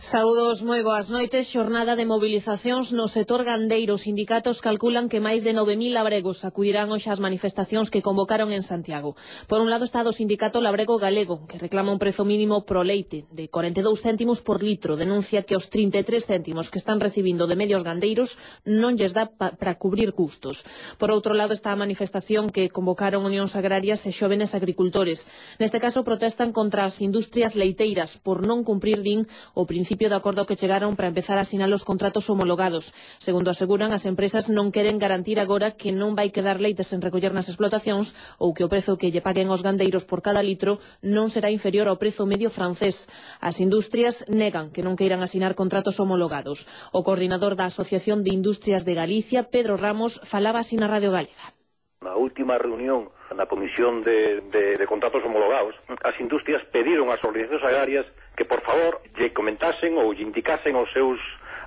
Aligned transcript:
Saúdos 0.00 0.64
moi 0.64 0.80
boas 0.80 1.12
noites, 1.12 1.52
xornada 1.52 1.92
de 1.92 2.08
mobilizacións 2.08 2.96
no 2.96 3.04
sector 3.04 3.44
gandeiro. 3.44 4.00
Os 4.00 4.08
sindicatos 4.08 4.64
calculan 4.64 5.12
que 5.12 5.20
máis 5.20 5.44
de 5.44 5.52
9.000 5.52 5.92
labregos 5.92 6.40
acudirán 6.48 6.88
hoxe 6.88 7.12
ás 7.12 7.20
manifestacións 7.20 7.92
que 7.92 8.00
convocaron 8.00 8.48
en 8.48 8.64
Santiago. 8.64 9.12
Por 9.44 9.60
un 9.60 9.68
lado 9.68 9.84
está 9.84 10.00
o 10.00 10.08
sindicato 10.08 10.64
labrego 10.64 10.96
galego, 10.96 11.44
que 11.44 11.60
reclama 11.60 11.92
un 11.92 12.00
prezo 12.00 12.24
mínimo 12.24 12.64
pro 12.64 12.80
leite 12.80 13.28
de 13.28 13.52
42 13.52 14.00
céntimos 14.00 14.40
por 14.40 14.64
litro. 14.64 14.96
Denuncia 14.96 15.44
que 15.44 15.52
os 15.52 15.68
33 15.68 16.00
céntimos 16.24 16.72
que 16.72 16.80
están 16.80 16.96
recibindo 16.96 17.44
de 17.44 17.60
medios 17.60 17.84
gandeiros 17.84 18.40
non 18.64 18.96
lles 18.96 19.12
dá 19.12 19.28
para 19.36 19.76
cubrir 19.76 20.16
custos. 20.16 20.64
Por 20.96 21.12
outro 21.12 21.36
lado 21.36 21.52
está 21.52 21.76
a 21.76 21.82
manifestación 21.84 22.48
que 22.48 22.72
convocaron 22.72 23.28
unións 23.28 23.52
agrarias 23.52 24.08
e 24.08 24.16
xóvenes 24.16 24.56
agricultores. 24.56 25.28
Neste 25.60 25.76
caso 25.76 26.08
protestan 26.08 26.56
contra 26.56 26.88
as 26.88 27.04
industrias 27.04 27.52
leiteiras 27.52 28.16
por 28.16 28.40
non 28.48 28.64
cumprir, 28.64 29.04
din, 29.04 29.28
o 29.52 29.68
principio 29.68 29.89
principio 29.90 30.06
do 30.06 30.22
acordo 30.22 30.46
que 30.46 30.54
chegaron 30.54 30.94
para 30.94 31.10
empezar 31.10 31.34
a 31.34 31.42
asinar 31.42 31.66
os 31.74 31.82
contratos 31.82 32.30
homologados. 32.30 32.94
Segundo 33.18 33.50
aseguran, 33.50 33.90
as 33.90 34.06
empresas 34.06 34.46
non 34.46 34.70
queren 34.70 35.02
garantir 35.02 35.42
agora 35.42 35.74
que 35.74 35.90
non 35.90 36.14
vai 36.14 36.30
quedar 36.30 36.62
leite 36.62 36.86
sen 36.86 37.02
recoller 37.02 37.34
nas 37.34 37.50
explotacións 37.50 38.14
ou 38.38 38.54
que 38.54 38.62
o 38.62 38.70
prezo 38.70 38.94
que 38.94 39.10
lle 39.10 39.18
paguen 39.18 39.50
os 39.50 39.66
gandeiros 39.66 40.06
por 40.06 40.22
cada 40.22 40.46
litro 40.46 40.78
non 41.02 41.26
será 41.26 41.50
inferior 41.50 41.90
ao 41.90 41.98
prezo 41.98 42.22
medio 42.22 42.54
francés. 42.54 43.10
As 43.42 43.58
industrias 43.58 44.22
negan 44.30 44.70
que 44.70 44.86
non 44.86 44.94
queiran 44.94 45.26
asinar 45.26 45.58
contratos 45.58 45.98
homologados. 45.98 46.70
O 46.94 47.02
coordinador 47.02 47.58
da 47.58 47.66
Asociación 47.66 48.22
de 48.22 48.30
Industrias 48.30 48.86
de 48.86 48.94
Galicia, 48.94 49.50
Pedro 49.50 49.74
Ramos, 49.74 50.22
falaba 50.22 50.62
así 50.62 50.78
na 50.78 50.86
Radio 50.86 51.10
Galega. 51.10 51.50
Na 51.98 52.14
última 52.14 52.62
reunión 52.62 53.10
na 53.34 53.46
Comisión 53.46 54.02
de, 54.02 54.40
de, 54.50 54.74
de 54.74 54.86
Contratos 54.86 55.22
Homologados, 55.22 55.74
as 56.02 56.18
industrias 56.18 56.62
pediron 56.74 57.14
ás 57.14 57.22
organizacións 57.22 57.62
agrarias 57.62 58.06
que, 58.34 58.42
por 58.42 58.60
favor, 58.66 58.98
lle 59.14 59.30
comentasen 59.30 59.94
ou 59.94 60.10
lle 60.10 60.26
indicasen 60.26 60.74
aos 60.74 60.90
seus 60.90 61.18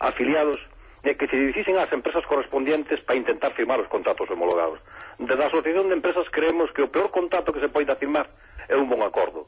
afiliados 0.03 0.59
de 1.03 1.15
que 1.15 1.27
se 1.27 1.39
dirixisen 1.39 1.79
ás 1.79 1.91
empresas 1.95 2.23
correspondientes 2.27 2.99
para 3.07 3.19
intentar 3.19 3.55
firmar 3.55 3.79
os 3.79 3.87
contratos 3.87 4.27
homologados. 4.27 4.79
Desde 5.19 5.43
a 5.43 5.47
Asociación 5.47 5.87
de 5.87 5.95
Empresas 5.99 6.27
creemos 6.31 6.71
que 6.71 6.83
o 6.83 6.91
peor 6.91 7.11
contrato 7.11 7.55
que 7.55 7.63
se 7.63 7.71
poida 7.71 7.95
firmar 7.95 8.27
é 8.67 8.75
un 8.75 8.87
bon 8.87 9.03
acordo. 9.03 9.47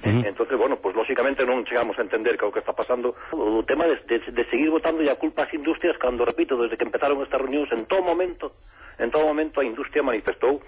Uh 0.00 0.08
-huh. 0.08 0.26
Entonces, 0.26 0.56
bueno, 0.56 0.80
pues 0.80 0.96
lógicamente 0.96 1.44
non 1.44 1.66
chegamos 1.66 1.98
a 1.98 2.06
entender 2.06 2.38
que 2.38 2.46
o 2.46 2.54
que 2.54 2.62
está 2.62 2.72
pasando 2.72 3.12
o 3.34 3.62
tema 3.66 3.84
de, 3.90 3.98
de, 4.06 4.18
de 4.32 4.44
seguir 4.48 4.70
votando 4.70 5.02
a 5.02 5.18
culpa 5.18 5.44
ás 5.46 5.52
industrias 5.52 5.98
cando, 5.98 6.24
repito, 6.24 6.56
desde 6.56 6.78
que 6.78 6.86
empezaron 6.86 7.20
estas 7.20 7.42
reunións 7.42 7.70
en 7.74 7.84
todo 7.90 8.02
momento 8.06 8.54
en 9.00 9.10
todo 9.10 9.24
momento 9.26 9.60
a 9.60 9.64
industria 9.64 10.02
manifestou 10.02 10.60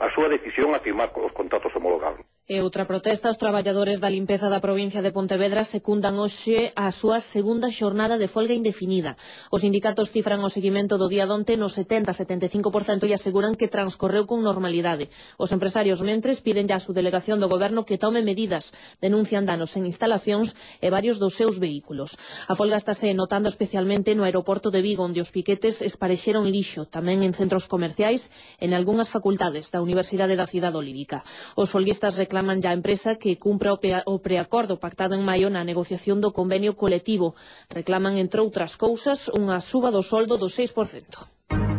a 0.00 0.10
súa 0.10 0.28
decisión 0.28 0.74
a 0.74 0.80
firmar 0.80 1.10
os 1.14 1.32
contratos 1.32 1.74
homologados. 1.76 2.20
E 2.46 2.62
outra 2.62 2.86
protesta, 2.86 3.26
os 3.26 3.42
traballadores 3.42 3.98
da 3.98 4.06
limpeza 4.06 4.46
da 4.46 4.62
provincia 4.62 5.02
de 5.02 5.10
Pontevedra 5.10 5.66
secundan 5.66 6.14
hoxe 6.14 6.70
a 6.78 6.94
súa 6.94 7.18
segunda 7.18 7.74
xornada 7.74 8.22
de 8.22 8.30
folga 8.30 8.54
indefinida. 8.54 9.18
Os 9.50 9.66
sindicatos 9.66 10.14
cifran 10.14 10.38
o 10.46 10.46
seguimento 10.46 10.94
do 10.94 11.10
día 11.10 11.26
donte 11.26 11.58
no 11.58 11.66
70-75% 11.66 13.02
e 13.02 13.18
aseguran 13.18 13.58
que 13.58 13.66
transcorreu 13.66 14.30
con 14.30 14.46
normalidade. 14.46 15.10
Os 15.42 15.50
empresarios, 15.50 16.06
mentres, 16.06 16.38
piden 16.38 16.70
a 16.70 16.78
súa 16.78 16.94
delegación 16.94 17.42
do 17.42 17.50
goberno 17.50 17.82
que 17.82 17.98
tome 17.98 18.22
medidas. 18.22 18.70
Denuncian 19.02 19.42
danos 19.42 19.74
en 19.74 19.82
instalacións 19.90 20.54
e 20.78 20.86
varios 20.86 21.18
dos 21.18 21.34
seus 21.34 21.58
vehículos. 21.58 22.14
A 22.46 22.54
folga 22.54 22.78
estáse 22.78 23.10
notando 23.10 23.50
especialmente 23.50 24.14
no 24.14 24.22
aeroporto 24.22 24.70
de 24.70 24.86
Vigo, 24.86 25.02
onde 25.02 25.18
os 25.18 25.34
piquetes 25.34 25.82
esparexeron 25.82 26.46
lixo, 26.46 26.86
tamén 26.86 27.26
en 27.26 27.34
centros 27.34 27.66
comerciais, 27.66 28.30
en 28.62 28.70
algunhas 28.70 29.10
facultades 29.10 29.74
da 29.74 29.82
Universidade 29.82 30.38
da 30.38 30.46
Cidade 30.46 30.78
Olívica. 30.78 31.26
Os 31.58 31.74
folguistas 31.74 32.14
reclaman 32.14 32.35
reclaman 32.36 32.60
ya 32.60 32.68
a 32.68 32.74
empresa 32.74 33.16
que 33.16 33.38
cumpra 33.38 33.72
o 33.72 34.18
preacordo 34.20 34.76
pactado 34.76 35.14
en 35.16 35.24
maio 35.24 35.48
na 35.48 35.64
negociación 35.64 36.20
do 36.20 36.36
convenio 36.36 36.76
colectivo. 36.76 37.32
Reclaman, 37.72 38.20
entre 38.20 38.44
outras 38.44 38.76
cousas, 38.76 39.32
unha 39.32 39.56
suba 39.56 39.88
do 39.88 40.04
soldo 40.04 40.36
do 40.36 40.52
6%. 40.52 41.75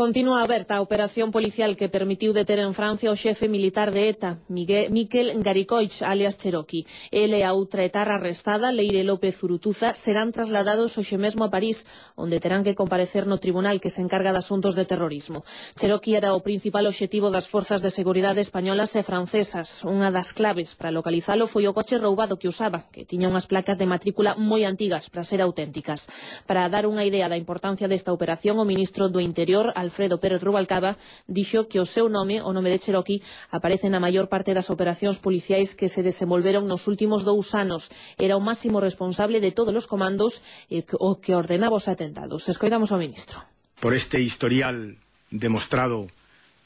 Continúa 0.00 0.40
aberta 0.40 0.76
a 0.76 0.80
operación 0.80 1.28
policial 1.28 1.76
que 1.76 1.92
permitiu 1.92 2.32
deter 2.32 2.56
en 2.56 2.72
Francia 2.72 3.12
o 3.12 3.20
xefe 3.20 3.52
militar 3.52 3.92
de 3.92 4.08
ETA, 4.08 4.40
Miguel, 4.48 4.88
Miquel 4.88 5.28
Garicoich, 5.44 6.00
alias 6.00 6.40
Cherokee. 6.40 6.88
Ele 7.12 7.36
e 7.36 7.44
a 7.44 7.52
outra 7.52 7.84
etarra 7.84 8.16
arrestada, 8.16 8.72
Leire 8.72 9.04
López 9.04 9.36
Urutuza, 9.44 9.92
serán 9.92 10.32
trasladados 10.32 10.96
hoxe 10.96 11.20
mesmo 11.20 11.44
a 11.44 11.52
París, 11.52 11.84
onde 12.16 12.40
terán 12.40 12.64
que 12.64 12.72
comparecer 12.72 13.28
no 13.28 13.36
tribunal 13.36 13.76
que 13.76 13.92
se 13.92 14.00
encarga 14.00 14.32
de 14.32 14.40
asuntos 14.40 14.72
de 14.72 14.88
terrorismo. 14.88 15.44
Cherokee 15.76 16.16
era 16.16 16.32
o 16.32 16.40
principal 16.40 16.88
obxectivo 16.88 17.28
das 17.28 17.44
forzas 17.44 17.84
de 17.84 17.92
seguridade 17.92 18.40
españolas 18.40 18.96
e 18.96 19.04
francesas. 19.04 19.84
Unha 19.84 20.08
das 20.08 20.32
claves 20.32 20.72
para 20.80 20.88
localizalo 20.88 21.44
foi 21.44 21.68
o 21.68 21.76
coche 21.76 22.00
roubado 22.00 22.40
que 22.40 22.48
usaba, 22.48 22.88
que 22.88 23.04
tiña 23.04 23.28
unhas 23.28 23.44
placas 23.44 23.76
de 23.76 23.84
matrícula 23.84 24.32
moi 24.40 24.64
antigas 24.64 25.12
para 25.12 25.28
ser 25.28 25.44
auténticas. 25.44 26.08
Para 26.48 26.64
dar 26.72 26.88
unha 26.88 27.04
idea 27.04 27.28
da 27.28 27.36
importancia 27.36 27.84
desta 27.84 28.16
operación, 28.16 28.56
o 28.56 28.64
ministro 28.64 29.12
do 29.12 29.20
Interior, 29.20 29.68
Alfonso 29.76 29.89
Alfredo 29.90 30.22
Pérez 30.22 30.46
Rubalcaba, 30.46 30.94
dixo 31.26 31.66
que 31.66 31.82
o 31.82 31.84
seu 31.84 32.06
nome, 32.06 32.38
o 32.38 32.54
nome 32.54 32.70
de 32.70 32.78
Cherokee, 32.78 33.18
aparece 33.50 33.90
na 33.90 33.98
maior 33.98 34.30
parte 34.30 34.54
das 34.54 34.70
operacións 34.70 35.18
policiais 35.18 35.74
que 35.74 35.90
se 35.90 36.06
desenvolveron 36.06 36.70
nos 36.70 36.86
últimos 36.86 37.26
dous 37.26 37.58
anos. 37.58 37.90
Era 38.14 38.38
o 38.38 38.44
máximo 38.44 38.78
responsable 38.78 39.42
de 39.42 39.50
todos 39.50 39.74
os 39.74 39.90
comandos 39.90 40.38
e 40.70 40.86
o 41.02 41.18
que 41.18 41.34
ordenaba 41.34 41.74
os 41.74 41.90
atentados. 41.90 42.46
Escoidamos 42.46 42.94
ao 42.94 43.02
ministro. 43.02 43.42
Por 43.82 43.92
este 43.98 44.22
historial 44.22 44.94
demostrado 45.34 46.06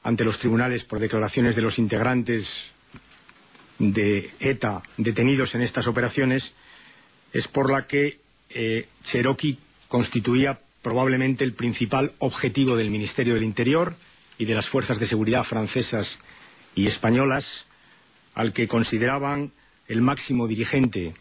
ante 0.05 0.25
los 0.29 0.37
tribunales 0.39 0.85
por 0.85 1.01
declaraciones 1.01 1.57
de 1.57 1.63
los 1.65 1.81
integrantes 1.81 2.77
de 3.81 4.31
ETA 4.39 4.83
detenidos 5.01 5.55
en 5.57 5.63
estas 5.63 5.89
operaciones 5.89 6.53
es 7.33 7.49
por 7.49 7.73
la 7.73 7.87
que 7.89 8.21
eh, 8.51 8.87
Cherokee 9.03 9.59
constituía 9.89 10.61
probablemente 10.85 11.43
el 11.45 11.55
principal 11.55 12.13
objetivo 12.19 12.77
del 12.77 12.91
Ministerio 12.91 13.35
del 13.35 13.43
Interior 13.43 13.97
y 14.39 14.45
de 14.45 14.55
las 14.55 14.69
fuerzas 14.69 15.01
de 15.01 15.07
seguridad 15.07 15.43
francesas 15.43 16.19
y 16.77 16.87
españolas, 16.87 17.67
al 18.35 18.53
que 18.53 18.69
consideraban 18.69 19.51
el 19.89 20.03
máximo 20.03 20.47
dirigente 20.47 21.15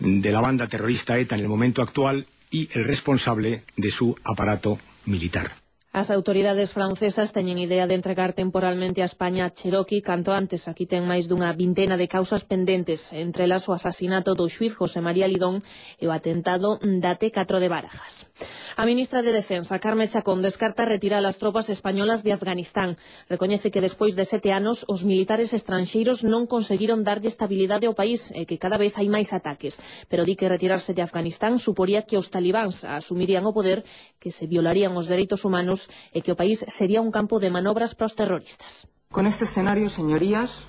de 0.00 0.32
la 0.32 0.40
banda 0.40 0.66
terrorista 0.66 1.18
ETA 1.18 1.34
en 1.36 1.42
el 1.42 1.48
momento 1.48 1.82
actual 1.82 2.26
y 2.50 2.68
el 2.72 2.84
responsable 2.84 3.64
de 3.76 3.90
su 3.90 4.16
aparato 4.24 4.78
militar. 5.04 5.52
As 5.92 6.10
autoridades 6.10 6.76
francesas 6.76 7.32
teñen 7.32 7.56
idea 7.56 7.86
de 7.88 7.96
entregar 7.96 8.36
temporalmente 8.36 9.00
a 9.00 9.08
España 9.08 9.48
a 9.48 9.52
Cherokee 9.54 10.04
canto 10.04 10.36
antes. 10.36 10.68
Aquí 10.68 10.84
ten 10.84 11.08
máis 11.08 11.24
dunha 11.24 11.56
vintena 11.56 11.96
de 11.96 12.04
causas 12.04 12.44
pendentes, 12.44 13.16
entre 13.16 13.48
elas 13.48 13.64
o 13.70 13.72
asasinato 13.72 14.36
do 14.36 14.44
xuiz 14.50 14.76
José 14.76 15.00
María 15.00 15.24
Lidón 15.24 15.64
e 15.96 16.04
o 16.04 16.12
atentado 16.12 16.76
da 16.82 17.16
T4 17.16 17.62
de 17.62 17.72
Barajas. 17.72 18.28
A 18.76 18.84
ministra 18.84 19.24
de 19.24 19.32
Defensa, 19.32 19.80
Carme 19.80 20.04
Chacón, 20.04 20.44
descarta 20.44 20.84
retirar 20.84 21.24
as 21.24 21.40
tropas 21.40 21.72
españolas 21.72 22.20
de 22.20 22.36
Afganistán. 22.36 22.92
Recoñece 23.32 23.72
que 23.72 23.80
despois 23.80 24.12
de 24.12 24.28
sete 24.28 24.52
anos 24.52 24.84
os 24.92 25.08
militares 25.08 25.56
estranxeiros 25.56 26.28
non 26.28 26.44
conseguiron 26.44 27.08
darlle 27.08 27.32
estabilidade 27.32 27.88
ao 27.88 27.96
país 27.96 28.28
e 28.36 28.44
que 28.44 28.60
cada 28.60 28.76
vez 28.76 29.00
hai 29.00 29.08
máis 29.08 29.32
ataques. 29.32 29.80
Pero 30.12 30.28
di 30.28 30.36
que 30.36 30.44
retirarse 30.44 30.92
de 30.92 31.00
Afganistán 31.00 31.56
suporía 31.56 32.04
que 32.04 32.20
os 32.20 32.28
talibáns 32.28 32.84
asumirían 32.84 33.48
o 33.48 33.56
poder, 33.56 33.80
que 34.20 34.28
se 34.28 34.44
violarían 34.44 34.92
os 34.92 35.08
dereitos 35.08 35.48
humanos 35.48 35.85
e 36.14 36.22
que 36.22 36.32
o 36.32 36.38
país 36.38 36.64
sería 36.68 37.00
un 37.00 37.10
campo 37.10 37.40
de 37.40 37.50
manobras 37.50 37.94
para 37.94 38.10
os 38.10 38.18
terroristas. 38.18 38.86
Con 39.10 39.26
este 39.26 39.44
escenario, 39.44 39.88
señorías, 39.88 40.66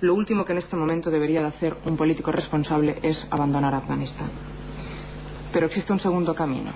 lo 0.00 0.14
último 0.14 0.44
que 0.44 0.52
en 0.52 0.58
este 0.58 0.76
momento 0.76 1.10
debería 1.10 1.40
de 1.40 1.48
hacer 1.48 1.76
un 1.84 1.96
político 1.96 2.30
responsable 2.30 2.98
es 3.02 3.26
abandonar 3.30 3.74
Afganistán. 3.74 4.30
Pero 5.52 5.66
existe 5.66 5.92
un 5.92 6.00
segundo 6.00 6.34
camino. 6.34 6.70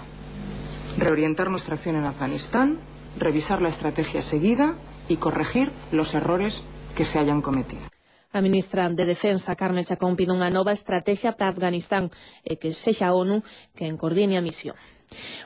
Reorientar 0.99 1.51
nuestra 1.51 1.75
acción 1.75 1.97
en 1.97 2.05
Afganistán, 2.05 2.79
revisar 3.19 3.63
la 3.63 3.69
estrategia 3.69 4.23
seguida 4.23 4.75
y 5.09 5.17
corregir 5.17 5.71
los 5.91 6.15
errores 6.15 6.65
que 6.95 7.05
se 7.05 7.19
hayan 7.19 7.43
cometido. 7.43 7.83
A 8.33 8.41
ministra 8.41 8.89
de 8.89 9.05
Defensa, 9.05 9.55
Carme 9.57 9.85
Chacón, 9.85 10.17
pide 10.17 10.33
unha 10.33 10.49
nova 10.49 10.73
estrategia 10.73 11.37
para 11.37 11.53
Afganistán 11.53 12.09
e 12.41 12.57
que 12.57 12.73
sexa 12.73 13.13
a 13.13 13.15
ONU 13.15 13.45
quen 13.77 14.01
coordine 14.01 14.41
a 14.41 14.43
misión. 14.43 14.73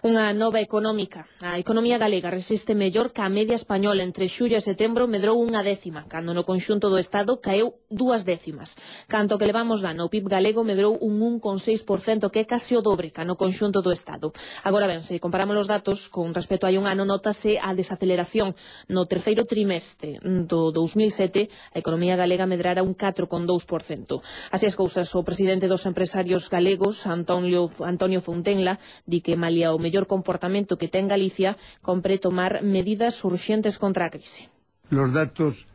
Unha 0.07 0.33
nova 0.33 0.63
económica. 0.63 1.27
A 1.43 1.59
economía 1.59 1.99
galega 1.99 2.31
resiste 2.31 2.79
mellor 2.79 3.11
que 3.11 3.23
a 3.23 3.29
media 3.29 3.59
española 3.59 4.07
entre 4.07 4.31
xullo 4.31 4.57
e 4.57 4.63
setembro 4.63 5.11
medrou 5.11 5.37
unha 5.43 5.67
décima, 5.67 6.07
cando 6.07 6.31
no 6.31 6.47
conxunto 6.47 6.87
do 6.87 6.97
Estado 6.97 7.43
caeu 7.43 7.83
dúas 7.91 8.23
décimas. 8.23 8.79
Canto 9.11 9.37
que 9.37 9.49
levamos 9.51 9.83
dano, 9.83 10.07
o 10.07 10.13
PIB 10.13 10.31
galego 10.31 10.63
medrou 10.63 10.95
un 11.01 11.41
1,6%, 11.43 12.31
que 12.31 12.41
é 12.41 12.47
casi 12.47 12.79
o 12.79 12.85
dobre 12.85 13.11
ca 13.11 13.27
no 13.27 13.35
conxunto 13.35 13.83
do 13.83 13.91
Estado. 13.91 14.31
Agora 14.63 14.87
ben, 14.87 15.03
se 15.03 15.19
comparamos 15.19 15.59
os 15.59 15.67
datos 15.67 16.07
con 16.07 16.31
respecto 16.31 16.71
a 16.71 16.73
un 16.77 16.87
ano, 16.87 17.03
notase 17.03 17.59
a 17.59 17.75
desaceleración. 17.75 18.55
No 18.87 19.11
terceiro 19.11 19.43
trimestre 19.43 20.23
do 20.23 20.71
2007, 20.71 21.51
a 21.75 21.79
economía 21.83 22.15
galega 22.15 22.47
medrara 22.47 22.87
un 22.87 22.95
4,2%. 22.95 24.23
Así 24.55 24.65
as 24.69 24.79
cousas, 24.79 25.11
o 25.17 25.27
presidente 25.27 25.67
dos 25.67 25.89
empresarios 25.91 26.47
galegos, 26.47 27.09
Antonio, 27.11 27.67
Antonio 27.83 28.21
Fontenla, 28.21 28.79
di 29.09 29.25
que 29.25 29.35
mal 29.35 29.56
o 29.65 29.79
mellor 29.81 30.05
comportamento 30.05 30.77
que 30.77 30.89
ten 30.93 31.09
Galicia, 31.09 31.57
compre 31.81 32.19
tomar 32.19 32.61
medidas 32.61 33.25
urxentes 33.25 33.79
contra 33.81 34.07
a 34.07 34.11
crise. 34.11 34.53
Los 34.91 35.13
datos 35.13 35.67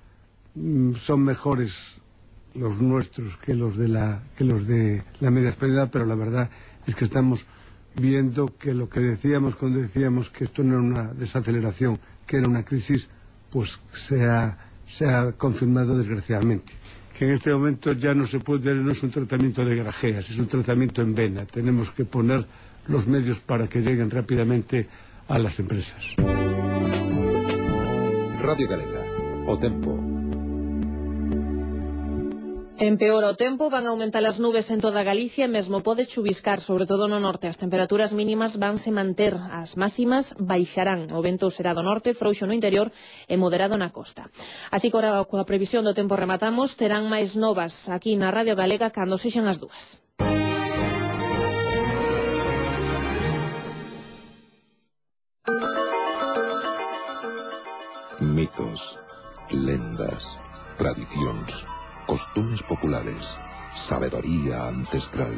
mm, 0.56 1.02
son 1.02 1.26
mejores 1.26 1.98
los 2.54 2.82
nuestros 2.82 3.38
que 3.38 3.54
los 3.56 3.78
de 3.78 3.88
la 3.88 4.24
que 4.36 4.44
los 4.44 4.68
de 4.68 5.04
la 5.20 5.32
media 5.32 5.50
española, 5.50 5.90
pero 5.90 6.06
la 6.06 6.16
verdad 6.16 6.50
es 6.86 6.96
que 6.96 7.06
estamos 7.06 7.46
viendo 7.96 8.48
que 8.58 8.74
lo 8.74 8.90
que 8.90 9.00
decíamos 9.00 9.56
cuando 9.56 9.80
decíamos 9.80 10.30
que 10.30 10.46
esto 10.46 10.64
no 10.64 10.74
era 10.74 10.82
una 10.82 11.14
desaceleración, 11.14 12.00
que 12.26 12.38
era 12.38 12.48
una 12.48 12.64
crisis, 12.64 13.10
pues 13.50 13.80
se 13.94 14.26
ha, 14.26 14.58
se 14.88 15.06
ha 15.10 15.34
confirmado 15.34 15.98
desgraciadamente. 15.98 16.74
Que 17.18 17.26
en 17.26 17.32
este 17.32 17.54
momento 17.54 17.92
ya 17.94 18.14
no 18.14 18.26
se 18.26 18.40
puede, 18.40 18.74
no 18.74 18.92
es 18.92 19.04
un 19.04 19.12
tratamiento 19.12 19.64
de 19.66 19.76
grajeas, 19.76 20.30
es 20.30 20.40
un 20.40 20.48
tratamiento 20.48 21.02
en 21.02 21.14
vena. 21.14 21.46
Tenemos 21.46 21.92
que 21.92 22.06
poner 22.06 22.46
los 22.88 23.08
medios 23.08 23.40
para 23.40 23.68
que 23.68 23.80
lleguen 23.80 24.10
rápidamente 24.10 24.88
a 25.28 25.40
las 25.40 25.60
empresas. 25.60 26.16
Radio 28.42 28.68
Galega, 28.68 29.06
o 29.48 29.58
tempo. 29.58 30.12
Empeora 32.82 33.30
o 33.30 33.38
tempo, 33.38 33.70
van 33.70 33.86
aumentar 33.86 34.26
as 34.26 34.42
nubes 34.42 34.74
en 34.74 34.82
toda 34.82 35.06
Galicia 35.06 35.46
e 35.46 35.54
mesmo 35.54 35.86
pode 35.86 36.10
chuviscar, 36.10 36.58
sobre 36.58 36.90
todo 36.90 37.06
no 37.06 37.22
norte. 37.22 37.46
As 37.46 37.62
temperaturas 37.62 38.18
mínimas 38.18 38.58
vanse 38.58 38.90
manter, 38.90 39.38
as 39.38 39.78
máximas 39.78 40.34
baixarán. 40.42 41.06
O 41.14 41.22
vento 41.22 41.54
será 41.54 41.78
do 41.78 41.86
norte, 41.86 42.18
frouxo 42.18 42.50
no 42.50 42.58
interior 42.58 42.90
e 43.30 43.38
moderado 43.38 43.78
na 43.78 43.94
costa. 43.94 44.34
Así 44.74 44.90
que 44.90 44.98
coa 44.98 45.46
previsión 45.46 45.86
do 45.86 45.94
tempo 45.94 46.18
rematamos, 46.18 46.74
terán 46.74 47.06
máis 47.06 47.38
novas 47.38 47.86
aquí 47.86 48.18
na 48.18 48.34
Radio 48.34 48.58
Galega 48.58 48.90
cando 48.90 49.22
sexan 49.22 49.46
as 49.46 49.62
dúas. 49.62 50.02
Mitos, 58.32 58.98
lendas, 59.52 60.40
tradicións, 60.80 61.68
costumes 62.08 62.64
populares, 62.64 63.36
sabedoría 63.76 64.72
ancestral, 64.72 65.36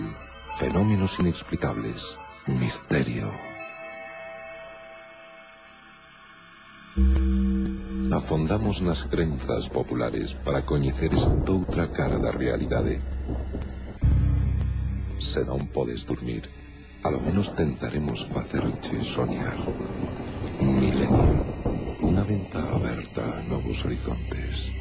fenómenos 0.62 1.18
inexplicables, 1.18 2.22
misterio. 2.46 3.34
Afondamos 8.14 8.78
nas 8.86 9.02
crenzas 9.10 9.74
populares 9.74 10.38
para 10.38 10.62
coñecer 10.62 11.18
esta 11.18 11.50
outra 11.50 11.90
cara 11.90 12.22
da 12.22 12.30
realidade. 12.30 13.02
Se 15.18 15.42
non 15.42 15.66
podes 15.74 16.06
dormir, 16.06 16.46
a 17.02 17.10
lo 17.10 17.18
menos 17.26 17.58
tentaremos 17.58 18.30
facerche 18.30 19.02
soñar. 19.02 19.58
Milenio 20.62 21.53
una 22.14 22.24
venta 22.26 22.60
abierta 22.70 23.40
a 23.40 23.42
nuevos 23.42 23.84
horizontes. 23.86 24.72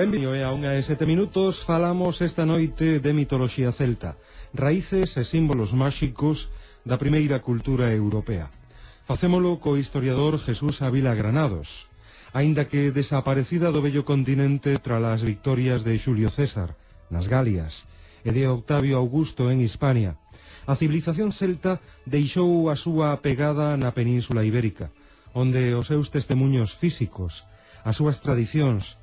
Benvido 0.00 0.32
e 0.32 0.40
a 0.40 0.48
unha 0.48 0.72
e 0.72 0.80
sete 0.80 1.04
minutos 1.04 1.60
falamos 1.60 2.24
esta 2.24 2.48
noite 2.48 3.04
de 3.04 3.12
mitoloxía 3.12 3.68
celta, 3.68 4.16
raíces 4.56 5.12
e 5.20 5.28
símbolos 5.28 5.76
máxicos 5.76 6.48
da 6.88 6.96
primeira 6.96 7.44
cultura 7.44 7.92
europea. 7.92 8.48
Facémolo 9.04 9.60
co 9.60 9.76
historiador 9.76 10.40
Jesús 10.40 10.80
Ávila 10.80 11.12
Granados, 11.12 11.92
aínda 12.32 12.64
que 12.64 12.96
desaparecida 12.96 13.68
do 13.76 13.84
bello 13.84 14.08
continente 14.08 14.80
tras 14.80 15.04
as 15.04 15.20
victorias 15.20 15.84
de 15.84 15.92
Xulio 16.00 16.32
César 16.32 16.80
nas 17.12 17.28
Galias 17.28 17.84
e 18.24 18.32
de 18.32 18.48
Octavio 18.48 18.96
Augusto 18.96 19.52
en 19.52 19.60
Hispania. 19.60 20.16
A 20.64 20.80
civilización 20.80 21.28
celta 21.28 21.76
deixou 22.08 22.72
a 22.72 22.76
súa 22.80 23.20
pegada 23.20 23.76
na 23.76 23.92
península 23.92 24.48
ibérica, 24.48 24.96
onde 25.36 25.76
os 25.76 25.92
seus 25.92 26.08
testemunhos 26.08 26.72
físicos, 26.72 27.44
as 27.84 28.00
súas 28.00 28.24
tradicións, 28.24 28.96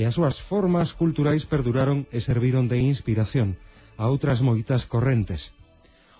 e 0.00 0.08
as 0.08 0.16
súas 0.16 0.40
formas 0.40 0.96
culturais 0.96 1.44
perduraron 1.44 2.08
e 2.08 2.24
serviron 2.24 2.72
de 2.72 2.80
inspiración 2.80 3.60
a 4.00 4.08
outras 4.08 4.40
moitas 4.40 4.88
correntes. 4.88 5.52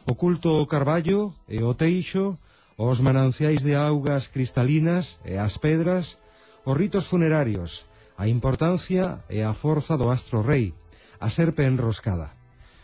O 0.04 0.20
culto 0.20 0.52
ao 0.60 0.68
carballo 0.68 1.32
e 1.48 1.64
o 1.64 1.72
teixo, 1.72 2.36
os 2.76 3.00
mananciais 3.00 3.64
de 3.64 3.72
augas 3.72 4.28
cristalinas 4.28 5.16
e 5.24 5.40
as 5.40 5.56
pedras, 5.56 6.20
os 6.68 6.76
ritos 6.76 7.08
funerarios, 7.08 7.88
a 8.20 8.28
importancia 8.28 9.24
e 9.32 9.40
a 9.40 9.56
forza 9.56 9.96
do 9.96 10.12
astro 10.12 10.44
rei, 10.44 10.76
a 11.16 11.32
serpe 11.32 11.64
enroscada. 11.64 12.36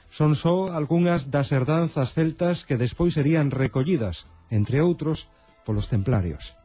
Son 0.09 0.32
só 0.32 0.73
algunhas 0.73 1.28
das 1.28 1.52
herdanzas 1.52 2.16
celtas 2.16 2.64
que 2.64 2.80
despois 2.80 3.12
serían 3.12 3.52
recollidas, 3.52 4.25
entre 4.49 4.80
outros, 4.80 5.28
polos 5.68 5.92
templarios. 5.92 6.55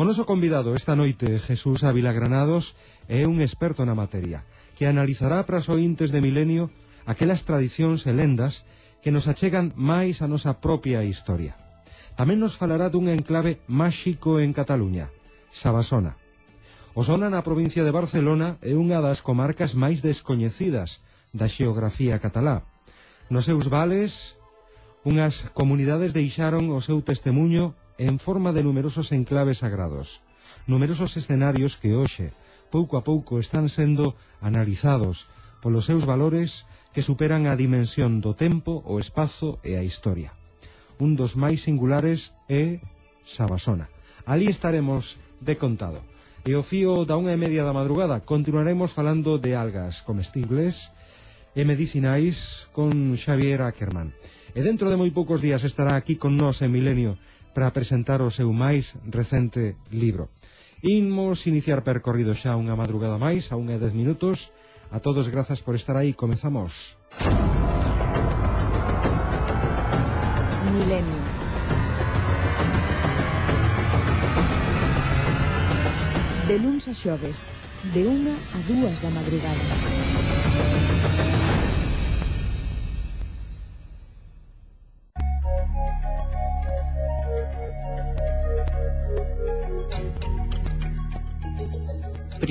O 0.00 0.08
noso 0.08 0.24
convidado 0.24 0.72
esta 0.72 0.96
noite, 0.96 1.36
Jesús 1.44 1.84
Ávila 1.84 2.16
Granados, 2.16 2.72
é 3.04 3.28
un 3.28 3.44
experto 3.44 3.84
na 3.84 3.92
materia, 3.92 4.48
que 4.72 4.88
analizará 4.88 5.44
para 5.44 5.60
os 5.60 5.68
ointes 5.68 6.08
de 6.08 6.24
milenio 6.24 6.72
aquelas 7.04 7.44
tradicións 7.44 8.08
e 8.08 8.12
lendas 8.16 8.64
que 9.04 9.12
nos 9.12 9.28
achegan 9.28 9.76
máis 9.76 10.24
a 10.24 10.26
nosa 10.32 10.56
propia 10.56 11.04
historia. 11.04 11.52
Tamén 12.16 12.40
nos 12.40 12.56
falará 12.56 12.88
dun 12.88 13.12
enclave 13.12 13.60
máxico 13.68 14.40
en 14.40 14.56
Cataluña, 14.56 15.12
Sabasona. 15.52 16.16
Osona 16.96 17.28
na 17.28 17.44
provincia 17.44 17.84
de 17.84 17.92
Barcelona 17.92 18.56
é 18.64 18.72
unha 18.72 19.04
das 19.04 19.20
comarcas 19.20 19.76
máis 19.76 20.00
descoñecidas 20.00 21.04
da 21.36 21.44
xeografía 21.44 22.16
catalá. 22.24 22.64
Nos 23.28 23.44
seus 23.44 23.68
vales, 23.68 24.40
unhas 25.04 25.44
comunidades 25.52 26.16
deixaron 26.16 26.72
o 26.72 26.80
seu 26.80 27.04
testemunho 27.04 27.76
en 28.00 28.18
forma 28.18 28.56
de 28.56 28.64
numerosos 28.64 29.12
enclaves 29.12 29.58
sagrados, 29.58 30.22
numerosos 30.66 31.20
escenarios 31.20 31.76
que 31.76 31.92
hoxe, 31.92 32.32
pouco 32.72 32.96
a 32.96 33.04
pouco, 33.04 33.36
están 33.36 33.68
sendo 33.68 34.16
analizados 34.40 35.28
polos 35.60 35.84
seus 35.84 36.08
valores 36.08 36.64
que 36.96 37.04
superan 37.04 37.44
a 37.44 37.60
dimensión 37.60 38.24
do 38.24 38.32
tempo, 38.32 38.80
o 38.88 38.96
espazo 38.96 39.60
e 39.60 39.76
a 39.76 39.84
historia. 39.84 40.32
Un 40.96 41.12
dos 41.12 41.36
máis 41.36 41.68
singulares 41.68 42.32
é 42.48 42.80
Sabasona. 43.20 43.92
Ali 44.24 44.48
estaremos 44.48 45.20
de 45.44 45.60
contado. 45.60 46.00
E 46.48 46.56
o 46.56 46.64
fío 46.64 47.04
da 47.04 47.20
unha 47.20 47.36
e 47.36 47.42
media 47.44 47.68
da 47.68 47.76
madrugada 47.76 48.24
continuaremos 48.24 48.96
falando 48.96 49.36
de 49.36 49.52
algas 49.52 50.00
comestibles 50.00 50.88
e 51.52 51.68
medicinais 51.68 52.64
con 52.72 53.12
Xavier 53.20 53.60
Ackerman. 53.60 54.16
E 54.56 54.64
dentro 54.64 54.88
de 54.88 54.96
moi 54.96 55.12
poucos 55.12 55.44
días 55.44 55.68
estará 55.68 56.00
aquí 56.00 56.16
con 56.16 56.40
nós 56.40 56.64
en 56.64 56.72
Milenio 56.72 57.20
para 57.54 57.72
presentar 57.72 58.22
o 58.22 58.30
seu 58.30 58.50
máis 58.52 58.96
recente 59.06 59.76
libro. 59.90 60.30
Imos 60.80 61.44
iniciar 61.44 61.84
percorrido 61.84 62.32
xa 62.32 62.56
unha 62.56 62.78
madrugada 62.78 63.20
máis, 63.20 63.52
a 63.52 63.58
unha 63.60 63.76
e 63.76 63.82
dez 63.82 63.92
minutos. 63.92 64.54
A 64.90 64.98
todos 64.98 65.30
grazas 65.30 65.60
por 65.62 65.76
estar 65.76 65.94
aí, 65.94 66.16
comezamos. 66.16 66.98
Milenio 70.72 71.40
De 76.50 76.58
luns 76.58 76.88
a 76.88 76.92
xoves, 76.92 77.46
de 77.94 78.02
unha 78.10 78.34
a 78.34 78.58
dúas 78.66 78.98
da 78.98 79.10
madrugada. 79.14 79.99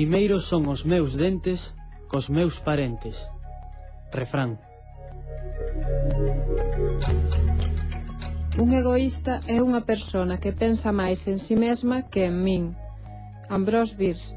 primeiros 0.00 0.44
son 0.44 0.64
os 0.64 0.88
meus 0.88 1.12
dentes 1.12 1.76
cos 2.08 2.32
meus 2.32 2.56
parentes. 2.56 3.28
Refrán. 4.08 4.56
Un 8.56 8.72
egoísta 8.72 9.44
é 9.44 9.60
unha 9.60 9.84
persona 9.84 10.40
que 10.40 10.56
pensa 10.56 10.88
máis 10.88 11.28
en 11.28 11.36
si 11.36 11.52
sí 11.52 11.60
mesma 11.60 12.08
que 12.08 12.32
en 12.32 12.40
min. 12.40 12.64
Ambrose 13.52 13.92
Bierce. 13.92 14.32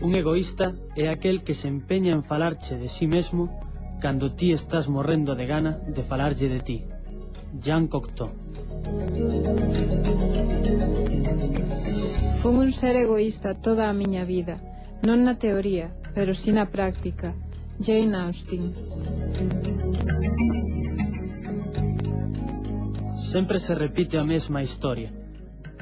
Un 0.00 0.12
egoísta 0.16 0.72
é 0.96 1.12
aquel 1.12 1.44
que 1.44 1.52
se 1.52 1.68
empeña 1.68 2.16
en 2.16 2.24
falarche 2.24 2.80
de 2.80 2.88
si 2.88 3.04
sí 3.04 3.06
mesmo 3.06 3.52
cando 4.00 4.32
ti 4.32 4.56
estás 4.56 4.88
morrendo 4.88 5.36
de 5.36 5.44
gana 5.44 5.72
de 5.92 6.00
falarlle 6.00 6.48
de 6.48 6.60
ti. 6.64 6.78
Jean 7.60 7.84
Cocteau. 7.92 8.41
Fun 12.42 12.56
un 12.58 12.72
ser 12.72 12.96
egoísta 12.96 13.54
toda 13.54 13.88
a 13.88 13.94
miña 13.94 14.24
vida, 14.26 14.58
non 15.06 15.22
na 15.22 15.38
teoría, 15.38 15.94
pero 16.14 16.34
si 16.34 16.50
na 16.50 16.66
práctica. 16.66 17.34
Jane 17.78 18.14
Austen. 18.14 18.74
Sempre 23.14 23.58
se 23.58 23.74
repite 23.74 24.18
a 24.18 24.24
mesma 24.24 24.62
historia. 24.62 25.10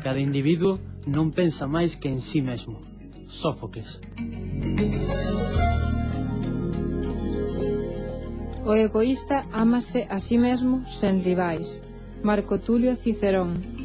Cada 0.05 0.21
individuo 0.21 0.79
non 1.09 1.33
pensa 1.33 1.67
máis 1.67 1.97
que 1.97 2.09
en 2.09 2.21
sí 2.21 2.41
mesmo. 2.41 2.79
Sófocles. 3.27 4.01
O 8.65 8.73
egoísta 8.77 9.49
amase 9.51 10.07
a 10.09 10.21
sí 10.21 10.39
mesmo 10.39 10.87
sen 10.87 11.25
rivais. 11.25 11.90
Marco 12.23 12.59
Tulio 12.59 12.95
Cicerón. 12.97 13.80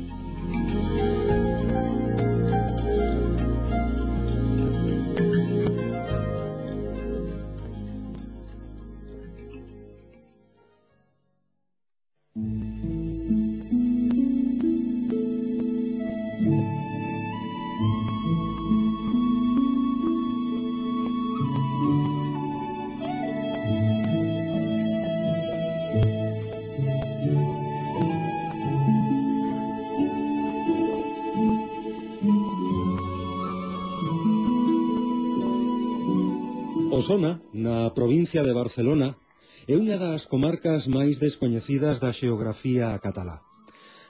Osona, 36.96 37.42
na 37.52 37.92
provincia 37.92 38.40
de 38.48 38.56
Barcelona, 38.56 39.20
é 39.68 39.76
unha 39.76 40.00
das 40.00 40.24
comarcas 40.32 40.88
máis 40.88 41.20
descoñecidas 41.20 42.00
da 42.00 42.16
xeografía 42.16 42.96
catalá. 43.04 43.44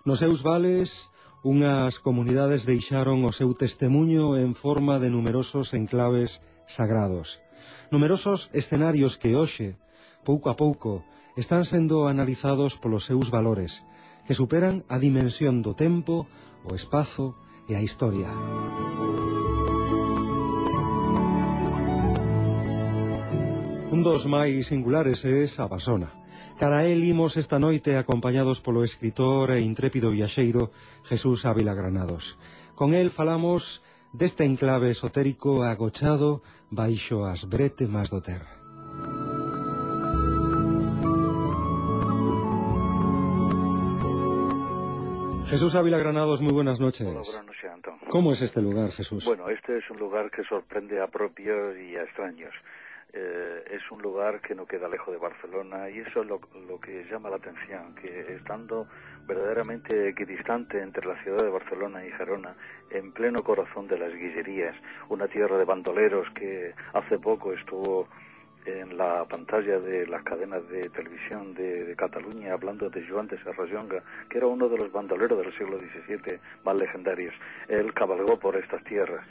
Nos 0.06 0.22
seus 0.22 0.46
vales, 0.46 1.10
unhas 1.42 1.98
comunidades 1.98 2.70
deixaron 2.70 3.25
o 3.25 3.34
seu 3.34 3.58
testemunho 3.58 4.38
en 4.38 4.54
forma 4.54 5.01
de 5.01 5.10
numerosos 5.10 5.74
enclaves 5.74 6.46
sagrados. 6.70 7.42
Numerosos 7.89 8.54
escenarios 8.54 9.18
que 9.18 9.34
hoxe, 9.34 9.82
pouco 10.22 10.54
a 10.54 10.56
pouco, 10.56 11.01
están 11.42 11.65
sendo 11.65 12.06
analizados 12.06 12.77
polos 12.77 13.10
seus 13.10 13.34
valores, 13.34 13.82
que 14.30 14.38
superan 14.38 14.86
a 14.94 15.01
dimensión 15.01 15.65
do 15.65 15.74
tempo, 15.74 16.30
o 16.62 16.77
espazo 16.77 17.34
e 17.65 17.74
a 17.74 17.82
historia. 17.82 18.30
Música 18.30 19.25
Un 23.96 24.04
dos 24.04 24.28
máis 24.28 24.68
singulares 24.68 25.24
é 25.24 25.48
Sabasona. 25.48 26.12
Cara 26.60 26.84
el 26.84 27.00
imos 27.08 27.40
esta 27.40 27.64
noite 27.64 27.96
acompañados 27.96 28.60
polo 28.60 28.84
escritor 28.84 29.56
e 29.56 29.64
intrépido 29.64 30.12
viaxeiro 30.12 30.75
Jesús 31.08 31.48
Ávila 31.48 31.72
Granados. 31.72 32.36
Con 32.75 32.92
el 32.92 33.08
falamos 33.08 33.88
deste 34.12 34.44
enclave 34.44 34.92
esotérico 34.92 35.64
agochado 35.64 36.44
baixo 36.68 37.24
as 37.24 37.48
bretemas 37.48 38.12
do 38.12 38.20
terra. 38.20 38.52
Jesús 45.48 45.72
Ávila 45.80 46.04
Granados, 46.04 46.44
muy 46.44 46.52
buenas 46.52 46.84
noches. 46.84 47.08
Hola, 47.08 47.24
buenas 47.24 47.48
noches, 47.48 47.72
Antón. 47.72 47.96
¿Cómo 48.12 48.36
es 48.36 48.44
este 48.44 48.60
lugar, 48.60 48.92
Jesús? 48.92 49.24
Bueno, 49.24 49.48
este 49.48 49.80
es 49.80 49.88
un 49.90 50.00
lugar 50.04 50.28
que 50.36 50.44
sorprende 50.44 51.00
a 51.00 51.08
propios 51.08 51.80
y 51.80 51.96
a 51.96 52.04
extraños. 52.04 52.52
Eh, 53.17 53.63
es 53.72 53.91
un 53.91 54.01
lugar 54.01 54.41
que 54.41 54.53
no 54.53 54.65
queda 54.65 54.89
lejos 54.89 55.13
de 55.13 55.17
Barcelona 55.17 55.89
y 55.89 56.00
eso 56.00 56.22
es 56.22 56.27
lo, 56.27 56.41
que 56.81 57.05
llama 57.10 57.29
la 57.29 57.38
atención, 57.38 57.95
que 57.95 58.34
estando 58.36 58.88
verdaderamente 59.25 60.10
equidistante 60.10 60.81
entre 60.81 61.07
la 61.07 61.15
ciudad 61.24 61.45
de 61.45 61.50
Barcelona 61.50 62.05
y 62.05 62.12
Gerona, 62.12 62.57
en 62.89 63.13
pleno 63.13 63.41
corazón 63.41 63.88
de 63.88 63.98
las 63.98 64.13
Guillerías, 64.13 64.75
una 65.07 65.29
tierra 65.29 65.57
de 65.57 65.63
bandoleros 65.63 66.27
que 66.31 66.74
hace 66.91 67.17
poco 67.17 67.53
estuvo 67.53 68.10
en 68.65 68.98
la 68.98 69.24
pantalla 69.24 69.79
de 69.79 70.07
las 70.07 70.24
cadenas 70.24 70.67
de 70.67 70.89
televisión 70.89 71.53
de, 71.53 71.86
de 71.86 71.95
Cataluña 71.95 72.51
hablando 72.51 72.89
de 72.89 73.07
Joan 73.07 73.27
de 73.27 73.41
Serrallonga, 73.43 74.03
que 74.29 74.39
era 74.39 74.48
uno 74.48 74.67
de 74.67 74.77
los 74.77 74.91
bandoleros 74.91 75.39
del 75.39 75.57
siglo 75.57 75.79
XVII 75.79 76.39
más 76.65 76.75
legendarios. 76.75 77.34
Él 77.69 77.93
cabalgó 77.93 78.38
por 78.38 78.57
estas 78.57 78.84
tierras 78.84 79.25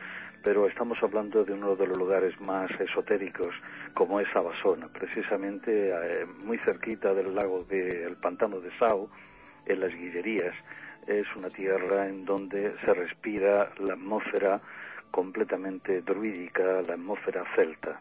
pero 0.44 0.68
estamos 0.68 1.02
hablando 1.02 1.42
de 1.42 1.54
uno 1.54 1.74
de 1.74 1.86
los 1.86 1.96
lugares 1.96 2.38
más 2.38 2.70
esotéricos 2.78 3.54
como 3.94 4.20
es 4.20 4.28
Abasona, 4.36 4.88
precisamente 4.88 5.88
eh, 5.88 6.26
muy 6.26 6.58
cerquita 6.58 7.14
del 7.14 7.34
lago 7.34 7.64
del 7.64 8.16
pantano 8.16 8.60
de 8.60 8.70
Sau, 8.78 9.08
en 9.64 9.80
las 9.80 9.90
Guillerías. 9.90 10.54
Es 11.06 11.26
una 11.34 11.48
tierra 11.48 12.06
en 12.08 12.26
donde 12.26 12.74
se 12.84 12.92
respira 12.92 13.70
la 13.78 13.94
atmósfera 13.94 14.60
completamente 15.10 16.02
druídica, 16.02 16.82
la 16.82 16.94
atmósfera 16.94 17.44
celta 17.56 18.00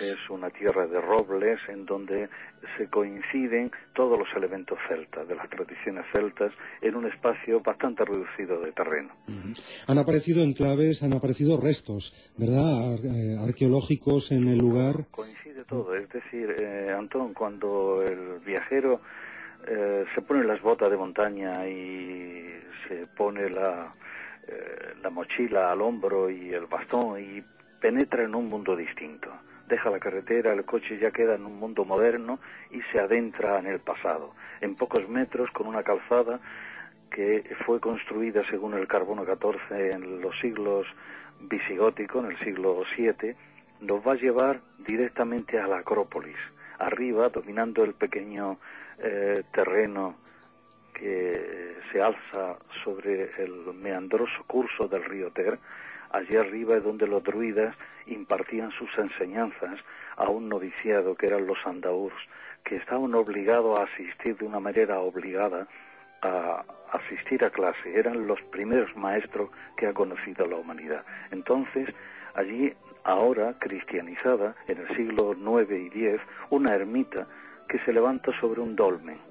es 0.00 0.30
una 0.30 0.50
tierra 0.50 0.86
de 0.86 1.00
robles 1.00 1.58
en 1.68 1.84
donde 1.86 2.28
se 2.76 2.88
coinciden 2.88 3.70
todos 3.94 4.18
los 4.18 4.28
elementos 4.36 4.78
celtas, 4.88 5.26
de 5.26 5.34
las 5.34 5.48
tradiciones 5.48 6.04
celtas, 6.12 6.52
en 6.80 6.94
un 6.94 7.06
espacio 7.06 7.60
bastante 7.60 8.04
reducido 8.04 8.60
de 8.60 8.72
terreno. 8.72 9.14
Uh 9.28 9.32
-huh. 9.32 9.84
Han 9.88 9.98
aparecido 9.98 10.42
enclaves, 10.42 11.02
han 11.02 11.12
aparecido 11.12 11.60
restos, 11.60 12.32
¿verdad?, 12.36 12.94
Ar 12.94 13.00
eh, 13.04 13.36
arqueológicos 13.48 14.32
en 14.32 14.48
el 14.48 14.58
lugar. 14.58 15.06
Coincide 15.10 15.64
todo, 15.64 15.94
es 15.94 16.08
decir, 16.08 16.54
eh, 16.58 16.92
Antón, 16.96 17.34
cuando 17.34 18.02
el 18.02 18.40
viajero 18.40 19.00
eh, 19.66 20.04
se 20.14 20.22
pone 20.22 20.44
las 20.44 20.60
botas 20.62 20.90
de 20.90 20.96
montaña 20.96 21.66
y 21.68 22.46
se 22.88 23.06
pone 23.06 23.50
la, 23.50 23.94
eh, 24.46 24.94
la 25.02 25.10
mochila 25.10 25.70
al 25.70 25.82
hombro 25.82 26.30
y 26.30 26.52
el 26.52 26.66
bastón 26.66 27.20
y 27.20 27.42
penetra 27.80 28.24
en 28.24 28.34
un 28.34 28.48
mundo 28.48 28.76
distinto 28.76 29.30
deja 29.70 29.88
la 29.88 29.98
carretera, 29.98 30.52
el 30.52 30.64
coche 30.64 30.98
ya 30.98 31.10
queda 31.10 31.36
en 31.36 31.46
un 31.46 31.58
mundo 31.58 31.84
moderno 31.84 32.38
y 32.70 32.82
se 32.92 32.98
adentra 32.98 33.58
en 33.58 33.66
el 33.66 33.78
pasado, 33.80 34.34
en 34.60 34.74
pocos 34.74 35.08
metros 35.08 35.50
con 35.52 35.66
una 35.66 35.82
calzada 35.82 36.40
que 37.10 37.56
fue 37.64 37.80
construida 37.80 38.42
según 38.50 38.74
el 38.74 38.86
carbono 38.86 39.24
14 39.24 39.92
en 39.92 40.20
los 40.20 40.38
siglos 40.40 40.86
visigóticos, 41.40 42.24
en 42.24 42.32
el 42.32 42.38
siglo 42.38 42.82
VII, 42.96 43.34
nos 43.80 44.06
va 44.06 44.12
a 44.12 44.16
llevar 44.16 44.60
directamente 44.78 45.58
a 45.58 45.66
la 45.66 45.78
Acrópolis, 45.78 46.36
arriba, 46.78 47.30
dominando 47.30 47.82
el 47.82 47.94
pequeño 47.94 48.58
eh, 48.98 49.42
terreno 49.52 50.16
que 50.92 51.76
se 51.90 52.02
alza 52.02 52.58
sobre 52.84 53.30
el 53.42 53.72
meandroso 53.74 54.44
curso 54.46 54.86
del 54.86 55.04
río 55.04 55.30
Ter, 55.30 55.58
allí 56.10 56.36
arriba 56.36 56.76
es 56.76 56.84
donde 56.84 57.06
los 57.06 57.22
druidas 57.22 57.74
impartían 58.06 58.70
sus 58.72 58.90
enseñanzas 58.98 59.78
a 60.16 60.28
un 60.30 60.48
noviciado 60.48 61.14
que 61.14 61.26
eran 61.26 61.46
los 61.46 61.58
andaúrs, 61.64 62.14
que 62.64 62.76
estaban 62.76 63.14
obligados 63.14 63.78
a 63.78 63.84
asistir 63.84 64.36
de 64.36 64.44
una 64.44 64.60
manera 64.60 65.00
obligada 65.00 65.66
a 66.22 66.64
asistir 66.92 67.42
a 67.44 67.50
clase, 67.50 67.94
eran 67.98 68.26
los 68.26 68.42
primeros 68.42 68.94
maestros 68.94 69.48
que 69.76 69.86
ha 69.86 69.94
conocido 69.94 70.44
la 70.46 70.56
humanidad. 70.56 71.02
Entonces, 71.30 71.88
allí, 72.34 72.74
ahora 73.04 73.54
cristianizada, 73.58 74.54
en 74.68 74.78
el 74.78 74.96
siglo 74.96 75.32
IX 75.32 75.94
y 75.94 76.06
X, 76.06 76.20
una 76.50 76.74
ermita 76.74 77.26
que 77.68 77.78
se 77.80 77.92
levanta 77.92 78.38
sobre 78.38 78.60
un 78.60 78.76
dolmen 78.76 79.29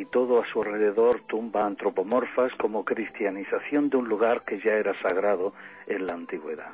y 0.00 0.04
todo 0.06 0.40
a 0.40 0.46
su 0.52 0.62
alrededor 0.62 1.20
tumba 1.26 1.66
antropomorfas 1.66 2.52
como 2.58 2.84
cristianización 2.84 3.90
de 3.90 3.96
un 3.96 4.08
lugar 4.08 4.44
que 4.44 4.60
ya 4.60 4.72
era 4.74 4.92
sagrado 5.02 5.52
en 5.86 6.06
la 6.06 6.14
antigüedad. 6.14 6.70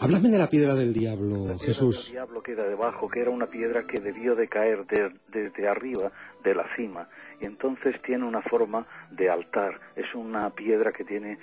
Háblame 0.00 0.30
de 0.30 0.38
la 0.38 0.48
piedra 0.48 0.74
del 0.74 0.92
diablo, 0.92 1.36
La 1.46 1.52
piedra 1.54 1.58
Jesús. 1.66 2.10
diablo 2.10 2.42
queda 2.42 2.64
debajo, 2.66 3.08
que 3.08 3.20
era 3.20 3.30
una 3.30 3.46
piedra 3.46 3.86
que 3.86 4.00
debió 4.00 4.34
de 4.34 4.48
caer 4.48 4.86
de- 4.86 5.12
desde 5.28 5.68
arriba 5.68 6.10
de 6.42 6.54
la 6.54 6.66
cima 6.74 7.08
y 7.40 7.44
entonces 7.44 8.00
tiene 8.02 8.24
una 8.24 8.42
forma 8.42 8.86
de 9.10 9.30
altar. 9.30 9.78
Es 9.96 10.14
una 10.14 10.50
piedra 10.50 10.92
que 10.92 11.04
tiene 11.04 11.38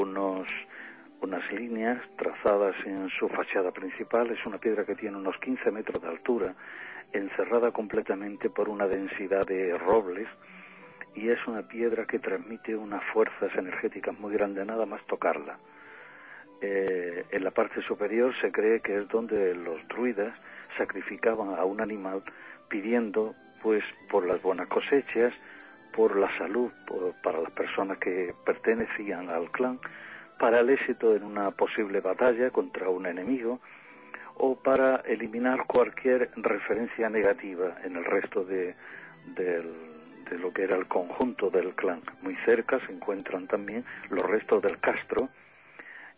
unos 0.00 0.46
unas 1.20 1.52
líneas 1.52 2.00
trazadas 2.16 2.76
en 2.86 3.08
su 3.10 3.28
fachada 3.28 3.72
principal. 3.72 4.30
Es 4.30 4.38
una 4.46 4.58
piedra 4.58 4.84
que 4.84 4.94
tiene 4.94 5.16
unos 5.16 5.36
15 5.38 5.72
metros 5.72 6.00
de 6.00 6.06
altura, 6.08 6.54
encerrada 7.12 7.70
completamente 7.72 8.50
por 8.50 8.68
una 8.68 8.86
densidad 8.86 9.46
de 9.46 9.76
robles 9.78 10.28
y 11.14 11.28
es 11.30 11.38
una 11.46 11.62
piedra 11.62 12.06
que 12.06 12.18
transmite 12.18 12.76
unas 12.76 13.02
fuerzas 13.12 13.54
energéticas 13.56 14.18
muy 14.18 14.32
grandes 14.34 14.64
nada 14.66 14.86
más 14.86 15.04
tocarla. 15.06 15.58
Eh, 16.60 17.24
en 17.30 17.44
la 17.44 17.50
parte 17.52 17.82
superior 17.82 18.34
se 18.40 18.50
cree 18.50 18.80
que 18.80 18.98
es 18.98 19.08
donde 19.08 19.54
los 19.54 19.86
druidas 19.88 20.34
sacrificaban 20.76 21.54
a 21.58 21.64
un 21.64 21.80
animal 21.80 22.22
pidiendo 22.68 23.34
pues 23.62 23.82
por 24.10 24.26
las 24.26 24.42
buenas 24.42 24.66
cosechas, 24.68 25.32
por 25.94 26.16
la 26.16 26.36
salud 26.36 26.70
por- 26.86 27.14
para 27.22 27.40
las 27.40 27.50
personas 27.52 27.98
que 27.98 28.34
pertenecían 28.44 29.30
al 29.30 29.50
clan, 29.50 29.78
para 30.38 30.60
el 30.60 30.70
éxito 30.70 31.14
en 31.16 31.24
una 31.24 31.50
posible 31.52 32.00
batalla 32.00 32.50
contra 32.50 32.88
un 32.88 33.06
enemigo 33.06 33.60
o 34.38 34.56
para 34.56 34.96
eliminar 35.06 35.66
cualquier 35.66 36.30
referencia 36.36 37.08
negativa 37.10 37.76
en 37.84 37.96
el 37.96 38.04
resto 38.04 38.44
de, 38.44 38.74
del- 39.36 39.96
de 40.30 40.38
lo 40.38 40.52
que 40.52 40.62
era 40.64 40.76
el 40.76 40.86
conjunto 40.86 41.48
del 41.50 41.74
clan. 41.74 42.02
Muy 42.22 42.36
cerca 42.44 42.78
se 42.86 42.92
encuentran 42.92 43.46
también 43.46 43.84
los 44.10 44.22
restos 44.22 44.62
del 44.62 44.78
castro 44.78 45.28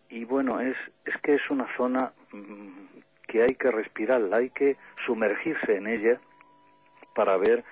y 0.09 0.25
bueno, 0.25 0.59
es, 0.59 0.75
es 1.05 1.15
que 1.23 1.35
es 1.35 1.49
una 1.49 1.65
zona 1.77 2.11
mm, 2.33 2.67
que 3.27 3.43
hay 3.43 3.55
que 3.55 3.71
respirarla, 3.71 4.37
hay 4.37 4.49
que 4.49 4.75
sumergirse 5.05 5.77
en 5.77 5.87
ella 5.87 6.19
para 7.15 7.37
ver 7.37 7.63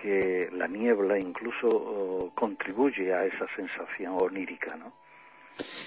que 0.00 0.50
la 0.52 0.68
niebla 0.68 1.18
incluso 1.18 1.66
oh, 1.68 2.32
contribuye 2.34 3.12
a 3.14 3.24
esa 3.24 3.46
sensación 3.56 4.16
onírica, 4.20 4.76
¿no? 4.76 4.92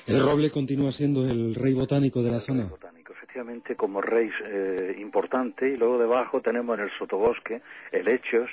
El 0.08 0.22
roble 0.22 0.50
continúa 0.52 0.92
siendo 0.92 1.24
el 1.30 1.56
rey 1.56 1.74
botánico 1.74 2.22
de 2.24 2.32
la 2.32 2.40
zona. 2.40 2.64
Efectivamente 3.32 3.78
como 3.78 4.02
rey 4.02 4.30
eh, 4.46 4.98
importante 5.00 5.66
y 5.70 5.78
luego 5.78 5.98
debajo 5.98 6.42
tenemos 6.42 6.78
en 6.78 6.84
el 6.84 6.92
sotobosque 6.98 7.62
el 7.90 8.10
hechos 8.10 8.50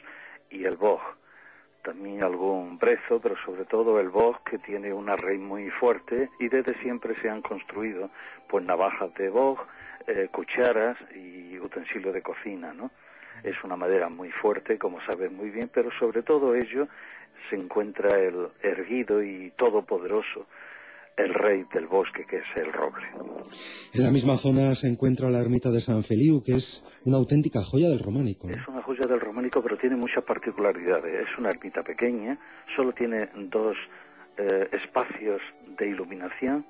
y 0.51 0.65
el 0.67 0.77
boj. 0.77 1.03
También 1.83 2.23
algún 2.23 2.79
brezo 2.79 3.21
pero 3.21 3.35
sobre 3.45 3.65
todo 3.65 3.99
el 3.99 4.09
boj 4.09 4.41
que 4.45 4.59
tiene 4.59 4.93
una 4.93 5.17
raíz 5.17 5.41
muy 5.41 5.69
fuerte 5.71 6.31
y 6.39 6.49
desde 6.49 6.81
siempre 6.81 7.17
se 7.21 7.29
han 7.29 7.43
construido 7.43 8.11
pues 8.49 8.65
navajas 8.65 9.13
de 9.15 9.29
boj 9.31 9.67
eh, 10.07 10.29
cucharas 10.31 10.97
y 11.13 11.59
utensilios 11.59 12.15
de 12.15 12.23
cocina 12.23 12.73
no 12.73 12.93
es 13.43 13.57
una 13.65 13.75
madera 13.75 14.09
muy 14.09 14.31
fuerte 14.31 14.79
como 14.79 15.01
saben 15.01 15.37
muy 15.37 15.51
bien 15.51 15.69
pero 15.75 15.91
sobre 15.99 16.23
todo 16.23 16.55
ello 16.55 16.87
se 17.51 17.57
encuentra 17.57 18.17
el 18.17 18.49
erguido 18.63 19.25
y 19.25 19.51
todopoderoso 19.57 20.47
el 21.19 21.35
rey 21.35 21.67
del 21.73 21.87
bosque 21.87 22.25
que 22.25 22.37
es 22.37 22.57
el 22.57 22.73
roble 22.73 23.07
En 23.93 24.03
la 24.03 24.11
misma 24.11 24.37
zona 24.37 24.75
se 24.75 24.89
encuentra 24.89 25.29
la 25.31 25.41
ermita 25.41 25.71
de 25.71 25.81
San 25.81 26.03
Feliu, 26.03 26.43
que 26.43 26.53
es 26.53 26.85
una 27.05 27.17
auténtica 27.17 27.63
joya 27.63 27.89
del 27.89 27.99
románico. 27.99 28.49
¿no? 28.49 28.55
Es 28.55 28.69
una 28.69 28.83
joya 28.83 29.07
del 29.07 29.21
románico, 29.21 29.63
pero 29.63 29.77
tiene 29.77 29.97
muchas 29.97 30.25
particularidades. 30.25 31.29
Es 31.29 31.39
una 31.39 31.51
ermita 31.51 31.83
pequeña, 31.83 32.39
solo 32.75 32.93
tiene 32.93 33.31
dos 33.51 33.77
eh, 34.37 34.69
espacios 34.73 35.41
de 35.77 35.89
iluminación. 35.89 36.65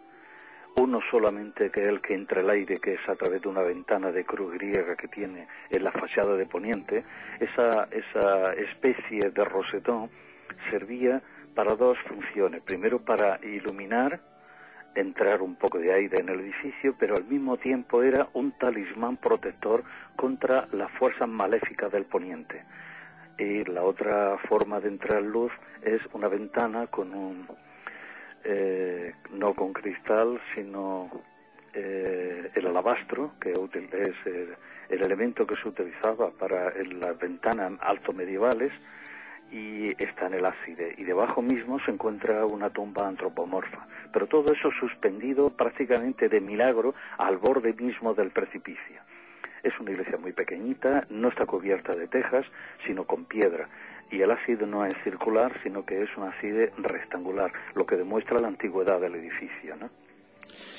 Uno 0.76 1.00
solamente 1.10 1.70
que 1.70 1.82
es 1.82 1.88
el 1.88 2.00
que 2.00 2.14
entra 2.14 2.40
el 2.40 2.50
aire, 2.50 2.78
que 2.78 2.94
es 2.94 3.08
a 3.08 3.16
través 3.16 3.42
de 3.42 3.48
una 3.48 3.62
ventana 3.62 4.12
de 4.12 4.24
cruz 4.24 4.54
griega 4.54 4.96
que 4.96 5.08
tiene 5.08 5.48
en 5.70 5.82
la 5.82 5.90
fachada 5.90 6.36
de 6.36 6.46
poniente. 6.46 7.04
Esa, 7.40 7.88
esa 7.90 8.52
especie 8.54 9.30
de 9.30 9.44
rosetón 9.44 10.08
servía 10.70 11.20
para 11.54 11.74
dos 11.74 11.98
funciones. 12.06 12.62
Primero 12.62 13.00
para 13.00 13.40
iluminar 13.44 14.20
entrar 14.94 15.42
un 15.42 15.54
poco 15.54 15.78
de 15.78 15.92
aire 15.92 16.18
en 16.20 16.28
el 16.28 16.40
edificio, 16.40 16.94
pero 16.98 17.16
al 17.16 17.24
mismo 17.24 17.56
tiempo 17.56 18.02
era 18.02 18.28
un 18.32 18.52
talismán 18.52 19.16
protector 19.16 19.84
contra 20.16 20.66
las 20.72 20.90
fuerzas 20.92 21.28
maléficas 21.28 21.92
del 21.92 22.04
poniente. 22.04 22.64
Y 23.38 23.64
la 23.64 23.84
otra 23.84 24.36
forma 24.48 24.80
de 24.80 24.88
entrar 24.88 25.22
luz 25.22 25.52
es 25.82 26.00
una 26.12 26.28
ventana 26.28 26.88
con 26.88 27.14
un, 27.14 27.46
eh, 28.44 29.14
no 29.32 29.54
con 29.54 29.72
cristal, 29.72 30.40
sino 30.54 31.08
eh, 31.72 32.48
el 32.54 32.66
alabastro, 32.66 33.32
que 33.40 33.52
es 33.52 34.26
el, 34.26 34.56
el 34.88 35.02
elemento 35.02 35.46
que 35.46 35.54
se 35.54 35.68
utilizaba 35.68 36.30
para 36.30 36.72
las 36.74 37.18
ventanas 37.18 37.72
alto 37.80 38.12
medievales, 38.12 38.72
y 39.50 39.90
está 40.02 40.26
en 40.26 40.34
el 40.34 40.44
ábside 40.44 40.94
y 40.98 41.04
debajo 41.04 41.42
mismo 41.42 41.78
se 41.84 41.90
encuentra 41.90 42.44
una 42.44 42.70
tumba 42.70 43.08
antropomorfa. 43.08 43.86
Pero 44.12 44.26
todo 44.26 44.52
eso 44.52 44.70
suspendido 44.70 45.50
prácticamente 45.50 46.28
de 46.28 46.40
milagro 46.40 46.94
al 47.16 47.38
borde 47.38 47.72
mismo 47.72 48.14
del 48.14 48.30
precipicio. 48.30 49.00
Es 49.62 49.78
una 49.80 49.90
iglesia 49.90 50.18
muy 50.18 50.32
pequeñita, 50.32 51.06
no 51.10 51.28
está 51.28 51.46
cubierta 51.46 51.94
de 51.94 52.08
tejas, 52.08 52.46
sino 52.86 53.04
con 53.04 53.24
piedra. 53.24 53.68
Y 54.10 54.20
el 54.20 54.30
ábside 54.30 54.66
no 54.66 54.86
es 54.86 54.94
circular, 55.04 55.52
sino 55.62 55.84
que 55.84 56.02
es 56.02 56.08
un 56.16 56.24
ábside 56.24 56.72
rectangular, 56.78 57.52
lo 57.74 57.84
que 57.84 57.96
demuestra 57.96 58.38
la 58.38 58.48
antigüedad 58.48 59.00
del 59.00 59.16
edificio, 59.16 59.76
¿no? 59.76 59.90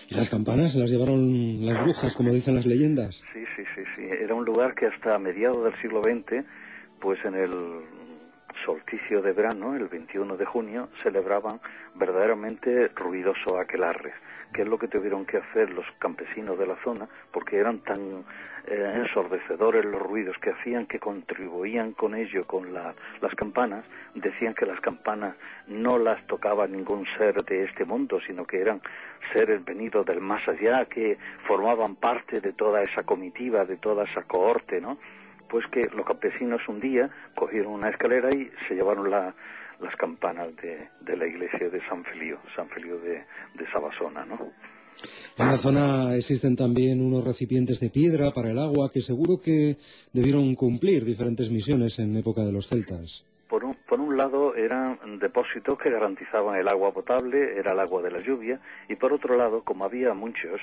Y 0.10 0.15
las 0.15 0.29
campanas 0.29 0.75
las 0.75 0.89
llevaron 0.89 1.63
las 1.63 1.84
brujas, 1.84 2.15
como 2.15 2.32
dicen 2.32 2.55
las 2.55 2.65
leyendas. 2.65 3.23
Sí, 3.32 3.43
sí, 3.55 3.63
sí, 3.75 3.82
sí. 3.95 4.01
Era 4.10 4.34
un 4.34 4.43
lugar 4.43 4.73
que 4.73 4.88
hasta 4.88 5.19
mediados 5.19 5.63
del 5.63 5.79
siglo 5.82 6.01
XX, 6.01 6.43
pues 6.99 7.23
en 7.23 7.36
el 7.36 7.51
solsticio 8.65 9.21
de 9.21 9.31
verano, 9.33 9.75
el 9.75 9.87
21 9.87 10.37
de 10.37 10.45
junio, 10.45 10.89
celebraban 11.01 11.59
verdaderamente 11.95 12.87
ruidoso 12.95 13.59
aquelarres, 13.59 14.13
que 14.53 14.63
es 14.63 14.67
lo 14.67 14.77
que 14.79 14.87
tuvieron 14.87 15.25
que 15.25 15.37
hacer 15.37 15.69
los 15.71 15.85
campesinos 15.99 16.57
de 16.57 16.65
la 16.67 16.75
zona, 16.83 17.07
porque 17.31 17.57
eran 17.57 17.79
tan 17.79 18.25
eh, 18.67 18.93
ensordecedores 18.97 19.85
los 19.85 20.01
ruidos 20.01 20.37
que 20.39 20.51
hacían 20.51 20.85
que 20.85 20.99
contribuían 20.99 21.93
con 21.93 22.13
ello, 22.13 22.45
con 22.45 22.73
la- 22.73 22.93
las 23.21 23.33
campanas, 23.33 23.83
decían 24.13 24.53
que 24.53 24.65
las 24.65 24.79
campanas 24.81 25.35
no 25.67 25.97
las 25.97 26.25
tocaba 26.27 26.67
ningún 26.67 27.05
ser 27.17 27.43
de 27.45 27.63
este 27.63 27.85
mundo, 27.85 28.19
sino 28.27 28.45
que 28.45 28.59
eran 28.61 28.81
seres 29.33 29.63
venidos 29.63 30.05
del 30.05 30.19
más 30.21 30.47
allá, 30.47 30.85
que 30.85 31.17
formaban 31.47 31.95
parte 31.95 32.41
de 32.41 32.53
toda 32.53 32.83
esa 32.83 33.03
comitiva, 33.03 33.65
de 33.65 33.77
toda 33.77 34.03
esa 34.03 34.23
cohorte, 34.23 34.79
¿no? 34.81 34.97
Pues 35.49 35.65
que 35.71 35.81
los 35.95 36.05
campesinos 36.05 36.62
un 36.67 36.79
día 36.79 37.09
cogieron 37.35 37.73
una 37.73 37.89
escalera 37.89 38.29
y 38.33 38.49
se 38.67 38.75
llevaron 38.75 39.09
la- 39.09 39.33
las 39.81 39.95
campanas 39.95 40.49
de, 40.57 40.89
de 40.99 41.15
la 41.17 41.25
iglesia 41.25 41.69
de 41.69 41.79
San 41.88 42.03
Feliu, 42.03 42.38
San 42.55 42.67
Feliu 42.69 42.99
de, 42.99 43.23
de 43.55 43.71
Sabasona, 43.71 44.25
¿no? 44.25 44.38
En 45.38 45.45
la 45.47 45.55
zona 45.55 46.15
existen 46.15 46.57
también 46.57 46.99
unos 47.01 47.23
recipientes 47.23 47.79
de 47.79 47.89
piedra 47.89 48.31
para 48.31 48.51
el 48.51 48.59
agua 48.59 48.91
que 48.91 48.99
seguro 48.99 49.39
que 49.39 49.77
debieron 50.12 50.53
cumplir 50.55 51.05
diferentes 51.05 51.49
misiones 51.49 51.97
en 51.99 52.17
época 52.17 52.41
de 52.41 52.51
los 52.51 52.67
celtas. 52.67 53.25
Por 53.47 53.63
un, 53.63 53.75
por 53.88 54.01
un 54.01 54.17
lado 54.17 54.53
eran 54.55 54.99
depósitos 55.19 55.77
que 55.79 55.89
garantizaban 55.89 56.59
el 56.59 56.67
agua 56.67 56.91
potable, 56.93 57.57
era 57.57 57.71
el 57.71 57.79
agua 57.79 58.01
de 58.01 58.12
la 58.12 58.19
lluvia, 58.19 58.59
y 58.89 58.95
por 58.97 59.13
otro 59.13 59.38
lado, 59.38 59.63
como 59.63 59.85
había 59.85 60.13
muchos, 60.13 60.59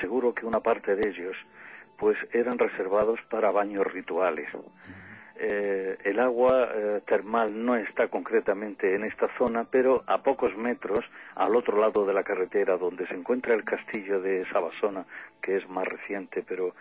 seguro 0.00 0.34
que 0.34 0.44
una 0.44 0.58
parte 0.60 0.96
de 0.96 1.08
ellos 1.08 1.36
pues 1.96 2.16
eran 2.32 2.58
reservados 2.58 3.20
para 3.30 3.50
baños 3.50 3.86
rituales. 3.86 4.48
Eh, 5.38 5.98
el 6.04 6.18
agua 6.20 6.70
eh, 6.74 7.02
termal 7.06 7.64
no 7.64 7.76
está 7.76 8.08
concretamente 8.08 8.94
en 8.94 9.04
esta 9.04 9.28
zona, 9.36 9.64
pero 9.70 10.02
a 10.06 10.22
pocos 10.22 10.56
metros, 10.56 11.04
al 11.34 11.54
otro 11.56 11.78
lado 11.78 12.06
de 12.06 12.14
la 12.14 12.24
carretera, 12.24 12.78
donde 12.78 13.06
se 13.06 13.14
encuentra 13.14 13.54
el 13.54 13.64
castillo 13.64 14.20
de 14.20 14.46
Sabasona, 14.50 15.04
que 15.42 15.56
es 15.56 15.68
más 15.68 15.86
reciente, 15.86 16.42
pero 16.42 16.74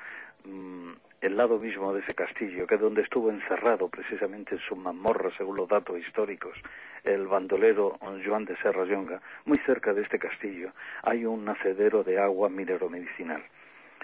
mm, 0.45 0.91
el 1.19 1.35
lado 1.35 1.59
mismo 1.59 1.91
de 1.91 1.99
ese 1.99 2.13
castillo, 2.13 2.65
que 2.65 2.75
es 2.75 2.81
donde 2.81 3.01
estuvo 3.01 3.29
encerrado 3.29 3.89
precisamente 3.89 4.55
en 4.55 4.61
su 4.61 4.75
mazmorra, 4.77 5.31
según 5.37 5.57
los 5.57 5.67
datos 5.67 5.99
históricos, 5.99 6.57
el 7.03 7.27
bandolero 7.27 7.97
Joan 8.25 8.45
de 8.45 8.55
Serra 8.57 8.85
Yonga, 8.85 9.21
muy 9.45 9.57
cerca 9.65 9.93
de 9.93 10.01
este 10.01 10.17
castillo, 10.17 10.71
hay 11.03 11.25
un 11.25 11.43
nacedero 11.43 12.03
de 12.03 12.19
agua 12.19 12.49
minero-medicinal. 12.49 13.43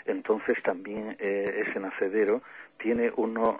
Entonces 0.06 0.62
también 0.64 1.16
eh, 1.20 1.64
ese 1.68 1.80
nacedero 1.80 2.42
tiene 2.78 3.12
unos 3.16 3.58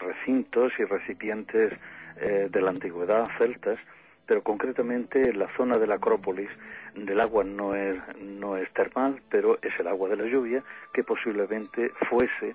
recintos 0.00 0.72
y 0.78 0.84
recipientes 0.84 1.72
eh, 2.16 2.48
de 2.50 2.60
la 2.62 2.70
antigüedad 2.70 3.28
celtas, 3.38 3.78
pero 4.26 4.42
concretamente 4.42 5.30
en 5.30 5.38
la 5.38 5.48
zona 5.56 5.76
de 5.78 5.86
la 5.86 5.96
Acrópolis 5.96 6.48
del 6.94 7.20
agua 7.20 7.44
no 7.44 7.74
es, 7.74 7.96
no 8.18 8.56
es 8.56 8.72
termal, 8.72 9.20
pero 9.28 9.58
es 9.60 9.78
el 9.78 9.88
agua 9.88 10.08
de 10.08 10.16
la 10.16 10.24
lluvia 10.24 10.62
que 10.92 11.04
posiblemente 11.04 11.90
fuese 12.08 12.54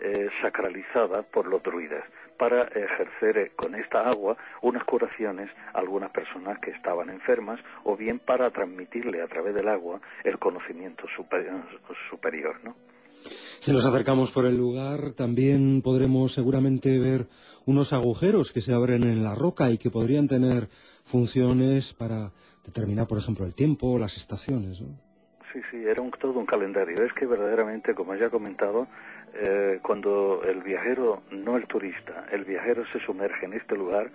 eh, 0.00 0.30
sacralizada 0.40 1.22
por 1.22 1.46
los 1.46 1.62
druidas 1.62 2.04
para 2.40 2.62
ejercer 2.68 3.36
eh, 3.36 3.52
con 3.54 3.74
esta 3.74 4.00
agua 4.08 4.34
unas 4.62 4.82
curaciones 4.84 5.50
a 5.74 5.78
algunas 5.78 6.10
personas 6.10 6.58
que 6.58 6.70
estaban 6.70 7.10
enfermas 7.10 7.60
o 7.84 7.98
bien 7.98 8.18
para 8.18 8.50
transmitirle 8.50 9.20
a 9.20 9.28
través 9.28 9.54
del 9.54 9.68
agua 9.68 10.00
el 10.24 10.38
conocimiento 10.38 11.04
superior, 11.14 11.62
superior 12.08 12.56
¿no? 12.64 12.74
Si 13.60 13.72
nos 13.72 13.84
acercamos 13.84 14.30
por 14.30 14.46
el 14.46 14.56
lugar, 14.56 15.12
también 15.14 15.82
podremos 15.82 16.32
seguramente 16.32 16.98
ver 16.98 17.26
unos 17.66 17.92
agujeros 17.92 18.52
que 18.52 18.62
se 18.62 18.72
abren 18.72 19.02
en 19.02 19.22
la 19.22 19.34
roca 19.34 19.70
y 19.70 19.76
que 19.76 19.90
podrían 19.90 20.26
tener 20.26 20.68
funciones 21.04 21.92
para 21.92 22.30
determinar, 22.64 23.06
por 23.06 23.18
ejemplo, 23.18 23.44
el 23.44 23.54
tiempo 23.54 23.92
o 23.92 23.98
las 23.98 24.16
estaciones. 24.16 24.80
¿no? 24.80 24.96
Sí, 25.52 25.60
sí, 25.70 25.76
era 25.84 26.00
un, 26.00 26.10
todo 26.12 26.38
un 26.38 26.46
calendario. 26.46 27.04
Es 27.04 27.12
que 27.12 27.26
verdaderamente, 27.26 27.94
como 27.94 28.14
ya 28.14 28.26
he 28.26 28.30
comentado, 28.30 28.86
eh, 29.34 29.78
cuando 29.82 30.42
el 30.44 30.62
viajero, 30.62 31.22
no 31.30 31.56
el 31.56 31.66
turista, 31.66 32.26
el 32.30 32.44
viajero 32.44 32.84
se 32.92 33.00
sumerge 33.00 33.46
en 33.46 33.54
este 33.54 33.76
lugar, 33.76 34.10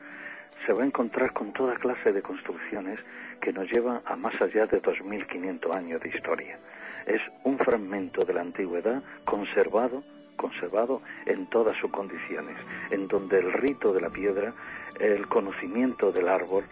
se 0.65 0.73
va 0.73 0.84
a 0.84 0.86
encontrar 0.86 1.34
con 1.34 1.54
toda 1.54 1.75
clase 1.75 2.12
de 2.12 2.21
construcciones 2.21 2.99
que 3.39 3.54
nos 3.54 3.69
llevan 3.71 4.01
a 4.06 4.15
más 4.15 4.39
allá 4.41 4.65
de 4.65 4.82
2.500 4.82 5.75
años 5.75 6.01
de 6.01 6.10
historia. 6.10 6.58
Es 7.06 7.21
un 7.43 7.58
fragmento 7.58 8.25
de 8.25 8.34
la 8.34 8.41
antigüedad 8.41 9.04
conservado, 9.25 10.04
conservado 10.36 11.01
en 11.25 11.47
todas 11.47 11.78
sus 11.78 11.91
condiciones, 11.91 12.58
en 12.91 13.08
donde 13.08 13.39
el 13.39 13.54
rito 13.54 13.93
de 13.93 14.01
la 14.01 14.10
piedra, 14.10 14.54
el 14.99 15.28
conocimiento 15.28 16.12
del 16.12 16.28
árbol, 16.28 16.65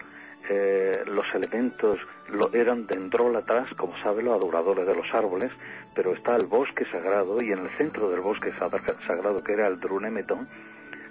eh, 0.48 1.02
los 1.06 1.26
elementos 1.34 1.98
lo, 2.28 2.52
eran 2.52 2.86
dendrólatas, 2.86 3.72
como 3.74 3.96
sabe, 3.98 4.22
los 4.22 4.34
adoradores 4.34 4.86
de 4.86 4.94
los 4.94 5.12
árboles, 5.14 5.50
pero 5.94 6.12
está 6.12 6.36
el 6.36 6.46
bosque 6.46 6.84
sagrado 6.86 7.42
y 7.42 7.52
en 7.52 7.60
el 7.60 7.70
centro 7.76 8.10
del 8.10 8.20
bosque 8.20 8.52
sagrado, 8.58 9.42
que 9.42 9.52
era 9.52 9.66
el 9.66 9.80
Drunemeton, 9.80 10.48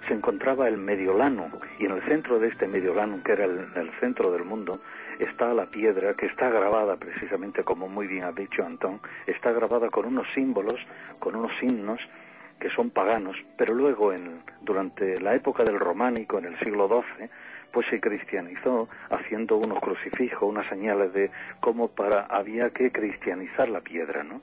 se 0.06 0.14
encontraba 0.14 0.68
el 0.68 0.76
Mediolano 0.76 1.50
y 1.78 1.86
en 1.86 1.92
el 1.92 2.02
centro 2.02 2.38
de 2.38 2.48
este 2.48 2.66
Mediolano, 2.68 3.22
que 3.22 3.32
era 3.32 3.44
el, 3.44 3.90
centro 4.00 4.30
del 4.30 4.44
mundo, 4.44 4.80
está 5.18 5.52
la 5.54 5.66
piedra 5.66 6.14
que 6.14 6.26
está 6.26 6.50
grabada 6.50 6.96
precisamente, 6.96 7.64
como 7.64 7.88
muy 7.88 8.06
bien 8.06 8.24
ha 8.24 8.32
dicho 8.32 8.64
Antón, 8.64 9.00
está 9.26 9.52
grabada 9.52 9.88
con 9.88 10.06
unos 10.06 10.26
símbolos, 10.34 10.80
con 11.18 11.36
unos 11.36 11.52
signos 11.58 12.00
que 12.60 12.70
son 12.70 12.90
paganos, 12.90 13.36
pero 13.56 13.74
luego 13.74 14.12
en, 14.12 14.42
durante 14.62 15.20
la 15.20 15.34
época 15.34 15.64
del 15.64 15.80
románico, 15.80 16.38
en 16.38 16.46
el 16.46 16.58
siglo 16.60 16.88
XII, 16.88 17.28
pues 17.74 17.86
se 17.90 18.00
cristianizó 18.00 18.88
haciendo 19.10 19.56
unos 19.56 19.80
crucifijos, 19.80 20.48
unas 20.48 20.68
señales 20.68 21.12
de 21.12 21.30
cómo 21.60 21.88
para 21.88 22.26
había 22.26 22.70
que 22.70 22.92
cristianizar 22.92 23.68
la 23.68 23.80
piedra, 23.80 24.22
¿no? 24.22 24.40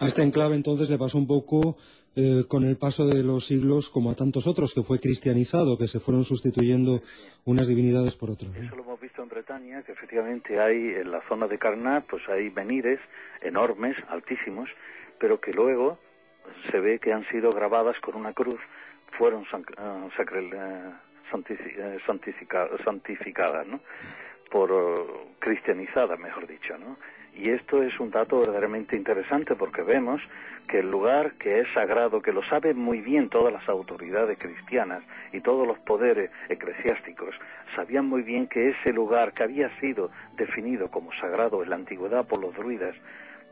A 0.00 0.06
este 0.06 0.22
enclave 0.22 0.56
entonces 0.56 0.90
le 0.90 0.98
pasó 0.98 1.18
un 1.18 1.26
poco 1.26 1.76
eh, 2.16 2.44
con 2.48 2.64
el 2.64 2.76
paso 2.76 3.06
de 3.06 3.22
los 3.22 3.46
siglos 3.46 3.90
como 3.90 4.10
a 4.10 4.16
tantos 4.16 4.46
otros 4.48 4.74
que 4.74 4.82
fue 4.82 4.98
cristianizado, 4.98 5.78
que 5.78 5.86
se 5.86 6.00
fueron 6.00 6.24
sustituyendo 6.24 7.00
unas 7.44 7.68
divinidades 7.68 8.16
por 8.16 8.30
otras. 8.30 8.56
Eso 8.56 8.74
lo 8.74 8.82
hemos 8.82 9.00
visto 9.00 9.22
en 9.22 9.28
Bretaña, 9.28 9.82
que 9.82 9.92
efectivamente 9.92 10.58
hay 10.58 10.88
en 10.88 11.12
la 11.12 11.22
zona 11.28 11.46
de 11.46 11.58
Carnat, 11.58 12.06
pues 12.10 12.22
hay 12.28 12.50
menires 12.50 12.98
enormes, 13.42 13.96
altísimos, 14.08 14.68
pero 15.20 15.38
que 15.40 15.52
luego 15.52 15.98
se 16.72 16.80
ve 16.80 16.98
que 16.98 17.12
han 17.12 17.28
sido 17.28 17.50
grabadas 17.50 18.00
con 18.00 18.16
una 18.16 18.32
cruz, 18.32 18.58
fueron 19.12 19.42
uh, 19.42 20.08
eh, 20.08 20.92
santificadas, 21.30 23.66
¿no? 23.66 23.80
por 24.50 24.72
uh, 24.72 25.06
cristianizadas, 25.38 26.18
mejor 26.18 26.46
dicho, 26.46 26.76
¿no? 26.78 26.96
Y 27.34 27.50
esto 27.50 27.82
es 27.82 28.00
un 28.00 28.10
dato 28.10 28.40
verdaderamente 28.40 28.96
interesante 28.96 29.54
porque 29.54 29.82
vemos 29.82 30.20
que 30.66 30.80
el 30.80 30.90
lugar 30.90 31.34
que 31.34 31.60
es 31.60 31.68
sagrado, 31.72 32.20
que 32.20 32.32
lo 32.32 32.42
saben 32.42 32.76
muy 32.76 33.00
bien 33.00 33.28
todas 33.28 33.52
las 33.52 33.68
autoridades 33.68 34.38
cristianas 34.38 35.04
y 35.32 35.40
todos 35.40 35.66
los 35.66 35.78
poderes 35.78 36.30
eclesiásticos, 36.48 37.36
sabían 37.76 38.06
muy 38.06 38.22
bien 38.22 38.48
que 38.48 38.70
ese 38.70 38.92
lugar 38.92 39.34
que 39.34 39.44
había 39.44 39.70
sido 39.78 40.10
definido 40.36 40.90
como 40.90 41.12
sagrado 41.12 41.62
en 41.62 41.70
la 41.70 41.76
antigüedad 41.76 42.26
por 42.26 42.40
los 42.40 42.54
druidas, 42.54 42.96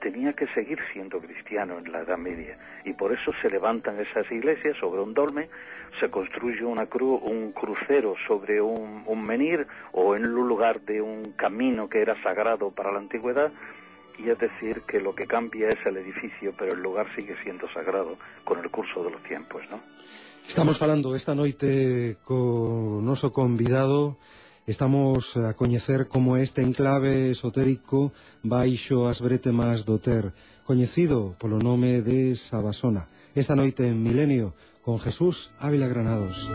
tenía 0.00 0.32
que 0.32 0.46
seguir 0.48 0.78
siendo 0.92 1.20
cristiano 1.20 1.78
en 1.78 1.90
la 1.90 2.00
Edad 2.00 2.18
Media 2.18 2.59
y 2.85 2.92
por 2.92 3.12
eso 3.12 3.32
se 3.40 3.50
levantan 3.50 3.98
esas 4.00 4.30
iglesias 4.30 4.76
sobre 4.80 5.00
un 5.00 5.14
dolmen, 5.14 5.48
se 6.00 6.11
construye 6.11 6.64
una 6.64 6.87
cruz, 6.87 7.20
un 7.22 7.52
crucero 7.52 8.14
sobre 8.26 8.61
un, 8.61 9.04
menir 9.26 9.66
o 9.92 10.14
en 10.14 10.26
un 10.26 10.48
lugar 10.48 10.80
de 10.82 11.00
un 11.00 11.32
camino 11.32 11.88
que 11.88 12.00
era 12.00 12.20
sagrado 12.22 12.70
para 12.70 12.92
la 12.92 12.98
antigüedad 12.98 13.52
y 14.18 14.30
es 14.30 14.38
decir 14.38 14.82
que 14.87 15.00
lo 15.00 15.14
que 15.14 15.26
cambia 15.26 15.68
es 15.68 15.85
el 15.85 15.96
edificio 15.96 16.54
pero 16.56 16.72
el 16.72 16.80
lugar 16.80 17.06
sigue 17.14 17.37
siendo 17.42 17.68
sagrado 17.72 18.16
con 18.44 18.59
el 18.61 18.70
curso 18.70 19.02
de 19.04 19.11
los 19.11 19.22
tiempos, 19.22 19.62
¿no? 19.70 19.80
Estamos 20.46 20.80
hablando 20.80 21.16
esta 21.16 21.35
noche 21.35 22.18
con 22.22 23.04
noso 23.04 23.32
convidado 23.32 24.16
Estamos 24.66 25.37
a 25.37 25.55
coñecer 25.55 26.09
como 26.09 26.37
este 26.37 26.61
enclave 26.61 27.31
esotérico 27.31 28.11
baixo 28.42 29.07
as 29.07 29.22
bretemas 29.22 29.87
do 29.87 30.02
Ter, 30.02 30.35
coñecido 30.66 31.38
polo 31.38 31.62
nome 31.62 32.02
de 32.02 32.35
Sabasona. 32.35 33.07
Esta 33.38 33.55
noite 33.55 33.87
en 33.87 34.02
Milenio, 34.02 34.59
con 34.83 34.98
Jesús 34.98 35.55
Ávila 35.62 35.87
Granados. 35.87 36.50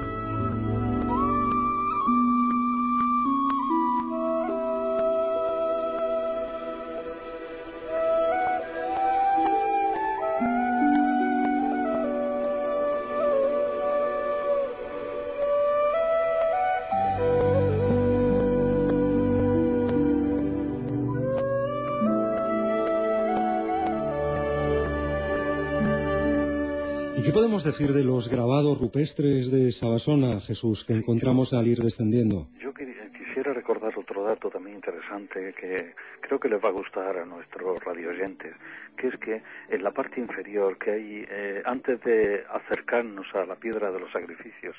De 27.79 28.03
los 28.03 28.27
grabados 28.27 28.81
rupestres 28.81 29.49
de 29.49 29.71
Sabasona, 29.71 30.41
Jesús, 30.41 30.83
que 30.83 30.91
encontramos 30.91 31.53
al 31.53 31.67
ir 31.67 31.77
descendiendo? 31.77 32.49
Yo 32.59 32.73
quisiera 32.73 33.53
recordar 33.53 33.97
otro 33.97 34.25
dato 34.25 34.49
también 34.49 34.75
interesante 34.75 35.53
que 35.53 35.93
creo 36.19 36.37
que 36.37 36.49
les 36.49 36.61
va 36.61 36.67
a 36.67 36.73
gustar 36.73 37.17
a 37.17 37.25
nuestros 37.25 37.81
radioyentes, 37.81 38.53
que 38.97 39.07
es 39.07 39.17
que 39.17 39.41
en 39.69 39.83
la 39.83 39.91
parte 39.91 40.19
inferior 40.19 40.77
que 40.77 40.91
hay, 40.91 41.25
eh, 41.29 41.63
antes 41.65 42.01
de 42.01 42.43
acercarnos 42.51 43.27
a 43.35 43.45
la 43.45 43.55
piedra 43.55 43.89
de 43.89 44.01
los 44.01 44.11
sacrificios, 44.11 44.75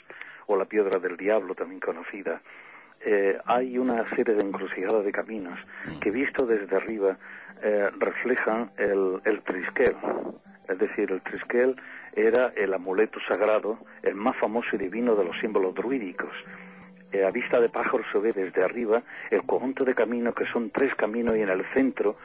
o 0.47 0.57
la 0.57 0.67
piedra 0.67 1.01
del 1.01 1.17
diablo 1.17 1.55
también 1.55 1.81
conocida, 1.81 2.43
eh, 3.01 3.39
hay 3.47 3.79
una 3.79 4.07
serie 4.11 4.35
de 4.35 4.43
encrucijadas 4.43 5.03
de 5.03 5.13
caminos 5.13 5.59
que 5.99 6.11
visto 6.11 6.45
desde 6.45 6.77
arriba 6.77 7.17
eh, 7.63 7.89
reflejan 7.99 8.71
el, 8.77 9.23
el 9.25 9.43
trisquel, 9.43 9.97
es 10.69 10.79
decir, 10.79 11.11
el 11.11 11.23
trisquel 11.23 11.77
era 12.15 12.53
el 12.57 12.73
amuleto 12.75 13.19
sagrado, 13.21 13.79
el 14.03 14.15
más 14.15 14.37
famoso 14.37 14.69
y 14.75 14.79
divino 14.79 15.15
de 15.15 15.25
los 15.25 15.39
símbolos 15.39 15.75
druídicos. 15.75 16.33
Eh, 17.13 17.25
a 17.25 17.31
vista 17.31 17.61
de 17.61 17.69
pájaro 17.69 18.03
se 18.13 18.21
ve 18.21 18.33
desde 18.33 18.65
arriba 18.65 19.03
el 19.31 19.43
conjunto 19.45 19.85
de 19.85 19.95
caminos, 19.95 20.35
que 20.35 20.47
son 20.47 20.71
tres 20.71 20.95
caminos 20.95 21.37
y 21.37 21.43
en 21.43 21.51
el 21.51 21.65
centro 21.75 22.17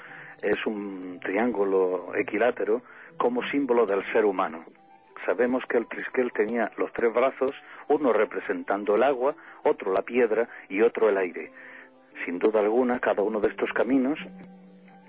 es 0.41 0.65
un 0.65 1.19
triángulo 1.21 2.12
equilátero 2.15 2.82
como 3.17 3.43
símbolo 3.43 3.86
del 3.86 4.04
ser 4.13 4.26
humano. 4.26 4.63
Sabemos 5.26 5.65
que 5.65 5.78
el 5.78 5.88
trisquel 5.88 6.32
tenía 6.32 6.71
los 6.78 6.93
tres 6.93 7.13
brazos, 7.13 7.52
uno 7.88 8.13
representando 8.13 8.95
el 8.95 9.04
agua, 9.04 9.36
otro 9.63 9.91
la 9.91 10.04
piedra 10.04 10.47
y 10.69 10.82
otro 10.82 11.10
el 11.10 11.17
aire. 11.17 11.52
Sin 12.23 12.39
duda 12.39 12.60
alguna, 12.60 13.00
cada 13.00 13.23
uno 13.23 13.39
de 13.39 13.50
estos 13.50 13.73
caminos 13.73 14.19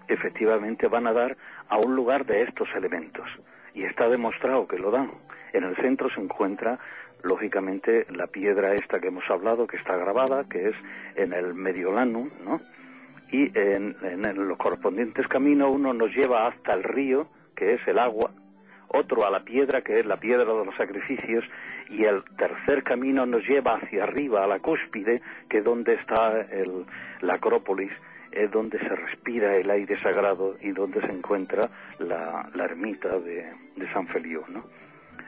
efectivamente 0.09 0.89
van 0.89 1.07
a 1.07 1.13
dar 1.13 1.37
a 1.69 1.79
un 1.79 1.95
lugar 1.95 2.27
de 2.27 2.43
estos 2.43 2.69
elementos 2.75 3.29
y 3.75 3.85
está 3.85 4.09
demostrado 4.09 4.67
que 4.67 4.79
lo 4.79 4.91
dan. 4.91 5.11
En 5.53 5.65
el 5.65 5.77
centro 5.77 6.11
se 6.11 6.21
encuentra, 6.21 6.79
lógicamente, 7.23 8.07
la 8.11 8.27
piedra 8.27 8.75
esta 8.75 9.01
que 9.01 9.09
hemos 9.09 9.29
hablado, 9.31 9.67
que 9.67 9.77
está 9.77 9.97
grabada, 9.97 10.45
que 10.49 10.71
es 10.71 10.77
en 11.17 11.33
el 11.33 11.55
Mediolanum, 11.55 12.31
¿no? 12.45 12.61
Y 13.31 13.51
en, 13.59 13.97
los 14.49 14.57
correspondientes 14.57 15.29
caminos 15.29 15.71
uno 15.71 15.93
nos 15.93 16.15
lleva 16.15 16.49
hasta 16.49 16.73
el 16.73 16.83
río, 16.83 17.29
que 17.55 17.75
es 17.75 17.87
el 17.87 17.99
agua, 17.99 18.31
otro 18.89 19.27
a 19.27 19.31
la 19.31 19.45
piedra, 19.45 19.83
que 19.83 20.01
es 20.01 20.07
la 20.07 20.17
piedra 20.17 20.45
de 20.45 20.65
los 20.65 20.75
sacrificios, 20.77 21.45
y 21.91 22.05
el 22.05 22.25
tercer 22.37 22.83
camino 22.83 23.27
nos 23.27 23.47
lleva 23.47 23.75
hacia 23.75 24.05
arriba, 24.05 24.45
a 24.45 24.47
la 24.47 24.61
cúspide, 24.61 25.21
que 25.49 25.59
es 25.59 25.65
donde 25.65 25.95
está 25.95 26.41
el, 26.41 26.87
la 27.21 27.35
Acrópolis, 27.35 27.93
es 28.39 28.51
donde 28.51 28.79
se 28.79 28.95
respira 28.95 29.57
el 29.57 29.69
aire 29.71 30.01
sagrado 30.01 30.57
y 30.61 30.71
donde 30.71 31.01
se 31.01 31.11
encuentra 31.11 31.71
la, 31.99 32.51
ermita 32.55 33.19
de, 33.19 33.45
San 33.93 34.07
Feliu, 34.09 34.43
¿no? 34.49 34.65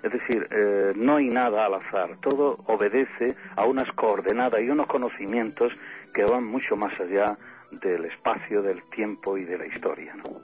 Es 0.03 0.13
decir, 0.13 0.49
eh, 0.51 0.93
no 0.97 1.17
hay 1.17 1.29
nada 1.29 1.67
al 1.67 1.75
azar, 1.75 2.19
todo 2.23 2.59
obedece 2.67 3.35
a 3.57 3.67
unas 3.67 3.93
coordenadas 3.93 4.63
y 4.63 4.71
unos 4.71 4.87
conocimientos 4.87 5.73
que 6.15 6.25
van 6.25 6.45
mucho 6.45 6.75
más 6.77 6.99
allá 6.99 7.37
del 7.71 8.07
espacio, 8.07 8.63
del 8.63 8.83
tiempo 8.95 9.37
y 9.37 9.45
de 9.45 9.59
la 9.59 9.67
historia. 9.67 10.15
¿no? 10.15 10.41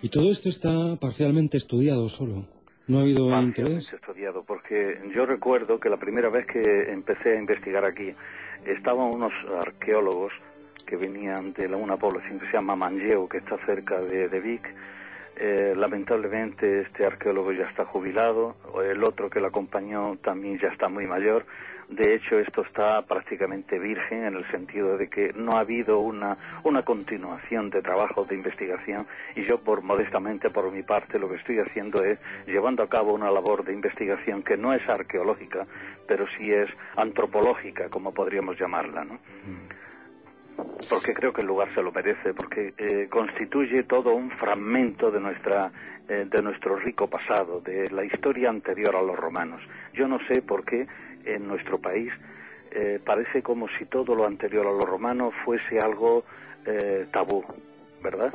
Y 0.00 0.08
todo 0.10 0.30
esto 0.30 0.48
está 0.48 0.96
parcialmente 1.00 1.56
estudiado 1.56 2.08
solo. 2.08 2.46
¿No 2.86 2.98
ha 2.98 3.02
habido 3.02 3.30
Parcialmente 3.30 3.62
interés? 3.62 3.92
estudiado, 3.92 4.44
porque 4.44 5.00
yo 5.14 5.26
recuerdo 5.26 5.80
que 5.80 5.88
la 5.88 5.96
primera 5.96 6.28
vez 6.28 6.46
que 6.46 6.92
empecé 6.92 7.32
a 7.32 7.40
investigar 7.40 7.84
aquí, 7.84 8.14
estaban 8.66 9.14
unos 9.14 9.32
arqueólogos 9.60 10.32
que 10.84 10.96
venían 10.96 11.52
de 11.52 11.68
la- 11.68 11.76
una 11.76 11.96
población 11.96 12.38
que 12.38 12.46
se 12.46 12.52
llama 12.52 12.76
Manlleu, 12.76 13.28
que 13.28 13.38
está 13.38 13.56
cerca 13.66 14.00
de, 14.00 14.28
de 14.28 14.40
Vic. 14.40 14.74
Eh, 15.36 15.74
lamentablemente 15.76 16.82
este 16.82 17.04
arqueólogo 17.04 17.50
ya 17.52 17.64
está 17.64 17.84
jubilado, 17.84 18.54
el 18.88 19.02
otro 19.02 19.28
que 19.28 19.40
lo 19.40 19.48
acompañó 19.48 20.16
también 20.22 20.58
ya 20.60 20.68
está 20.68 20.88
muy 20.88 21.06
mayor. 21.06 21.44
De 21.88 22.14
hecho, 22.14 22.38
esto 22.38 22.62
está 22.62 23.02
prácticamente 23.02 23.78
virgen 23.78 24.24
en 24.24 24.36
el 24.36 24.50
sentido 24.50 24.96
de 24.96 25.10
que 25.10 25.32
no 25.34 25.56
ha 25.56 25.60
habido 25.60 25.98
una, 25.98 26.38
una 26.62 26.82
continuación 26.82 27.68
de 27.68 27.82
trabajos 27.82 28.26
de 28.28 28.36
investigación 28.36 29.06
y 29.36 29.42
yo, 29.42 29.58
por 29.60 29.82
modestamente, 29.82 30.48
por 30.50 30.70
mi 30.72 30.82
parte, 30.82 31.18
lo 31.18 31.28
que 31.28 31.36
estoy 31.36 31.58
haciendo 31.58 32.02
es 32.02 32.18
llevando 32.46 32.82
a 32.84 32.88
cabo 32.88 33.12
una 33.12 33.30
labor 33.30 33.64
de 33.64 33.74
investigación 33.74 34.42
que 34.42 34.56
no 34.56 34.72
es 34.72 34.88
arqueológica, 34.88 35.64
pero 36.08 36.26
sí 36.38 36.48
es 36.50 36.70
antropológica, 36.96 37.88
como 37.90 38.14
podríamos 38.14 38.58
llamarla, 38.58 39.04
¿no? 39.04 39.18
Porque 40.88 41.14
creo 41.14 41.32
que 41.32 41.40
el 41.40 41.46
lugar 41.46 41.72
se 41.74 41.82
lo 41.82 41.92
merece, 41.92 42.34
porque 42.34 42.74
eh, 42.78 43.08
constituye 43.10 43.84
todo 43.84 44.14
un 44.14 44.30
fragmento 44.30 45.10
de 45.10 45.20
nuestra 45.20 45.72
eh, 46.06 46.26
de 46.30 46.42
nuestro 46.42 46.76
rico 46.76 47.08
pasado, 47.08 47.62
de 47.62 47.90
la 47.90 48.04
historia 48.04 48.50
anterior 48.50 48.94
a 48.94 49.00
los 49.00 49.16
romanos. 49.16 49.62
Yo 49.94 50.06
no 50.06 50.18
sé 50.28 50.42
por 50.42 50.62
qué 50.62 50.86
en 51.24 51.48
nuestro 51.48 51.78
país 51.78 52.12
eh, 52.72 53.00
parece 53.02 53.42
como 53.42 53.68
si 53.78 53.86
todo 53.86 54.14
lo 54.14 54.26
anterior 54.26 54.66
a 54.66 54.70
los 54.70 54.84
romanos 54.84 55.32
fuese 55.46 55.78
algo 55.78 56.24
eh, 56.66 57.06
tabú, 57.10 57.42
¿verdad? 58.04 58.32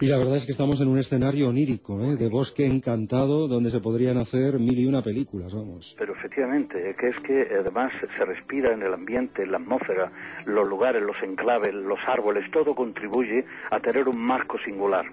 Y 0.00 0.06
la 0.06 0.16
verdad 0.16 0.36
es 0.36 0.46
que 0.46 0.52
estamos 0.52 0.80
en 0.80 0.88
un 0.88 0.98
escenario 0.98 1.48
onírico, 1.48 2.00
¿eh? 2.04 2.16
de 2.16 2.28
bosque 2.28 2.64
encantado, 2.64 3.48
donde 3.48 3.68
se 3.68 3.80
podrían 3.80 4.16
hacer 4.16 4.60
mil 4.60 4.78
y 4.78 4.86
una 4.86 5.02
películas, 5.02 5.52
vamos. 5.52 5.96
Pero 5.98 6.14
efectivamente, 6.14 6.94
que 6.96 7.10
es 7.10 7.20
que 7.20 7.48
además 7.58 7.90
se 8.16 8.24
respira 8.24 8.72
en 8.72 8.82
el 8.82 8.94
ambiente, 8.94 9.42
en 9.42 9.50
la 9.50 9.58
atmósfera, 9.58 10.12
los 10.46 10.68
lugares, 10.68 11.02
los 11.02 11.20
enclaves, 11.22 11.74
los 11.74 11.98
árboles, 12.06 12.48
todo 12.52 12.76
contribuye 12.76 13.44
a 13.70 13.80
tener 13.80 14.08
un 14.08 14.20
marco 14.20 14.56
singular. 14.64 15.04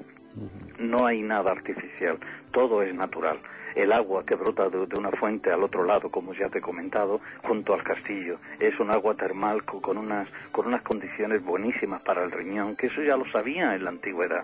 No 0.80 1.06
hay 1.06 1.22
nada 1.22 1.52
artificial, 1.52 2.18
todo 2.52 2.82
es 2.82 2.94
natural. 2.94 3.40
El 3.76 3.92
agua 3.92 4.26
que 4.26 4.36
brota 4.36 4.70
de, 4.70 4.78
una 4.98 5.12
fuente 5.12 5.52
al 5.52 5.64
otro 5.64 5.84
lado, 5.84 6.10
como 6.10 6.34
ya 6.34 6.50
te 6.50 6.60
he 6.60 6.62
comentado, 6.62 7.20
junto 7.44 7.74
al 7.74 7.84
castillo, 7.84 8.40
es 8.60 8.80
un 8.80 8.90
agua 8.92 9.16
termal 9.16 9.64
co- 9.66 9.82
con 9.82 9.98
unas, 9.98 10.28
con 10.52 10.68
unas 10.68 10.82
condiciones 10.82 11.44
buenísimas 11.44 12.02
para 12.02 12.24
el 12.24 12.32
riñón, 12.32 12.76
que 12.76 12.88
eso 12.88 13.02
ya 13.02 13.18
lo 13.18 13.26
sabía 13.32 13.76
en 13.76 13.84
la 13.84 13.90
antigüedad. 13.90 14.44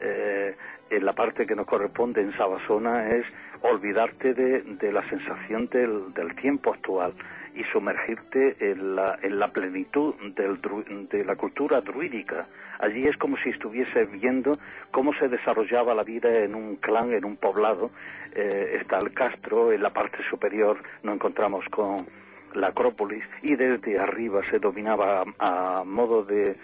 Eh, 0.00 0.56
en 0.90 1.04
la 1.04 1.12
parte 1.12 1.46
que 1.46 1.54
nos 1.54 1.66
corresponde 1.66 2.22
en 2.22 2.32
Sabasona 2.36 3.10
es 3.10 3.24
olvidarte 3.62 4.34
de, 4.34 4.62
de 4.62 4.92
la 4.92 5.08
sensación 5.08 5.68
del, 5.68 6.12
del 6.14 6.34
tiempo 6.34 6.72
actual 6.72 7.12
y 7.54 7.64
sumergirte 7.64 8.56
en 8.60 8.96
la, 8.96 9.18
en 9.22 9.38
la 9.38 9.48
plenitud 9.48 10.14
del 10.34 10.60
de 11.08 11.24
la 11.24 11.36
cultura 11.36 11.80
druídica. 11.80 12.46
Allí 12.78 13.06
es 13.06 13.16
como 13.16 13.36
si 13.38 13.50
estuviese 13.50 14.04
viendo 14.04 14.56
cómo 14.90 15.12
se 15.14 15.28
desarrollaba 15.28 15.94
la 15.94 16.04
vida 16.04 16.32
en 16.32 16.54
un 16.54 16.76
clan, 16.76 17.12
en 17.12 17.24
un 17.24 17.36
poblado. 17.36 17.90
Eh, 18.34 18.78
está 18.80 18.98
el 18.98 19.12
castro, 19.12 19.72
en 19.72 19.82
la 19.82 19.90
parte 19.90 20.18
superior 20.28 20.82
nos 21.02 21.14
encontramos 21.16 21.64
con 21.68 22.06
la 22.54 22.68
Acrópolis 22.68 23.24
y 23.42 23.54
desde 23.56 23.98
arriba 23.98 24.42
se 24.50 24.58
dominaba 24.58 25.24
a, 25.38 25.80
a 25.80 25.84
modo 25.84 26.24
de, 26.24 26.56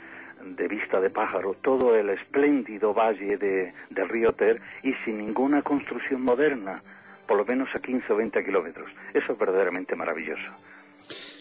de 0.44 0.68
vista 0.68 1.00
de 1.00 1.10
pájaro 1.10 1.54
todo 1.54 1.96
el 1.96 2.10
espléndido 2.10 2.94
valle 2.94 3.36
de, 3.36 3.72
del 3.90 4.08
río 4.08 4.32
Ter 4.32 4.60
y 4.82 4.92
sin 5.04 5.18
ninguna 5.18 5.62
construcción 5.62 6.22
moderna, 6.22 6.82
por 7.26 7.36
lo 7.36 7.44
menos 7.44 7.68
a 7.74 7.80
15 7.80 8.12
o 8.12 8.16
20 8.16 8.44
kilómetros. 8.44 8.90
Eso 9.12 9.32
es 9.32 9.38
verdaderamente 9.38 9.96
maravilloso. 9.96 10.52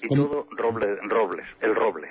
E 0.04 0.08
como... 0.08 0.26
todo 0.26 0.38
roble, 0.58 0.88
robles, 1.10 1.48
el 1.62 1.74
roble. 1.76 2.10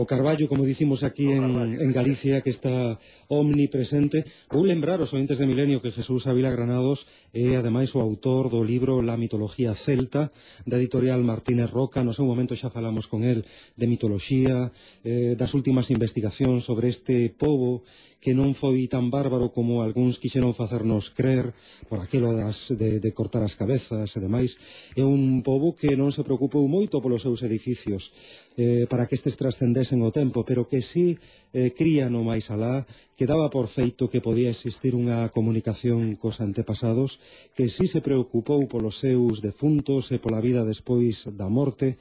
O 0.00 0.06
carballo, 0.06 0.48
como 0.48 0.64
dicimos 0.64 1.04
aquí 1.04 1.28
en, 1.28 1.76
en 1.76 1.92
Galicia, 1.92 2.40
que 2.40 2.48
está 2.48 2.96
omnipresente. 3.28 4.24
Vou 4.48 4.64
lembrar 4.64 4.96
os 5.04 5.12
ointes 5.12 5.36
de 5.36 5.44
Milenio 5.44 5.82
que 5.84 5.92
Jesús 5.92 6.24
Ávila 6.24 6.48
Granados 6.48 7.04
é, 7.36 7.60
ademais, 7.60 7.92
o 7.92 8.00
autor 8.00 8.48
do 8.48 8.64
libro 8.64 9.04
La 9.04 9.20
mitología 9.20 9.76
celta, 9.76 10.32
da 10.64 10.80
editorial 10.80 11.20
Martínez 11.20 11.68
Roca. 11.68 12.00
No 12.00 12.16
seu 12.16 12.24
momento 12.24 12.56
xa 12.56 12.72
falamos 12.72 13.12
con 13.12 13.28
el 13.28 13.44
de 13.76 13.86
mitoloxía, 13.92 14.72
eh, 15.04 15.36
das 15.36 15.52
últimas 15.52 15.92
investigacións 15.92 16.64
sobre 16.64 16.88
este 16.88 17.28
povo 17.28 17.84
que 18.20 18.36
non 18.36 18.52
foi 18.52 18.84
tan 18.84 19.08
bárbaro 19.08 19.48
como 19.48 19.80
algúns 19.80 20.20
quixeron 20.20 20.52
facernos 20.52 21.08
crer 21.08 21.56
por 21.88 22.04
aquilo 22.04 22.36
das, 22.36 22.68
de, 22.76 23.00
de 23.00 23.10
cortar 23.16 23.40
as 23.40 23.56
cabezas 23.56 24.12
e 24.12 24.20
demais. 24.20 24.60
É 24.92 25.02
un 25.02 25.40
pobo 25.40 25.72
que 25.72 25.96
non 25.96 26.12
se 26.12 26.20
preocupou 26.20 26.68
moito 26.68 27.00
polos 27.00 27.24
seus 27.24 27.40
edificios 27.40 28.12
eh, 28.60 28.84
para 28.92 29.08
que 29.08 29.16
estes 29.16 29.40
trascendesen 29.40 30.04
o 30.04 30.12
tempo, 30.12 30.44
pero 30.44 30.68
que 30.68 30.84
sí 30.84 31.16
eh, 31.56 31.72
cría 31.72 32.12
no 32.12 32.20
máis 32.20 32.52
alá 32.52 32.84
que 33.16 33.24
daba 33.24 33.48
por 33.48 33.72
feito 33.72 34.12
que 34.12 34.20
podía 34.20 34.52
existir 34.52 34.92
unha 34.92 35.32
comunicación 35.32 36.16
cos 36.20 36.44
antepasados 36.44 37.24
que 37.56 37.72
sí 37.72 37.88
se 37.88 38.04
preocupou 38.04 38.68
polos 38.68 39.00
seus 39.00 39.40
defuntos 39.40 40.12
e 40.12 40.20
pola 40.20 40.44
vida 40.44 40.68
despois 40.68 41.24
da 41.32 41.48
morte 41.48 41.96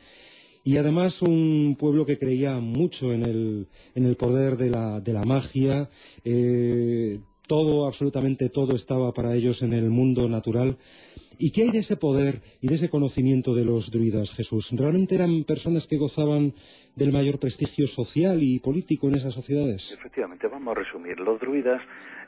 y 0.69 0.77
además 0.77 1.23
un 1.23 1.75
pueblo 1.79 2.05
que 2.05 2.19
creía 2.19 2.59
mucho 2.59 3.11
en 3.11 3.23
el, 3.23 3.69
en 3.95 4.05
el 4.05 4.15
poder 4.15 4.55
de 4.55 4.69
la, 4.69 5.01
de 5.01 5.13
la 5.13 5.23
magia, 5.23 5.89
eh, 6.23 7.17
todo, 7.47 7.87
absolutamente 7.87 8.49
todo 8.49 8.75
estaba 8.75 9.11
para 9.11 9.33
ellos 9.33 9.63
en 9.63 9.73
el 9.73 9.89
mundo 9.89 10.29
natural. 10.29 10.77
¿Y 11.39 11.49
qué 11.49 11.63
hay 11.63 11.71
de 11.71 11.79
ese 11.79 11.97
poder 11.97 12.43
y 12.61 12.67
de 12.67 12.75
ese 12.75 12.87
conocimiento 12.87 13.55
de 13.55 13.65
los 13.65 13.89
druidas, 13.89 14.29
Jesús? 14.29 14.69
¿Realmente 14.71 15.15
eran 15.15 15.43
personas 15.43 15.87
que 15.87 15.97
gozaban 15.97 16.53
del 16.95 17.13
mayor 17.13 17.39
prestigio 17.39 17.87
social 17.87 18.43
y 18.43 18.59
político 18.59 19.07
en 19.07 19.15
esas 19.15 19.33
sociedades? 19.33 19.91
Efectivamente, 19.91 20.45
vamos 20.47 20.77
a 20.77 20.81
resumir. 20.83 21.19
Los 21.19 21.39
druidas 21.39 21.81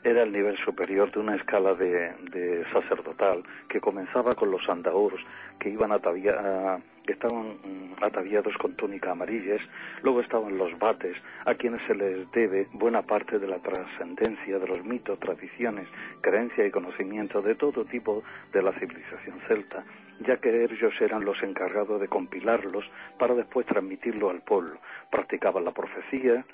era 0.04 0.22
el 0.22 0.32
nivel 0.32 0.56
superior 0.58 1.10
de 1.12 1.20
una 1.20 1.36
escala 1.36 1.74
de, 1.74 2.12
de 2.30 2.64
sacerdotal 2.72 3.42
que 3.68 3.80
comenzaba 3.80 4.32
con 4.32 4.50
los 4.50 4.68
andaurs 4.68 5.22
que 5.58 5.70
iban 5.70 5.92
atavia, 5.92 6.34
a- 6.74 6.80
que 7.06 7.12
estaban 7.12 7.58
mm, 7.64 8.02
ataviados 8.04 8.56
con 8.58 8.74
túnica 8.74 9.10
amarillas, 9.12 9.60
luego 10.02 10.20
estaban 10.20 10.56
los 10.56 10.76
bates, 10.78 11.16
a 11.44 11.54
quienes 11.54 11.82
se 11.86 11.94
les 11.94 12.30
debe 12.32 12.68
buena 12.72 13.02
parte 13.02 13.38
de 13.38 13.46
la 13.48 13.58
trascendencia 13.58 14.58
de 14.58 14.66
los 14.68 14.84
mitos, 14.84 15.18
tradiciones, 15.18 15.86
creencia 16.20 16.64
y 16.66 16.70
conocimiento 16.70 17.42
de 17.42 17.54
todo 17.56 17.84
tipo 17.84 18.22
de 18.52 18.62
la 18.62 18.72
civilización 18.72 19.40
celta, 19.48 19.84
ya 20.20 20.36
que 20.38 20.64
ellos 20.64 20.94
eran 21.00 21.24
los 21.24 21.42
encargados 21.42 22.00
de 22.00 22.08
compilarlos 22.08 22.84
para 23.18 23.34
después 23.34 23.66
transmitirlo 23.66 24.30
al 24.30 24.40
pueblo. 24.42 24.78
Practicaban 25.10 25.64
la 25.64 25.72
profecía, 25.72 26.44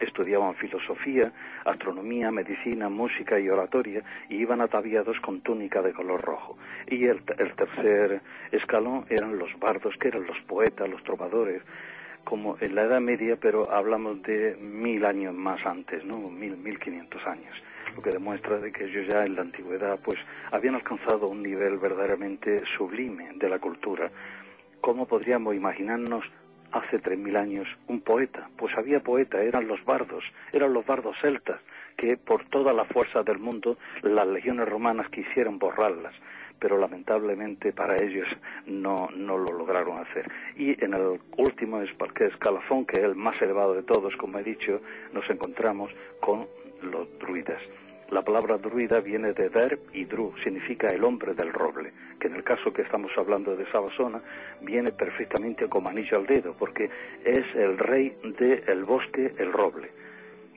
estudiaban 0.00 0.54
filosofía, 0.54 1.32
astronomía, 1.64 2.30
medicina, 2.30 2.88
música 2.88 3.38
y 3.38 3.48
oratoria 3.48 4.02
y 4.28 4.36
iban 4.36 4.60
ataviados 4.60 5.20
con 5.20 5.40
túnica 5.42 5.82
de 5.82 5.92
color 5.92 6.20
rojo. 6.22 6.56
Y 6.88 7.04
el, 7.04 7.22
el 7.38 7.52
tercer 7.54 8.20
escalón 8.50 9.04
eran 9.08 9.38
los 9.38 9.58
bardos, 9.58 9.96
que 9.96 10.08
eran 10.08 10.26
los 10.26 10.40
poetas, 10.40 10.88
los 10.88 11.02
trovadores, 11.04 11.62
como 12.24 12.56
en 12.60 12.74
la 12.74 12.82
Edad 12.82 13.00
Media, 13.00 13.36
pero 13.36 13.70
hablamos 13.70 14.22
de 14.22 14.56
mil 14.56 15.04
años 15.04 15.34
más 15.34 15.64
antes, 15.64 16.04
¿no? 16.04 16.18
Mil, 16.18 16.56
mil 16.56 16.78
quinientos 16.78 17.26
años. 17.26 17.56
Lo 17.96 18.02
que 18.02 18.10
demuestra 18.10 18.58
de 18.58 18.70
que 18.70 18.84
ellos 18.84 19.06
ya 19.08 19.24
en 19.24 19.34
la 19.34 19.42
antigüedad, 19.42 19.98
pues, 20.02 20.18
habían 20.50 20.74
alcanzado 20.74 21.28
un 21.28 21.42
nivel 21.42 21.78
verdaderamente 21.78 22.64
sublime 22.66 23.30
de 23.34 23.48
la 23.48 23.58
cultura. 23.58 24.10
¿Cómo 24.80 25.06
podríamos 25.06 25.54
imaginarnos 25.54 26.24
hace 26.72 26.98
tres 26.98 27.18
mil 27.18 27.36
años 27.36 27.68
un 27.88 28.00
poeta? 28.00 28.48
Pues 28.56 28.76
había 28.76 29.00
poeta, 29.00 29.42
eran 29.42 29.66
los 29.66 29.84
bardos, 29.84 30.24
eran 30.52 30.72
los 30.72 30.84
bardos 30.86 31.16
celtas, 31.20 31.60
que 31.96 32.16
por 32.16 32.44
toda 32.46 32.72
la 32.72 32.84
fuerza 32.84 33.22
del 33.22 33.38
mundo 33.38 33.78
las 34.02 34.26
legiones 34.26 34.66
romanas 34.66 35.08
quisieron 35.10 35.58
borrarlas 35.58 36.14
pero 36.60 36.78
lamentablemente 36.78 37.72
para 37.72 37.96
ellos 38.04 38.28
no, 38.66 39.08
no 39.16 39.38
lo 39.38 39.50
lograron 39.50 39.98
hacer. 39.98 40.30
Y 40.56 40.72
en 40.84 40.92
el 40.92 41.18
último 41.38 41.80
escalafón, 41.80 42.84
que 42.84 42.98
es 42.98 43.02
el 43.02 43.16
más 43.16 43.40
elevado 43.40 43.74
de 43.74 43.82
todos, 43.82 44.14
como 44.16 44.38
he 44.38 44.44
dicho, 44.44 44.80
nos 45.12 45.28
encontramos 45.30 45.90
con 46.20 46.46
los 46.82 47.08
druidas. 47.18 47.62
La 48.10 48.22
palabra 48.22 48.58
druida 48.58 48.98
viene 48.98 49.32
de 49.32 49.48
der 49.50 49.78
y 49.92 50.04
dru, 50.04 50.32
significa 50.42 50.88
el 50.88 51.04
hombre 51.04 51.32
del 51.32 51.52
roble, 51.52 51.92
que 52.18 52.26
en 52.26 52.34
el 52.34 52.42
caso 52.42 52.72
que 52.72 52.82
estamos 52.82 53.12
hablando 53.16 53.54
de 53.54 53.70
Sabasona 53.70 54.20
viene 54.60 54.90
perfectamente 54.90 55.68
como 55.68 55.88
anillo 55.88 56.16
al 56.16 56.26
dedo, 56.26 56.56
porque 56.58 56.90
es 57.24 57.44
el 57.54 57.78
rey 57.78 58.12
del 58.36 58.84
bosque, 58.84 59.32
el 59.38 59.52
roble, 59.52 59.90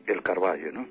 el 0.08 0.24
carballo, 0.24 0.72
¿no? 0.72 0.88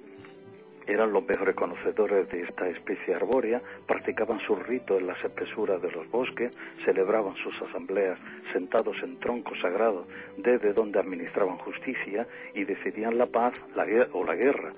eran 0.86 1.12
los 1.12 1.24
mejores 1.24 1.54
conocedores 1.54 2.28
de 2.30 2.42
esta 2.42 2.68
especie 2.68 3.14
arbórea, 3.14 3.60
practicaban 3.86 4.40
sus 4.40 4.58
ritos 4.66 5.00
en 5.00 5.06
las 5.06 5.22
espesuras 5.24 5.80
de 5.80 5.90
los 5.90 6.08
bosques, 6.10 6.56
celebraban 6.84 7.34
sus 7.36 7.60
asambleas 7.62 8.18
sentados 8.52 8.96
en 9.02 9.18
troncos 9.18 9.58
sagrados 9.60 10.06
desde 10.36 10.72
donde 10.72 11.00
administraban 11.00 11.58
justicia 11.58 12.26
y 12.54 12.64
decidían 12.64 13.16
la 13.18 13.26
paz 13.26 13.52
la 13.74 13.86
o 14.12 14.24
la 14.24 14.34
guerra 14.34 14.72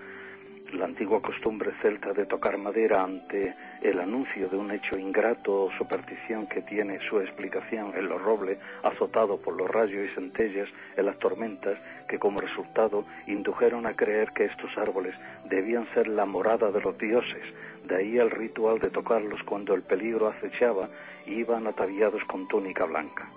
la 0.76 0.86
antigua 0.86 1.22
costumbre 1.22 1.72
celta 1.80 2.12
de 2.12 2.26
tocar 2.26 2.58
madera 2.58 3.02
ante 3.02 3.54
el 3.80 4.00
anuncio 4.00 4.48
de 4.48 4.56
un 4.56 4.72
hecho 4.72 4.98
ingrato 4.98 5.64
o 5.64 5.72
superstición 5.72 6.46
que 6.46 6.62
tiene 6.62 6.98
su 7.08 7.20
explicación 7.20 7.92
en 7.96 8.08
los 8.08 8.20
robles 8.20 8.58
azotados 8.82 9.38
por 9.40 9.56
los 9.56 9.70
rayos 9.70 10.10
y 10.10 10.14
centellas 10.14 10.68
en 10.96 11.06
las 11.06 11.18
tormentas 11.18 11.78
que 12.08 12.18
como 12.18 12.40
resultado 12.40 13.04
indujeron 13.26 13.86
a 13.86 13.94
creer 13.94 14.32
que 14.32 14.46
estos 14.46 14.76
árboles 14.76 15.14
debían 15.44 15.86
ser 15.94 16.08
la 16.08 16.24
morada 16.24 16.70
de 16.72 16.80
los 16.80 16.98
dioses, 16.98 17.44
de 17.84 17.96
ahí 17.96 18.18
el 18.18 18.30
ritual 18.30 18.80
de 18.80 18.90
tocarlos 18.90 19.42
cuando 19.44 19.74
el 19.74 19.82
peligro 19.82 20.28
acechaba 20.28 20.88
y 21.26 21.34
iban 21.34 21.66
ataviados 21.66 22.24
con 22.24 22.48
túnica 22.48 22.84
blanca. 22.84 23.28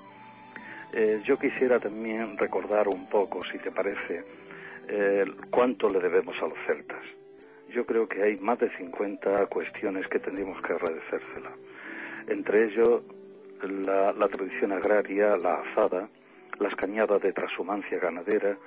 Eh, 0.93 1.21
yo 1.23 1.37
quisiera 1.37 1.79
también 1.79 2.37
recordar 2.37 2.87
un 2.87 3.07
poco, 3.07 3.43
si 3.51 3.59
te 3.59 3.71
parece, 3.71 4.23
eh, 4.87 5.25
cuánto 5.51 5.89
le 5.89 5.99
debemos 5.99 6.41
a 6.41 6.47
los 6.47 6.57
celtas 6.65 7.03
yo 7.69 7.85
creo 7.85 8.07
que 8.07 8.23
hay 8.23 8.37
más 8.37 8.59
de 8.59 8.69
50 8.77 9.45
cuestiones 9.47 10.07
que 10.07 10.19
tendríamos 10.19 10.61
que 10.61 10.73
agradecérsela. 10.73 11.51
Entre 12.27 12.65
ellos, 12.65 13.01
la, 13.61 14.27
tradición 14.27 14.71
agraria, 14.71 15.37
la 15.37 15.61
azada, 15.61 16.09
las 16.59 16.75
cañadas 16.75 17.21
de 17.21 17.33
transhumancia 17.33 17.99
ganadera, 17.99 18.57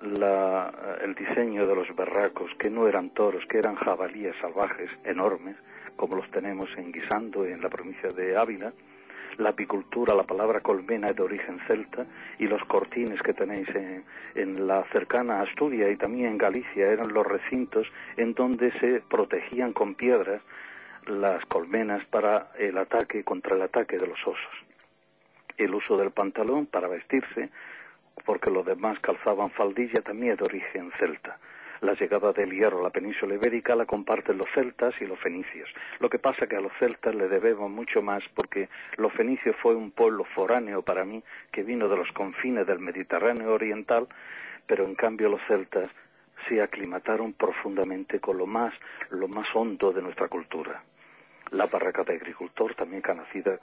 el 0.00 1.14
diseño 1.14 1.66
de 1.66 1.74
los 1.74 1.94
barracos, 1.94 2.50
que 2.58 2.70
no 2.70 2.88
eran 2.88 3.10
toros, 3.10 3.44
que 3.46 3.58
eran 3.58 3.76
jabalíes 3.76 4.34
salvajes 4.40 4.90
enormes, 5.04 5.56
como 5.96 6.16
los 6.16 6.30
tenemos 6.30 6.68
en 6.76 6.92
Guisando, 6.92 7.44
en 7.44 7.60
la 7.60 7.68
provincia 7.68 8.08
de 8.08 8.36
Ávila, 8.36 8.72
la 9.38 9.50
apicultura, 9.50 10.14
la 10.14 10.24
palabra 10.24 10.60
colmena 10.60 11.08
es 11.08 11.16
de 11.16 11.22
origen 11.22 11.60
celta 11.66 12.06
y 12.38 12.46
los 12.46 12.64
cortines 12.64 13.20
que 13.22 13.32
tenéis 13.32 13.68
en, 14.34 14.66
la 14.66 14.84
cercana 14.92 15.42
Asturias 15.42 15.90
y 15.92 15.96
también 15.96 16.30
en 16.30 16.38
Galicia 16.38 16.90
eran 16.90 17.12
los 17.12 17.26
recintos 17.26 17.86
en 18.16 18.34
donde 18.34 18.72
se 18.80 19.00
protegían 19.00 19.72
con 19.72 19.94
piedras 19.94 20.42
las 21.06 21.44
colmenas 21.46 22.04
para 22.06 22.52
el 22.58 22.78
ataque, 22.78 23.24
contra 23.24 23.56
el 23.56 23.62
ataque 23.62 23.98
de 23.98 24.06
los 24.06 24.20
osos. 24.26 24.64
El 25.56 25.74
uso 25.74 25.96
del 25.96 26.10
pantalón 26.10 26.66
para 26.66 26.88
vestirse, 26.88 27.50
porque 28.24 28.50
los 28.50 28.64
demás 28.64 28.98
calzaban 29.00 29.50
faldilla, 29.50 30.02
también 30.02 30.32
es 30.32 30.38
de 30.38 30.44
origen 30.44 30.92
celta 30.98 31.38
la 31.82 31.94
llegada 31.94 32.32
del 32.32 32.52
hierro 32.52 32.78
a 32.78 32.84
la 32.84 32.90
península 32.90 33.34
ibérica 33.34 33.74
la 33.74 33.86
comparten 33.86 34.38
los 34.38 34.46
celtas 34.54 34.94
y 35.00 35.04
los 35.04 35.18
fenicios. 35.18 35.68
Lo 35.98 36.08
que 36.08 36.20
pasa 36.20 36.46
que 36.46 36.56
a 36.56 36.60
los 36.60 36.72
celtas 36.78 37.14
le 37.14 37.28
debemos 37.28 37.70
mucho 37.70 38.02
más 38.02 38.22
porque 38.34 38.68
los 38.96 39.12
fenicios 39.12 39.56
fue 39.60 39.74
un 39.74 39.90
pueblo 39.90 40.24
foráneo 40.24 40.82
para 40.82 41.04
mí 41.04 41.22
que 41.50 41.64
vino 41.64 41.88
de 41.88 41.96
los 41.96 42.10
confines 42.12 42.66
del 42.68 42.78
Mediterráneo 42.78 43.52
oriental, 43.52 44.06
pero 44.66 44.84
en 44.84 44.94
cambio 44.94 45.28
los 45.28 45.40
celtas 45.48 45.90
se 46.48 46.62
aclimataron 46.62 47.32
profundamente 47.32 48.20
con 48.20 48.38
lo 48.38 48.46
más, 48.46 48.72
lo 49.10 49.26
más 49.26 49.48
hondo 49.52 49.92
de 49.92 50.02
nuestra 50.02 50.28
cultura. 50.28 50.84
La 51.50 51.66
barraca 51.66 52.04
de 52.04 52.14
agricultor, 52.14 52.76
también 52.76 53.02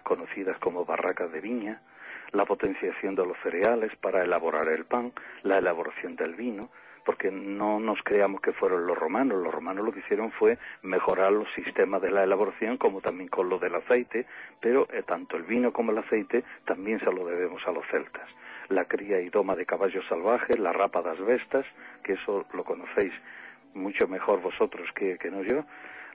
conocidas 0.03 0.57
como 0.59 0.83
barracas 0.83 1.31
de 1.31 1.39
viña, 1.39 1.81
la 2.33 2.45
potenciación 2.45 3.15
de 3.15 3.25
los 3.25 3.37
cereales 3.41 3.95
para 3.95 4.23
elaborar 4.23 4.67
el 4.67 4.85
pan, 4.85 5.13
la 5.43 5.57
elaboración 5.57 6.15
del 6.15 6.35
vino, 6.35 6.69
porque 7.09 7.31
no 7.31 7.79
nos 7.79 8.03
creamos 8.03 8.39
que 8.39 8.53
fueron 8.53 8.85
los 8.85 8.95
romanos. 8.95 9.41
Los 9.41 9.51
romanos 9.51 9.83
lo 9.83 9.91
que 9.91 10.01
hicieron 10.01 10.29
fue 10.31 10.59
mejorar 10.83 11.31
los 11.31 11.51
sistemas 11.55 12.03
de 12.03 12.11
la 12.11 12.23
elaboración, 12.23 12.77
como 12.77 13.01
también 13.01 13.29
con 13.29 13.49
lo 13.49 13.57
del 13.57 13.73
aceite, 13.73 14.27
pero 14.59 14.87
eh, 14.93 15.01
tanto 15.01 15.35
el 15.35 15.41
vino 15.41 15.73
como 15.73 15.91
el 15.91 15.97
aceite 15.97 16.43
también 16.65 16.99
se 16.99 17.11
lo 17.11 17.25
debemos 17.25 17.65
a 17.65 17.71
los 17.71 17.83
celtas. 17.87 18.29
La 18.67 18.85
cría 18.85 19.19
y 19.21 19.25
doma 19.25 19.55
de 19.55 19.65
caballos 19.65 20.05
salvajes, 20.07 20.59
la 20.59 20.71
rapa 20.71 21.01
de 21.01 21.19
vestas, 21.23 21.65
que 22.03 22.13
eso 22.13 22.45
lo 22.53 22.63
conocéis 22.63 23.13
mucho 23.73 24.07
mejor 24.07 24.39
vosotros 24.43 24.93
que, 24.93 25.17
no 25.31 25.41
yo, 25.41 25.65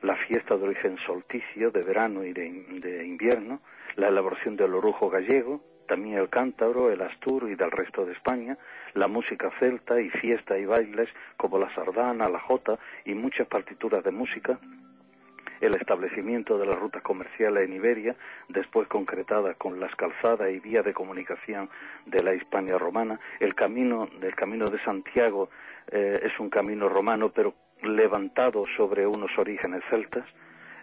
la 0.01 0.15
fiesta 0.15 0.57
de 0.57 0.63
origen 0.63 0.97
solsticio, 0.99 1.73
de 1.73 1.83
verano 1.83 2.23
y 2.23 2.33
de, 2.33 2.49
de 2.71 3.05
invierno, 3.05 3.61
la 3.97 4.07
elaboración 4.07 4.55
del 4.55 4.73
orujo 4.75 5.11
gallego, 5.11 5.61
también 5.87 6.19
el 6.19 6.29
cántabro, 6.29 6.91
el 6.91 7.01
astur 7.01 7.49
y 7.51 7.55
del 7.55 7.71
resto 7.71 8.05
de 8.05 8.13
España, 8.13 8.57
la 8.95 9.09
música 9.09 9.51
celta 9.59 10.01
y 10.01 10.11
fiesta 10.11 10.59
y 10.59 10.67
bailes 10.67 11.09
como 11.37 11.59
la 11.59 11.73
sardana, 11.75 12.29
la 12.29 12.41
jota 12.41 12.79
y 13.05 13.15
muchas 13.15 13.47
partituras 13.47 14.03
de 14.05 14.11
música, 14.11 14.59
el 15.61 15.75
establecimiento 15.75 16.59
de 16.59 16.67
las 16.67 16.79
rutas 16.79 17.03
comerciales 17.03 17.65
en 17.65 17.73
Iberia, 17.73 18.17
después 18.49 18.89
concretada 18.89 19.55
con 19.55 19.81
las 19.81 19.95
calzadas 19.97 20.51
y 20.51 20.61
vías 20.61 20.85
de 20.85 20.93
comunicación 20.93 21.71
de 22.07 22.23
la 22.23 22.35
Hispania 22.35 22.77
romana, 22.79 23.19
el 23.41 23.55
camino 23.55 24.09
del 24.21 24.35
camino 24.35 24.69
de 24.69 24.83
Santiago 24.83 25.49
eh, 25.91 26.21
es 26.23 26.39
un 26.39 26.51
camino 26.51 26.89
romano 26.89 27.31
pero 27.31 27.55
levantado 27.83 28.65
sobre 28.77 29.07
unos 29.07 29.37
orígenes 29.39 29.83
celtas, 29.89 30.27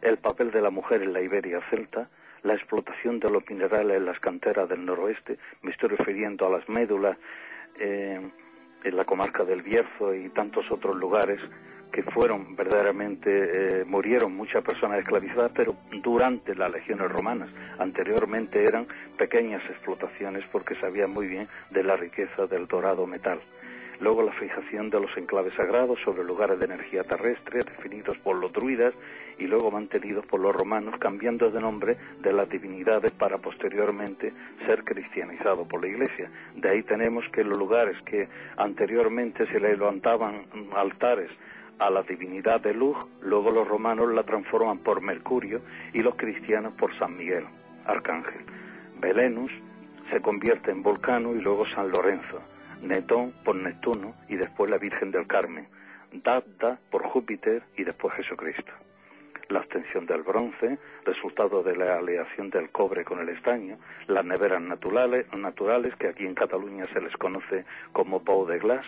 el 0.02 0.18
papel 0.18 0.52
de 0.52 0.62
la 0.62 0.70
mujer 0.70 1.04
en 1.04 1.14
la 1.14 1.22
Iberia 1.22 1.62
celta, 1.70 2.10
la 2.44 2.54
explotación 2.54 3.20
de 3.20 3.30
los 3.30 3.48
minerales 3.50 3.98
en 3.98 4.06
las 4.06 4.20
canteras 4.20 4.68
del 4.68 4.86
noroeste, 4.86 5.38
me 5.62 5.72
estoy 5.72 5.90
refiriendo 5.90 6.48
a 6.48 6.50
las 6.50 6.68
médulas 6.68 7.18
eh, 7.80 8.20
en 8.84 8.96
la 8.96 9.06
comarca 9.06 9.44
del 9.44 9.62
Bierzo 9.62 10.14
y 10.14 10.30
tantos 10.30 10.70
otros 10.72 10.96
lugares 10.96 11.40
que 11.92 12.04
fueron 12.04 12.56
verdaderamente, 12.56 13.82
eh, 13.82 13.86
murieron 13.86 14.34
muchas 14.34 14.64
personas 14.64 15.00
esclavizadas, 15.00 15.52
pero 15.54 15.76
durante 16.02 16.56
las 16.56 16.72
legiones 16.72 17.12
romanas. 17.12 17.50
Anteriormente 17.78 18.64
eran 18.64 18.88
pequeñas 19.18 19.62
explotaciones 19.70 20.46
porque 20.52 20.76
sabían 20.76 21.12
muy 21.12 21.28
bien 21.28 21.48
de 21.70 21.84
la 21.84 21.98
riqueza 21.98 22.48
del 22.48 22.68
dorado 22.68 23.06
metal 23.06 23.42
luego 24.02 24.24
la 24.24 24.34
fijación 24.34 24.90
de 24.90 25.00
los 25.00 25.16
enclaves 25.16 25.54
sagrados 25.54 26.00
sobre 26.04 26.24
lugares 26.24 26.60
de 26.60 26.66
energía 26.66 27.04
terrestre 27.04 27.64
definidos 27.64 28.18
por 28.18 28.36
los 28.36 28.52
druidas 28.52 28.94
y 29.38 29.46
luego 29.46 29.72
mantenidos 29.72 30.26
por 30.26 30.40
los 30.40 30.56
romanos 30.56 30.96
cambiando 31.00 31.50
de 31.50 31.62
nombre 31.62 31.98
de 32.20 32.34
las 32.34 32.50
divinidades 32.50 33.12
para 33.12 33.38
posteriormente 33.38 34.34
ser 34.66 34.84
cristianizados 34.84 35.68
por 35.68 35.82
la 35.82 35.88
iglesia. 35.88 36.30
De 36.56 36.70
ahí 36.70 36.84
tenemos 36.84 37.24
que 37.32 37.44
los 37.44 37.58
lugares 37.58 37.96
que 38.04 38.28
anteriormente 38.58 39.46
se 39.48 39.60
le 39.60 39.78
levantaban 39.78 40.46
altares 40.76 41.30
a 41.78 41.90
la 41.90 42.04
divinidad 42.04 42.60
de 42.62 42.74
luz, 42.74 42.98
luego 43.22 43.52
los 43.52 43.68
romanos 43.68 44.12
la 44.14 44.24
transforman 44.24 44.80
por 44.80 45.02
Mercurio 45.02 45.62
y 45.94 46.02
los 46.02 46.16
cristianos 46.16 46.74
por 46.74 46.96
San 46.98 47.16
Miguel, 47.18 47.46
arcángel. 47.86 48.42
Belenus 49.00 49.52
se 50.12 50.22
convierte 50.22 50.72
en 50.72 50.84
Volcano 50.84 51.34
y 51.36 51.42
luego 51.42 51.66
San 51.68 51.90
Lorenzo. 51.90 52.42
Netón 52.82 53.34
por 53.44 53.56
Neptuno 53.56 54.16
y 54.28 54.36
después 54.36 54.70
la 54.70 54.78
Virgen 54.78 55.12
del 55.12 55.28
Carmen, 55.28 55.68
Dada 56.12 56.80
por 56.90 57.04
Júpiter 57.04 57.64
y 57.78 57.84
después 57.84 58.14
Jesucristo. 58.16 58.72
La 59.50 59.60
obtención 59.60 60.06
del 60.06 60.24
bronce, 60.24 60.78
resultado 61.06 61.64
de 61.64 61.76
la 61.76 61.98
aleación 61.98 62.50
del 62.50 62.70
cobre 62.70 63.04
con 63.04 63.20
el 63.20 63.30
estaño, 63.30 63.78
las 64.08 64.24
neveras 64.26 64.62
naturales, 64.62 65.26
naturales 65.34 65.94
que 65.96 66.08
aquí 66.08 66.26
en 66.26 66.36
Cataluña 66.36 66.86
se 66.94 67.02
les 67.02 67.14
conoce 67.18 67.66
como 67.92 68.22
Bau 68.22 68.46
de 68.46 68.60
Glass, 68.60 68.86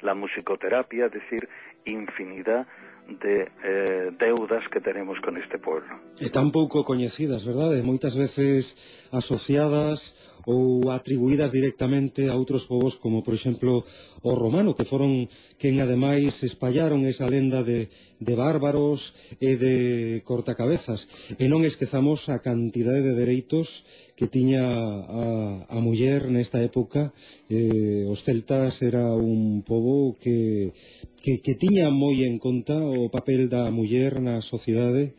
la 0.00 0.14
musicoterapia, 0.14 1.06
es 1.06 1.12
decir, 1.12 1.48
infinidad 1.84 2.66
de 3.08 3.50
eh, 3.64 4.10
deudas 4.18 4.62
que 4.70 4.80
tenemos 4.80 5.18
con 5.20 5.38
este 5.38 5.58
pueblo. 5.58 5.88
E 6.20 6.28
tan 6.28 6.52
pouco 6.52 6.84
coñecidas, 6.84 7.48
verdade? 7.48 7.80
Moitas 7.80 8.14
veces 8.14 9.08
asociadas 9.10 10.12
ou 10.48 10.88
atribuídas 10.88 11.52
directamente 11.52 12.32
a 12.32 12.34
outros 12.40 12.64
povos 12.64 12.96
como 12.96 13.20
por 13.20 13.36
exemplo 13.36 13.84
o 14.24 14.32
romano 14.32 14.72
que 14.72 14.88
foron 14.88 15.28
quen 15.60 15.84
ademais 15.84 16.40
espallaron 16.40 17.04
esa 17.04 17.28
lenda 17.28 17.60
de, 17.60 17.92
de 18.16 18.34
bárbaros 18.34 19.12
e 19.44 19.60
de 19.60 19.76
cortacabezas. 20.24 21.04
E 21.36 21.44
non 21.52 21.68
esquezamos 21.68 22.32
a 22.32 22.40
cantidade 22.40 23.04
de 23.04 23.12
dereitos 23.12 23.84
que 24.16 24.24
tiña 24.24 24.64
a, 24.64 25.68
a 25.68 25.78
muller 25.84 26.32
nesta 26.32 26.64
época. 26.64 27.12
Eh, 27.52 28.08
os 28.08 28.24
celtas 28.24 28.80
era 28.80 29.12
un 29.12 29.60
povo 29.60 30.16
que, 30.16 30.72
que, 31.20 31.44
que 31.44 31.60
tiña 31.60 31.92
moi 31.92 32.24
en 32.24 32.40
conta 32.40 32.80
o 32.80 33.12
papel 33.12 33.52
da 33.52 33.68
muller 33.68 34.24
na 34.24 34.40
sociedade 34.40 35.12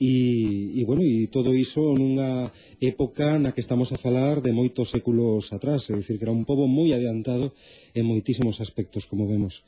e, 0.00 0.80
e, 0.80 0.84
bueno, 0.88 1.04
e 1.04 1.28
todo 1.28 1.52
iso 1.52 1.92
nunha 1.92 2.48
época 2.80 3.36
na 3.36 3.52
que 3.52 3.60
estamos 3.60 3.92
a 3.92 4.00
falar 4.00 4.40
de 4.40 4.48
moitos 4.56 4.88
séculos 4.88 5.52
atrás, 5.52 5.92
é 5.92 5.94
dicir, 5.94 6.16
que 6.16 6.24
era 6.24 6.32
un 6.32 6.48
pobo 6.48 6.64
moi 6.64 6.96
adiantado 6.96 7.52
en 7.92 8.08
moitísimos 8.08 8.64
aspectos, 8.64 9.04
como 9.04 9.28
vemos. 9.28 9.60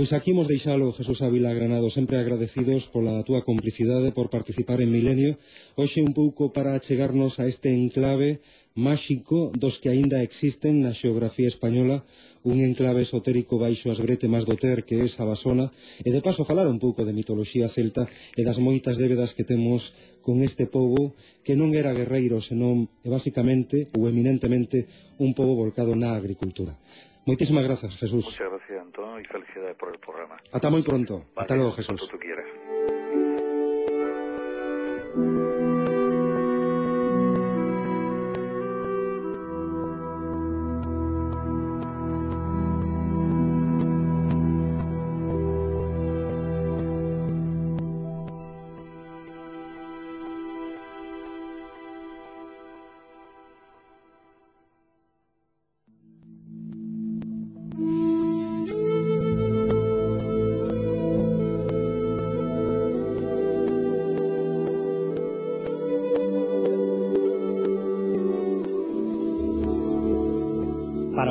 Pois 0.00 0.16
aquí 0.16 0.30
imos 0.32 0.48
deixalo, 0.48 0.96
Jesús 0.96 1.20
Ávila 1.20 1.52
Granado, 1.52 1.92
sempre 1.92 2.16
agradecidos 2.16 2.88
pola 2.88 3.20
túa 3.28 3.44
complicidade 3.44 4.16
por 4.16 4.32
participar 4.32 4.80
en 4.80 4.88
Milenio, 4.88 5.36
hoxe 5.76 6.00
un 6.00 6.16
pouco 6.16 6.56
para 6.56 6.72
achegarnos 6.72 7.36
a 7.36 7.44
este 7.44 7.68
enclave 7.76 8.40
máxico 8.72 9.52
dos 9.52 9.76
que 9.76 9.92
aínda 9.92 10.24
existen 10.24 10.80
na 10.80 10.96
xeografía 10.96 11.52
española, 11.52 12.00
un 12.48 12.64
enclave 12.64 13.04
esotérico 13.04 13.60
baixo 13.60 13.92
as 13.92 14.00
bretemas 14.00 14.48
do 14.48 14.56
Ter, 14.56 14.88
que 14.88 14.96
é 14.96 15.04
Sabasona, 15.04 15.68
e 16.00 16.08
de 16.08 16.24
paso 16.24 16.48
falar 16.48 16.64
un 16.64 16.80
pouco 16.80 17.04
de 17.04 17.12
mitoloxía 17.12 17.68
celta 17.68 18.08
e 18.08 18.40
das 18.40 18.56
moitas 18.56 18.96
débedas 18.96 19.36
que 19.36 19.44
temos 19.44 19.92
con 20.24 20.40
este 20.40 20.64
povo 20.64 21.12
que 21.44 21.60
non 21.60 21.76
era 21.76 21.92
guerreiro, 21.92 22.40
senón, 22.40 22.88
e 23.04 23.12
basicamente, 23.12 23.92
ou 23.92 24.08
eminentemente, 24.08 24.88
un 25.20 25.36
povo 25.36 25.60
volcado 25.60 25.92
na 25.92 26.16
agricultura. 26.16 26.72
Moitísimas 27.30 27.62
grazas, 27.62 27.96
Jesús. 27.96 28.24
Muchas 28.24 28.50
gracias, 28.50 28.82
Antón, 28.82 29.20
y 29.20 29.24
felicidades 29.24 29.76
por 29.76 29.94
el 29.94 30.00
programa. 30.00 30.34
Ata 30.50 30.66
moi 30.66 30.82
pronto. 30.82 31.30
Vale, 31.30 31.46
Ata 31.46 31.54
logo, 31.54 31.70
Jesús. 31.78 32.10
Cuando 32.10 32.18
tú 32.18 32.18
quieras. 32.18 32.48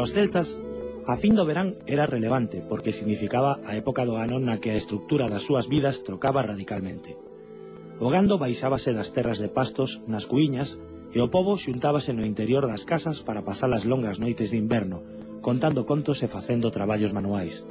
Os 0.10 0.18
celtas 0.18 0.57
A 1.05 1.22
fin 1.22 1.38
do 1.38 1.45
verán 1.45 1.78
era 1.86 2.10
relevante, 2.10 2.66
porque 2.66 2.89
significaba 2.89 3.62
a 3.62 3.78
época 3.78 4.10
do 4.10 4.18
ano 4.18 4.41
na 4.41 4.57
que 4.57 4.74
a 4.74 4.80
estructura 4.82 5.30
das 5.30 5.45
súas 5.45 5.70
vidas 5.70 6.01
trocaba 6.01 6.41
radicalmente. 6.41 7.14
O 8.01 8.10
gando 8.10 8.41
baixábase 8.41 8.89
das 8.89 9.14
terras 9.14 9.38
de 9.38 9.53
pastos, 9.53 10.01
nas 10.10 10.26
cuiñas, 10.26 10.82
e 11.14 11.22
o 11.22 11.30
pobo 11.30 11.62
xuntábase 11.62 12.10
no 12.18 12.26
interior 12.26 12.66
das 12.66 12.89
casas 12.89 13.22
para 13.22 13.45
pasar 13.45 13.70
as 13.70 13.86
longas 13.86 14.18
noites 14.18 14.49
de 14.49 14.57
inverno, 14.57 15.05
contando 15.45 15.86
contos 15.86 16.26
e 16.26 16.28
facendo 16.30 16.74
traballos 16.74 17.14
manuais. 17.14 17.62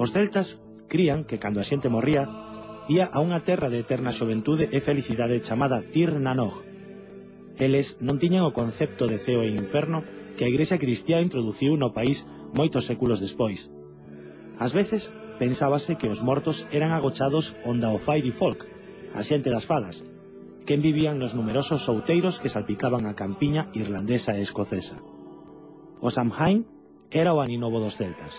Os 0.00 0.08
celtas 0.16 0.64
crían 0.88 1.28
que 1.28 1.36
cando 1.36 1.60
a 1.60 1.68
xente 1.68 1.92
morría 1.92 2.39
ía 2.90 3.06
a 3.06 3.22
unha 3.22 3.46
terra 3.46 3.70
de 3.70 3.78
eterna 3.78 4.10
xoventude 4.10 4.66
e 4.74 4.82
felicidade 4.82 5.38
chamada 5.46 5.86
Tir 5.94 6.18
Nanog. 6.18 6.66
Eles 7.54 8.02
non 8.02 8.18
tiñan 8.18 8.42
o 8.42 8.50
concepto 8.50 9.06
de 9.06 9.22
ceo 9.22 9.46
e 9.46 9.54
inferno 9.54 10.02
que 10.34 10.42
a 10.42 10.50
Igrexa 10.50 10.74
Cristiá 10.82 11.22
introduciu 11.22 11.78
no 11.78 11.94
país 11.94 12.26
moitos 12.50 12.90
séculos 12.90 13.22
despois. 13.22 13.70
Ás 14.58 14.74
veces, 14.74 15.14
pensábase 15.38 15.94
que 15.94 16.10
os 16.10 16.18
mortos 16.18 16.66
eran 16.74 16.90
agochados 16.90 17.54
onda 17.62 17.94
o 17.94 18.02
Fairy 18.02 18.34
Folk, 18.34 18.66
a 19.14 19.22
xente 19.22 19.54
das 19.54 19.70
fadas, 19.70 20.02
quen 20.66 20.82
vivían 20.82 21.22
nos 21.22 21.38
numerosos 21.38 21.86
outeiros 21.86 22.42
que 22.42 22.50
salpicaban 22.50 23.06
a 23.06 23.14
campiña 23.14 23.70
irlandesa 23.70 24.34
e 24.34 24.42
escocesa. 24.42 24.98
O 26.02 26.10
Samhain 26.10 26.66
era 27.14 27.30
o 27.30 27.38
aninovo 27.38 27.78
dos 27.78 27.94
celtas. 27.94 28.34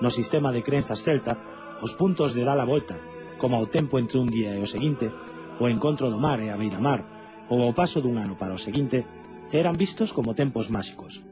No 0.00 0.08
sistema 0.08 0.48
de 0.48 0.64
crenzas 0.64 1.04
celta, 1.04 1.36
os 1.84 1.92
puntos 1.92 2.32
de 2.32 2.40
dar 2.40 2.56
a 2.56 2.64
volta 2.64 2.96
como 3.38 3.60
o 3.60 3.70
tempo 3.70 3.98
entre 4.00 4.18
un 4.18 4.28
día 4.28 4.56
e 4.56 4.60
o 4.60 4.68
seguinte, 4.68 5.12
o 5.60 5.68
encontro 5.68 6.10
do 6.10 6.20
mar 6.20 6.40
e 6.40 6.48
a 6.52 6.56
beira 6.56 6.80
mar, 6.80 7.04
ou 7.48 7.62
o 7.64 7.74
paso 7.76 8.02
dun 8.02 8.18
ano 8.18 8.34
para 8.36 8.56
o 8.56 8.60
seguinte, 8.60 9.06
eran 9.52 9.78
vistos 9.78 10.10
como 10.10 10.34
tempos 10.34 10.68
máxicos. 10.68 11.22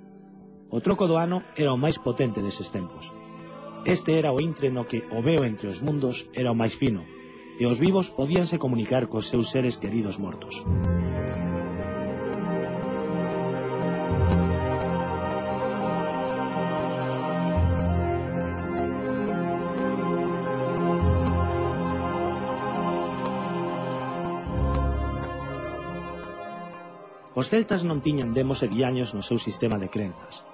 O 0.71 0.81
troco 0.81 1.07
do 1.07 1.19
ano 1.19 1.43
era 1.55 1.75
o 1.75 1.81
máis 1.81 1.99
potente 1.99 2.43
deses 2.43 2.71
tempos. 2.71 3.13
Este 3.85 4.17
era 4.17 4.33
o 4.33 4.41
intre 4.41 4.73
no 4.73 4.89
que 4.89 5.05
o 5.13 5.21
veo 5.21 5.45
entre 5.45 5.69
os 5.69 5.83
mundos 5.85 6.25
era 6.33 6.53
o 6.53 6.59
máis 6.59 6.73
fino, 6.73 7.05
e 7.61 7.67
os 7.67 7.79
vivos 7.79 8.11
podíanse 8.11 8.59
comunicar 8.59 9.07
cos 9.07 9.29
seus 9.29 9.51
seres 9.53 9.77
queridos 9.77 10.17
mortos. 10.19 10.65
Os 27.45 27.53
celtas 27.53 27.85
non 27.85 28.01
tiñan 28.01 28.33
demos 28.33 28.65
e 28.65 28.73
diaños 28.73 29.13
no 29.13 29.21
seu 29.21 29.37
sistema 29.37 29.77
de 29.77 29.93
crenzas. 29.93 30.49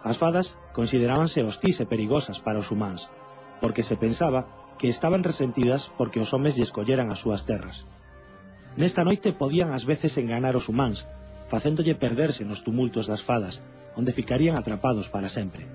As 0.00 0.16
fadas 0.16 0.56
considerábanse 0.72 1.44
hostís 1.44 1.76
e 1.84 1.90
perigosas 1.92 2.40
para 2.40 2.56
os 2.64 2.72
humáns, 2.72 3.12
porque 3.60 3.84
se 3.84 4.00
pensaba 4.00 4.48
que 4.80 4.88
estaban 4.88 5.20
resentidas 5.20 5.92
porque 6.00 6.16
os 6.16 6.32
homes 6.32 6.56
lle 6.56 6.64
escolleran 6.64 7.12
as 7.12 7.20
súas 7.20 7.44
terras. 7.44 7.84
Nesta 8.80 9.04
noite 9.04 9.36
podían 9.36 9.76
ás 9.76 9.84
veces 9.84 10.16
enganar 10.16 10.56
os 10.56 10.72
humáns, 10.72 11.04
facéndolle 11.52 12.00
perderse 12.00 12.48
nos 12.48 12.64
tumultos 12.64 13.04
das 13.04 13.20
fadas, 13.20 13.60
onde 13.92 14.16
ficarían 14.16 14.56
atrapados 14.56 15.12
para 15.12 15.28
sempre. 15.28 15.68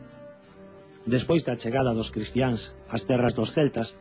Despois 1.06 1.46
da 1.46 1.62
chegada 1.62 1.94
dos 1.94 2.10
cristiáns 2.10 2.74
ás 2.90 3.06
terras 3.06 3.38
dos 3.38 3.54
celtas, 3.54 3.94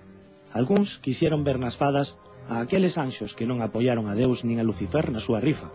algúns 0.56 0.96
quixeron 0.96 1.44
ver 1.44 1.60
nas 1.60 1.76
fadas 1.76 2.16
a 2.48 2.64
aqueles 2.64 2.96
anxos 2.96 3.36
que 3.36 3.44
non 3.44 3.60
apoiaron 3.60 4.08
a 4.08 4.16
Deus 4.16 4.48
nin 4.48 4.56
a 4.56 4.64
Lucifer 4.64 5.12
na 5.12 5.20
súa 5.20 5.44
rifa, 5.44 5.68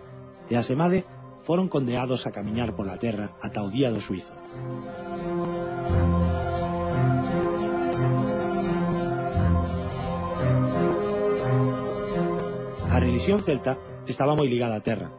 e 0.50 0.58
Asemade 0.58 1.06
foron 1.46 1.70
condeados 1.70 2.26
a 2.28 2.34
camiñar 2.34 2.74
pola 2.76 2.98
terra 2.98 3.38
ata 3.40 3.64
o 3.64 3.70
día 3.70 3.94
do 3.94 4.02
suizo. 4.02 4.34
A 12.90 12.98
religión 13.00 13.40
celta 13.46 13.78
estaba 14.10 14.34
moi 14.36 14.50
ligada 14.50 14.82
á 14.82 14.84
terra. 14.84 15.10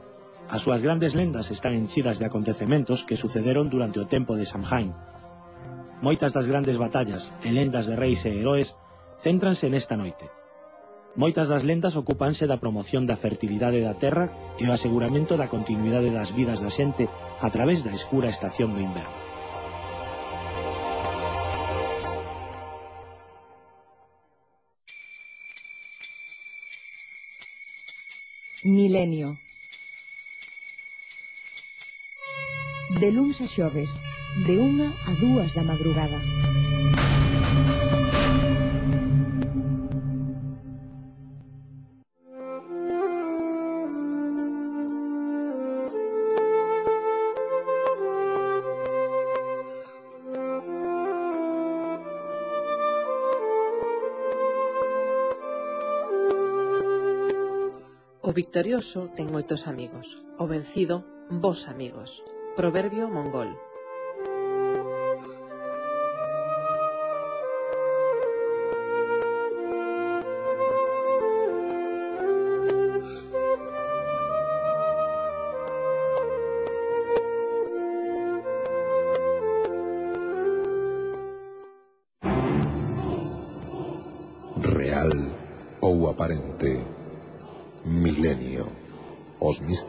As 0.50 0.66
súas 0.66 0.82
grandes 0.82 1.14
lendas 1.14 1.54
están 1.54 1.78
enchidas 1.78 2.18
de 2.18 2.26
acontecementos 2.26 3.06
que 3.06 3.14
sucederon 3.14 3.70
durante 3.70 4.02
o 4.02 4.08
tempo 4.10 4.34
de 4.34 4.44
Samhain. 4.44 4.90
Moitas 6.02 6.34
das 6.34 6.50
grandes 6.50 6.74
batallas 6.74 7.30
e 7.46 7.54
lendas 7.54 7.86
de 7.86 7.94
reis 7.94 8.26
e 8.26 8.34
heróis 8.34 8.74
céntranse 9.22 9.70
nesta 9.70 9.94
noite, 9.94 10.26
Moitas 11.16 11.50
das 11.50 11.66
lendas 11.66 11.98
ocupanse 11.98 12.46
da 12.46 12.62
promoción 12.62 13.02
da 13.02 13.18
fertilidade 13.18 13.82
da 13.82 13.98
terra 13.98 14.30
e 14.62 14.64
o 14.70 14.74
aseguramento 14.74 15.34
da 15.34 15.50
continuidade 15.50 16.14
das 16.14 16.30
vidas 16.30 16.62
da 16.62 16.70
xente 16.70 17.10
a 17.42 17.48
través 17.50 17.82
da 17.82 17.90
escura 17.90 18.30
estación 18.30 18.70
do 18.70 18.78
inverno. 18.78 19.18
Milenio 28.62 29.34
De 33.00 33.10
luns 33.10 33.40
a 33.40 33.48
xoves, 33.50 33.90
de 34.46 34.58
unha 34.62 34.86
a 35.10 35.12
dúas 35.18 35.58
da 35.58 35.66
madrugada. 35.66 36.39
O 58.30 58.32
victorioso 58.32 59.10
ten 59.16 59.26
moitos 59.34 59.66
amigos, 59.66 60.22
o 60.38 60.46
vencido, 60.46 61.02
vos 61.42 61.66
amigos. 61.66 62.22
Proverbio 62.54 63.10
mongol. 63.10 63.50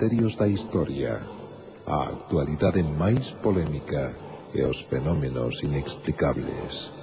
Misterios 0.02 0.36
da 0.36 0.48
historia, 0.48 1.22
a 1.86 2.10
actualidade 2.10 2.82
polémica 3.34 4.18
e 4.52 4.64
os 4.64 4.82
fenómenos 4.82 5.62
inexplicables. 5.62 7.01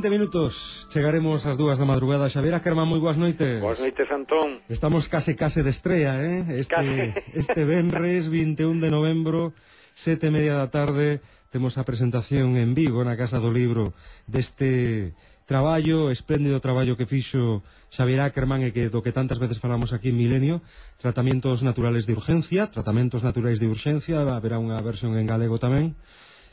20 0.00 0.16
minutos. 0.16 0.86
Chegaremos 0.88 1.44
ás 1.44 1.60
dúas 1.60 1.76
da 1.76 1.84
madrugada. 1.84 2.32
Xavier 2.32 2.56
Ackerman, 2.56 2.88
moi 2.88 2.96
boas 3.04 3.20
noites. 3.20 3.60
Boas 3.60 3.84
noites, 3.84 4.08
Antón. 4.08 4.64
Estamos 4.72 5.12
case 5.12 5.36
case 5.36 5.60
de 5.60 5.68
estrella, 5.68 6.16
eh? 6.24 6.56
Este, 6.56 7.12
este 7.36 7.68
Benres, 7.68 8.32
21 8.32 8.80
de 8.80 8.88
novembro 8.88 9.52
Sete 9.92 10.32
e 10.32 10.34
media 10.34 10.56
da 10.56 10.72
tarde 10.72 11.20
Temos 11.52 11.76
a 11.76 11.84
presentación 11.84 12.56
en 12.56 12.72
Vigo 12.72 13.04
Na 13.04 13.12
Casa 13.20 13.44
do 13.44 13.52
Libro 13.52 13.92
Deste 14.24 15.12
traballo, 15.44 16.08
espléndido 16.08 16.64
traballo 16.64 16.96
que 16.96 17.04
fixo 17.04 17.60
Xavier 17.92 18.24
Ackerman 18.24 18.64
e 18.64 18.72
que 18.72 18.88
do 18.88 19.04
que 19.04 19.12
tantas 19.12 19.36
veces 19.36 19.60
falamos 19.60 19.92
aquí 19.92 20.14
en 20.14 20.16
Milenio, 20.16 20.62
tratamientos 20.96 21.60
naturales 21.66 22.06
de 22.06 22.14
urgencia, 22.14 22.70
tratamentos 22.70 23.26
naturais 23.26 23.58
de 23.58 23.66
urxencia, 23.66 24.22
haberá 24.22 24.62
unha 24.62 24.78
versión 24.78 25.18
en 25.18 25.26
galego 25.26 25.58
tamén, 25.58 25.98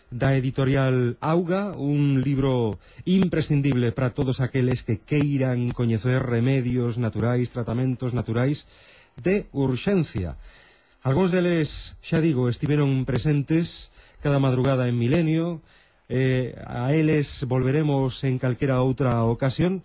da 0.10 0.36
editorial 0.36 1.18
Auga, 1.20 1.76
un 1.76 2.24
libro 2.24 2.80
imprescindible 3.04 3.92
para 3.92 4.16
todos 4.16 4.40
aqueles 4.40 4.84
que 4.84 5.00
queiran 5.00 5.72
coñecer 5.72 6.24
remedios 6.24 6.98
naturais, 6.98 7.52
tratamentos 7.52 8.16
naturais 8.16 8.68
de 9.20 9.48
urxencia. 9.52 10.40
Algúns 11.04 11.32
deles, 11.36 12.00
xa 12.00 12.24
digo, 12.24 12.48
estiveron 12.48 13.04
presentes 13.04 13.92
cada 14.24 14.40
madrugada 14.40 14.88
en 14.88 14.96
Milenio, 14.98 15.62
eh, 16.10 16.56
a 16.66 16.96
eles 16.96 17.44
volveremos 17.44 18.24
en 18.24 18.40
calquera 18.40 18.80
outra 18.80 19.24
ocasión. 19.28 19.84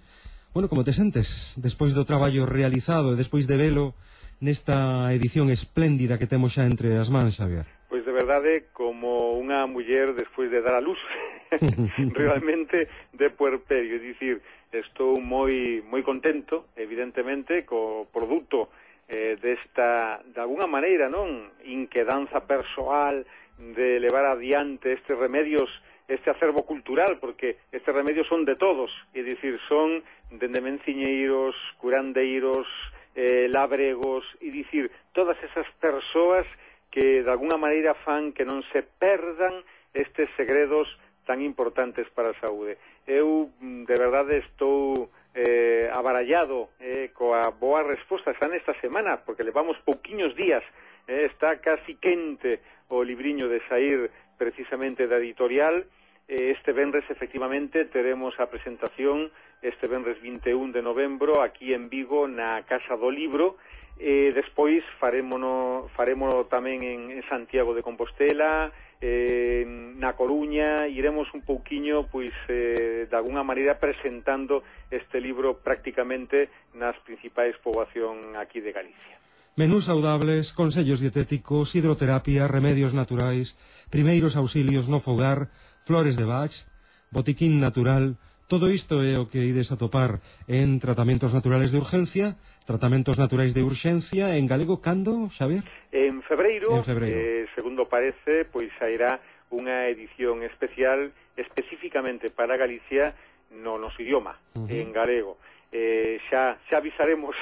Bueno, 0.55 0.69
como 0.71 0.85
te 0.85 0.95
sentes 0.95 1.59
despois 1.59 1.99
do 1.99 2.07
traballo 2.07 2.47
realizado 2.47 3.13
e 3.13 3.19
despois 3.19 3.51
de 3.51 3.59
velo 3.59 3.99
nesta 4.39 5.11
edición 5.15 5.51
espléndida 5.51 6.19
que 6.19 6.31
temos 6.31 6.55
xa 6.55 6.67
entre 6.67 6.95
as 6.99 7.11
mans, 7.11 7.39
Xavier? 7.39 7.67
de 8.13 8.21
verdade 8.21 8.69
como 8.77 9.41
unha 9.41 9.65
muller 9.65 10.13
despois 10.13 10.53
de 10.53 10.61
dar 10.61 10.77
a 10.77 10.85
luz 10.85 11.01
realmente 12.13 12.85
de 13.09 13.33
puerperio, 13.33 13.97
é 13.97 14.05
dicir, 14.05 14.45
estou 14.69 15.17
moi 15.17 15.81
moi 15.89 16.05
contento, 16.05 16.69
evidentemente, 16.77 17.65
co 17.65 18.05
produto 18.13 18.69
eh, 19.09 19.41
desta, 19.41 20.21
de 20.29 20.41
alguna 20.45 20.69
maneira, 20.69 21.09
non? 21.09 21.57
Inquedanza 21.65 22.45
persoal 22.45 23.25
de 23.57 23.97
levar 23.97 24.29
adiante 24.29 24.93
estes 24.93 25.17
remedios 25.17 25.73
este 26.05 26.29
acervo 26.29 26.69
cultural, 26.69 27.17
porque 27.17 27.57
estes 27.73 27.95
remedios 27.95 28.29
son 28.29 28.45
de 28.45 28.61
todos, 28.61 28.93
é 29.17 29.25
dicir, 29.25 29.57
son 29.73 30.05
dende 30.29 30.61
menciñeiros, 30.61 31.57
curandeiros, 31.81 32.69
eh, 33.17 33.49
labregos, 33.49 34.29
e 34.45 34.53
dicir, 34.53 34.93
todas 35.17 35.41
esas 35.41 35.65
persoas 35.81 36.45
que 36.93 37.25
de 37.25 37.31
alguna 37.33 37.57
maneira 37.57 37.97
fan 38.05 38.37
que 38.37 38.45
non 38.45 38.61
se 38.71 38.85
perdan 38.85 39.65
estes 39.97 40.29
segredos 40.37 40.87
tan 41.25 41.41
importantes 41.41 42.05
para 42.13 42.37
a 42.37 42.41
saúde. 42.45 42.77
Eu, 43.09 43.49
mm, 43.59 43.89
de 43.89 43.97
verdade, 43.97 44.45
estou 44.45 45.09
eh, 45.35 45.89
abarallado 45.89 46.71
eh, 46.79 47.09
coa 47.17 47.49
boa 47.51 47.83
resposta. 47.83 48.37
Xa 48.37 48.47
nesta 48.53 48.77
semana, 48.85 49.25
porque 49.25 49.43
levamos 49.43 49.81
pouquiños 49.81 50.37
días, 50.37 50.63
eh, 51.09 51.25
está 51.25 51.59
casi 51.65 51.97
quente 51.97 52.61
o 52.93 53.01
libriño 53.01 53.49
de 53.49 53.65
sair 53.67 54.13
precisamente 54.37 55.09
da 55.09 55.17
editorial, 55.17 55.89
eh, 56.29 56.53
este 56.53 56.77
venres 56.77 57.09
efectivamente 57.09 57.89
teremos 57.89 58.37
a 58.39 58.53
presentación 58.53 59.33
este 59.63 59.87
venres 59.87 60.21
21 60.21 60.73
de 60.73 60.83
novembro 60.83 61.41
aquí 61.41 61.73
en 61.73 61.89
Vigo 61.89 62.27
na 62.27 62.67
Casa 62.67 62.99
do 62.99 63.09
Libro, 63.09 63.57
e 63.99 64.33
despois 64.33 64.83
farémono, 64.99 65.89
farémono 65.95 66.49
tamén 66.49 66.83
en, 66.83 67.01
en 67.13 67.23
Santiago 67.29 67.77
de 67.77 67.85
Compostela, 67.85 68.73
eh, 69.03 69.67
na 69.99 70.15
Coruña, 70.15 70.87
iremos 70.87 71.27
un 71.35 71.43
pouquiño, 71.43 72.07
pois, 72.07 72.33
eh, 72.47 73.11
de 73.11 73.17
alguna 73.19 73.43
maneira 73.43 73.83
presentando 73.83 74.63
este 74.95 75.19
libro 75.19 75.59
prácticamente 75.59 76.49
nas 76.79 76.95
principais 77.03 77.59
poboación 77.59 78.39
aquí 78.39 78.63
de 78.63 78.71
Galicia. 78.71 79.19
Menús 79.59 79.91
saudables, 79.91 80.55
consellos 80.55 81.03
dietéticos, 81.03 81.75
hidroterapia, 81.75 82.49
remedios 82.49 82.95
naturais, 82.95 83.59
primeiros 83.91 84.39
auxilios 84.39 84.89
no 84.89 85.03
fogar, 85.03 85.53
flores 85.85 86.17
de 86.17 86.25
bach, 86.25 86.65
botiquín 87.11 87.61
natural, 87.61 88.17
Todo 88.53 88.69
isto 88.69 89.01
é 89.01 89.17
o 89.17 89.33
que 89.33 89.49
ides 89.49 89.73
atopar 89.73 90.21
en 90.45 90.77
Tratamentos 90.77 91.33
Naturales 91.33 91.73
de 91.73 91.81
Urgencia, 91.81 92.37
Tratamentos 92.69 93.17
Naturais 93.17 93.57
de 93.57 93.65
Urxencia, 93.65 94.37
en 94.37 94.45
galego, 94.45 94.85
cando, 94.85 95.33
Xavier? 95.33 95.65
En 95.89 96.21
febreiro, 96.21 96.77
en 96.77 96.85
febreiro. 96.85 97.17
Eh, 97.17 97.49
segundo 97.57 97.89
parece, 97.89 98.45
pois 98.45 98.69
sairá 98.77 99.25
unha 99.49 99.89
edición 99.89 100.45
especial 100.45 101.17
especificamente 101.33 102.29
para 102.29 102.61
Galicia 102.61 103.17
no 103.57 103.81
noso 103.81 104.05
idioma, 104.05 104.37
uh 104.53 104.69
-huh. 104.69 104.69
en 104.69 104.93
galego. 104.93 105.41
Eh, 105.73 106.21
xa, 106.29 106.61
xa 106.69 106.77
avisaremos 106.77 107.33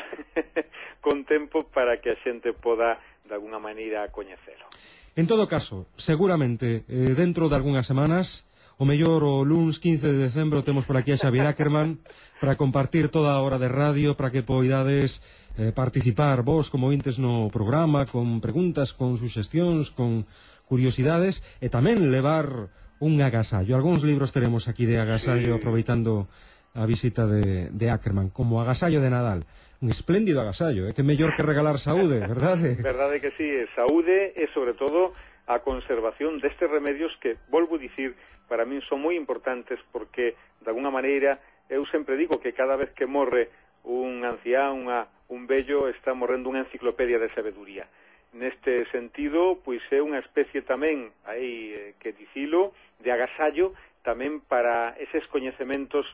con 1.05 1.27
tempo 1.27 1.67
para 1.75 1.99
que 1.99 2.15
a 2.15 2.17
xente 2.23 2.55
poda 2.55 3.03
de 3.27 3.35
alguna 3.35 3.59
maneira 3.59 4.07
coñecelo. 4.15 4.71
En 5.19 5.27
todo 5.27 5.51
caso, 5.51 5.91
seguramente, 5.99 6.87
eh, 6.87 7.19
dentro 7.19 7.51
de 7.51 7.59
algunhas 7.59 7.83
semanas, 7.83 8.47
O 8.81 8.89
mellor 8.89 9.21
o 9.29 9.45
luns 9.45 9.77
15 9.77 10.09
de 10.09 10.25
decembro 10.25 10.65
temos 10.65 10.89
por 10.89 10.97
aquí 10.97 11.13
a 11.13 11.21
Xavier 11.21 11.45
Ackerman 11.45 12.01
para 12.41 12.57
compartir 12.57 13.13
toda 13.13 13.37
a 13.37 13.45
hora 13.45 13.61
de 13.61 13.69
radio 13.69 14.17
para 14.17 14.33
que 14.33 14.41
poidades 14.41 15.21
eh, 15.61 15.69
participar 15.69 16.41
vos 16.41 16.73
como 16.73 16.89
intes 16.89 17.21
no 17.21 17.53
programa 17.53 18.09
con 18.09 18.41
preguntas, 18.41 18.97
con 18.97 19.21
suxestións, 19.21 19.93
con 19.93 20.25
curiosidades 20.65 21.45
e 21.61 21.69
tamén 21.69 22.09
levar 22.09 22.73
un 23.05 23.21
agasallo. 23.21 23.77
Algúns 23.77 24.01
libros 24.01 24.33
teremos 24.33 24.65
aquí 24.65 24.89
de 24.89 24.97
agasallo 24.97 25.53
sí. 25.53 25.59
aproveitando 25.61 26.33
a 26.73 26.89
visita 26.89 27.29
de, 27.29 27.69
de 27.69 27.87
Ackerman 27.93 28.33
como 28.33 28.65
agasallo 28.65 29.05
de 29.05 29.13
Nadal 29.13 29.45
un 29.81 29.89
espléndido 29.93 30.41
agasallo, 30.41 30.89
é 30.89 30.93
eh? 30.93 30.95
que 30.97 31.05
mellor 31.05 31.37
que 31.37 31.45
regalar 31.45 31.77
saúde, 31.77 32.21
verdade? 32.33 32.81
Verdade 32.81 33.21
que 33.21 33.33
sí, 33.37 33.49
saúde 33.77 34.33
e 34.37 34.49
sobre 34.57 34.73
todo 34.73 35.13
a 35.49 35.61
conservación 35.61 36.39
destes 36.39 36.71
remedios 36.71 37.11
que, 37.21 37.37
volvo 37.49 37.77
a 37.77 37.83
dicir, 37.83 38.15
para 38.51 38.67
min 38.67 38.83
son 38.83 38.99
moi 38.99 39.15
importantes 39.15 39.79
porque, 39.95 40.35
de 40.59 40.69
alguna 40.75 40.91
maneira, 40.91 41.39
eu 41.71 41.87
sempre 41.87 42.19
digo 42.19 42.43
que 42.43 42.51
cada 42.51 42.75
vez 42.75 42.91
que 42.91 43.07
morre 43.07 43.55
un 43.87 44.27
ancián, 44.27 44.75
unha, 44.75 45.07
un 45.31 45.47
vello, 45.47 45.87
está 45.87 46.11
morrendo 46.19 46.51
unha 46.51 46.67
enciclopedia 46.67 47.23
de 47.23 47.31
sabeduría. 47.31 47.87
Neste 48.35 48.83
sentido, 48.91 49.63
pois 49.63 49.81
é 49.95 50.03
unha 50.03 50.19
especie 50.19 50.67
tamén, 50.67 51.15
aí 51.23 51.71
eh, 51.71 51.95
que 52.03 52.11
dicilo, 52.11 52.75
de 52.99 53.15
agasallo 53.15 53.79
tamén 54.03 54.43
para 54.43 54.99
eses 54.99 55.23
coñecementos 55.31 56.11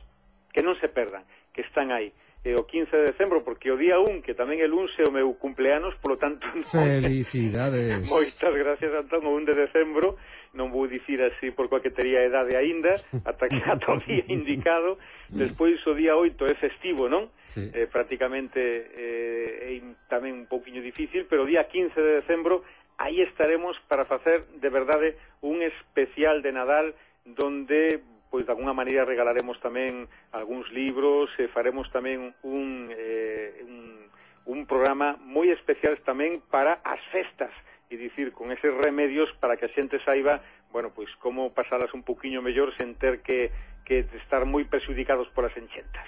que 0.53 0.61
non 0.61 0.76
se 0.76 0.93
perdan, 0.93 1.24
que 1.57 1.64
están 1.64 1.89
aí 1.89 2.12
e 2.47 2.55
o 2.55 2.62
15 2.62 2.95
de 2.95 3.11
decembro, 3.11 3.43
porque 3.43 3.74
o 3.74 3.76
día 3.76 3.99
1, 3.99 4.22
que 4.22 4.30
tamén 4.30 4.62
el 4.62 4.70
11 4.70 5.03
é 5.03 5.07
o 5.11 5.11
meu 5.11 5.34
cumpleanos, 5.34 5.99
polo 5.99 6.14
tanto... 6.14 6.47
Non... 6.55 6.62
Felicidades! 6.70 8.07
Moitas 8.07 8.55
gracias, 8.55 8.87
Antón, 8.95 9.26
o 9.26 9.34
1 9.34 9.51
de 9.51 9.66
decembro, 9.66 10.14
non 10.57 10.72
vou 10.72 10.88
dicir 10.88 11.20
así 11.20 11.52
por 11.52 11.68
coquetería 11.68 12.24
tería 12.24 12.32
idade 12.32 12.57
aínda, 12.57 12.96
ata 13.28 13.46
que 13.46 13.61
ata 13.68 13.92
o 13.92 14.00
día 14.00 14.24
indicado, 14.32 14.96
despois 15.28 15.78
o 15.84 15.92
día 15.92 16.16
8 16.16 16.32
é 16.48 16.54
festivo, 16.57 17.07
non? 17.12 17.28
Sí. 17.52 17.68
Eh, 17.76 17.86
prácticamente 17.86 18.59
eh, 18.59 19.76
é 19.76 19.84
tamén 20.09 20.34
un 20.34 20.46
pouquiño 20.48 20.80
difícil, 20.80 21.28
pero 21.28 21.44
o 21.44 21.48
día 21.48 21.68
15 21.68 21.94
de 22.00 22.12
decembro 22.24 22.64
aí 22.96 23.20
estaremos 23.20 23.76
para 23.86 24.09
facer 24.09 24.48
de 24.57 24.70
verdade 24.72 25.20
un 25.44 25.61
especial 25.61 26.40
de 26.40 26.50
Nadal 26.57 26.96
donde 27.24 28.00
pois 28.30 28.44
de 28.44 28.52
alguna 28.52 28.72
maneira 28.72 29.04
regalaremos 29.04 29.61
tamén 29.62 30.11
algúns 30.34 30.66
libros, 30.74 31.30
e 31.38 31.46
faremos 31.48 31.86
tamén 31.94 32.34
un, 32.42 32.90
eh, 32.90 33.62
un, 33.64 34.11
un 34.50 34.61
programa 34.66 35.14
moi 35.22 35.48
especial 35.48 35.94
tamén 36.02 36.42
para 36.50 36.82
as 36.82 37.00
festas 37.14 37.54
e 37.91 37.95
dicir 37.97 38.34
con 38.34 38.51
eses 38.51 38.74
remedios 38.74 39.30
para 39.39 39.55
que 39.55 39.66
a 39.66 39.74
xente 39.74 40.03
saiba, 40.03 40.43
bueno, 40.74 40.91
pois 40.91 41.11
como 41.22 41.55
pasalas 41.55 41.95
un 41.95 42.03
poquinho 42.03 42.43
mellor 42.43 42.74
sen 42.74 42.99
ter 42.99 43.22
que 43.22 43.51
que 43.87 44.05
estar 44.18 44.43
moi 44.45 44.66
perxudicados 44.66 45.30
polas 45.30 45.55
enchentas. 45.55 46.05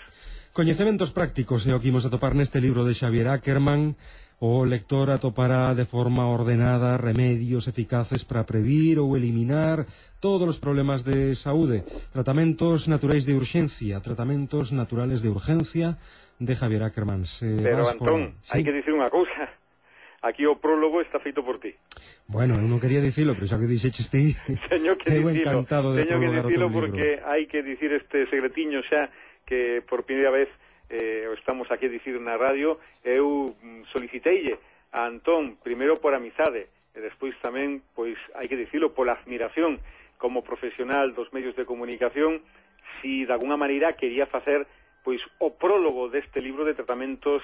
Coñecementos 0.51 1.15
prácticos 1.15 1.63
é 1.71 1.73
o 1.73 1.79
que 1.79 1.95
imos 1.95 2.03
atopar 2.03 2.35
neste 2.35 2.59
libro 2.59 2.83
de 2.83 2.93
Xavier 2.93 3.31
Ackerman. 3.31 3.95
O 4.43 4.63
lector 4.67 5.11
atopará 5.11 5.75
de 5.75 5.87
forma 5.87 6.27
ordenada 6.31 6.99
remedios 6.99 7.67
eficaces 7.71 8.23
para 8.27 8.47
previr 8.47 8.99
ou 8.99 9.15
eliminar 9.15 9.87
todos 10.19 10.47
os 10.47 10.59
problemas 10.59 11.03
de 11.07 11.35
saúde, 11.35 11.87
tratamentos 12.11 12.87
naturais 12.87 13.27
de 13.27 13.35
urxencia, 13.35 14.03
tratamentos 14.03 14.75
naturales 14.75 15.23
de 15.23 15.31
urgencia 15.31 15.99
de 16.39 16.55
Javier 16.55 16.83
Ackerman. 16.87 17.27
Se 17.27 17.63
Pero, 17.63 17.87
Antón, 17.87 18.35
por... 18.35 18.47
sí. 18.47 18.59
hai 18.59 18.63
que 18.67 18.75
dicir 18.75 18.95
unha 18.95 19.11
cousa. 19.11 19.51
Aquí 20.21 20.47
o 20.47 20.59
prólogo 20.59 20.99
está 21.01 21.23
feito 21.23 21.47
por 21.47 21.63
ti. 21.63 21.79
Bueno, 22.27 22.59
eu 22.59 22.67
non 22.67 22.83
quería 22.83 22.99
dicilo, 22.99 23.39
pero 23.39 23.47
xa 23.47 23.61
que 23.63 23.71
dixeches 23.71 24.11
ti, 24.11 24.35
teño 24.73 24.99
que 24.99 25.11
dicilo, 25.15 25.31
encantado 25.31 25.95
de 25.95 26.03
teño 26.03 26.19
que 26.19 26.35
dicilo 26.43 26.67
porque 26.75 27.23
hai 27.23 27.47
que 27.47 27.63
dicir 27.63 27.95
este 27.95 28.27
secretiño 28.27 28.83
xa 28.83 29.15
que 29.47 29.81
por 29.87 30.03
primeira 30.03 30.35
vez 30.35 30.51
eh, 30.91 31.31
estamos 31.39 31.71
aquí 31.71 31.87
a 31.87 31.95
dicir 31.95 32.19
na 32.19 32.35
radio, 32.35 32.83
eu 33.07 33.55
mm, 33.63 33.87
soliciteille 33.95 34.59
a 34.91 35.07
Antón, 35.07 35.61
primeiro 35.63 36.03
por 36.03 36.17
amizade, 36.17 36.67
e 36.97 36.99
despois 36.99 37.37
tamén, 37.39 37.85
pois, 37.95 38.19
hai 38.35 38.51
que 38.51 38.59
dicilo, 38.59 38.91
pola 38.91 39.15
admiración 39.15 39.79
como 40.19 40.43
profesional 40.43 41.15
dos 41.15 41.31
medios 41.31 41.55
de 41.55 41.63
comunicación, 41.63 42.43
si 42.99 43.23
de 43.23 43.33
alguna 43.33 43.55
maneira 43.55 43.95
quería 43.95 44.27
facer 44.27 44.67
pois 45.07 45.23
o 45.39 45.55
prólogo 45.55 46.11
deste 46.11 46.43
libro 46.43 46.67
de 46.67 46.75
tratamentos 46.75 47.41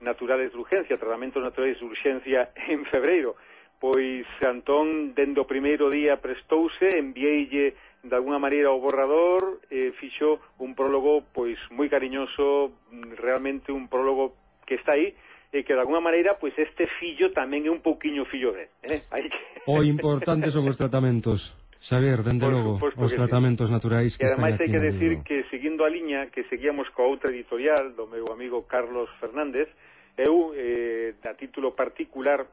naturales 0.00 0.52
de 0.52 0.58
urgencia, 0.58 0.98
tratamentos 0.98 1.42
naturais 1.42 1.78
de 1.78 1.84
urgencia 1.84 2.50
en 2.68 2.84
febreiro. 2.86 3.36
Pois 3.78 4.24
Antón, 4.40 5.12
dende 5.12 5.40
o 5.40 5.46
primeiro 5.46 5.92
día 5.92 6.16
prestouse, 6.16 6.96
enviéille 6.96 7.76
de 8.06 8.14
alguna 8.16 8.38
maneira 8.38 8.72
o 8.72 8.80
borrador, 8.80 9.60
eh, 9.68 9.92
fixo 10.00 10.40
un 10.58 10.72
prólogo 10.72 11.26
pois 11.34 11.58
moi 11.68 11.90
cariñoso, 11.92 12.72
realmente 13.20 13.74
un 13.74 13.90
prólogo 13.92 14.32
que 14.64 14.80
está 14.80 14.96
aí, 14.96 15.12
e 15.52 15.64
que 15.64 15.74
de 15.74 15.80
alguna 15.80 16.00
maneira 16.00 16.36
pois 16.40 16.54
este 16.56 16.88
fillo 17.00 17.32
tamén 17.32 17.66
é 17.66 17.70
un 17.72 17.84
pouquiño 17.84 18.24
fillo 18.28 18.52
de, 18.52 18.68
eh? 18.86 19.04
Aí 19.14 19.28
que... 19.28 19.40
O 19.66 19.82
importante 19.82 20.48
son 20.48 20.68
os 20.68 20.78
tratamentos. 20.78 21.54
Xavier, 21.76 22.24
dende 22.24 22.48
logo, 22.48 22.80
os 22.80 23.12
tratamentos 23.12 23.68
sí. 23.68 23.72
naturais 23.72 24.16
que 24.16 24.24
e 24.24 24.32
ademais 24.32 24.56
hai 24.58 24.68
que 24.72 24.80
decir 24.80 25.12
que 25.22 25.44
seguindo 25.52 25.84
a 25.84 25.90
liña 25.92 26.32
que 26.32 26.48
seguíamos 26.48 26.88
coa 26.90 27.12
outra 27.12 27.30
editorial 27.30 27.92
do 27.92 28.08
meu 28.08 28.26
amigo 28.32 28.64
Carlos 28.64 29.12
Fernández, 29.20 29.68
eu, 30.16 30.52
eh, 30.56 31.14
a 31.24 31.34
título 31.36 31.76
particular, 31.76 32.48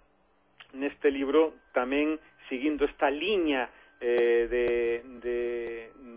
neste 0.74 1.10
libro 1.14 1.72
tamén 1.72 2.20
seguindo 2.52 2.84
esta 2.84 3.08
liña 3.08 3.70
eh, 4.02 4.46
de, 4.52 4.68
de, 5.24 5.40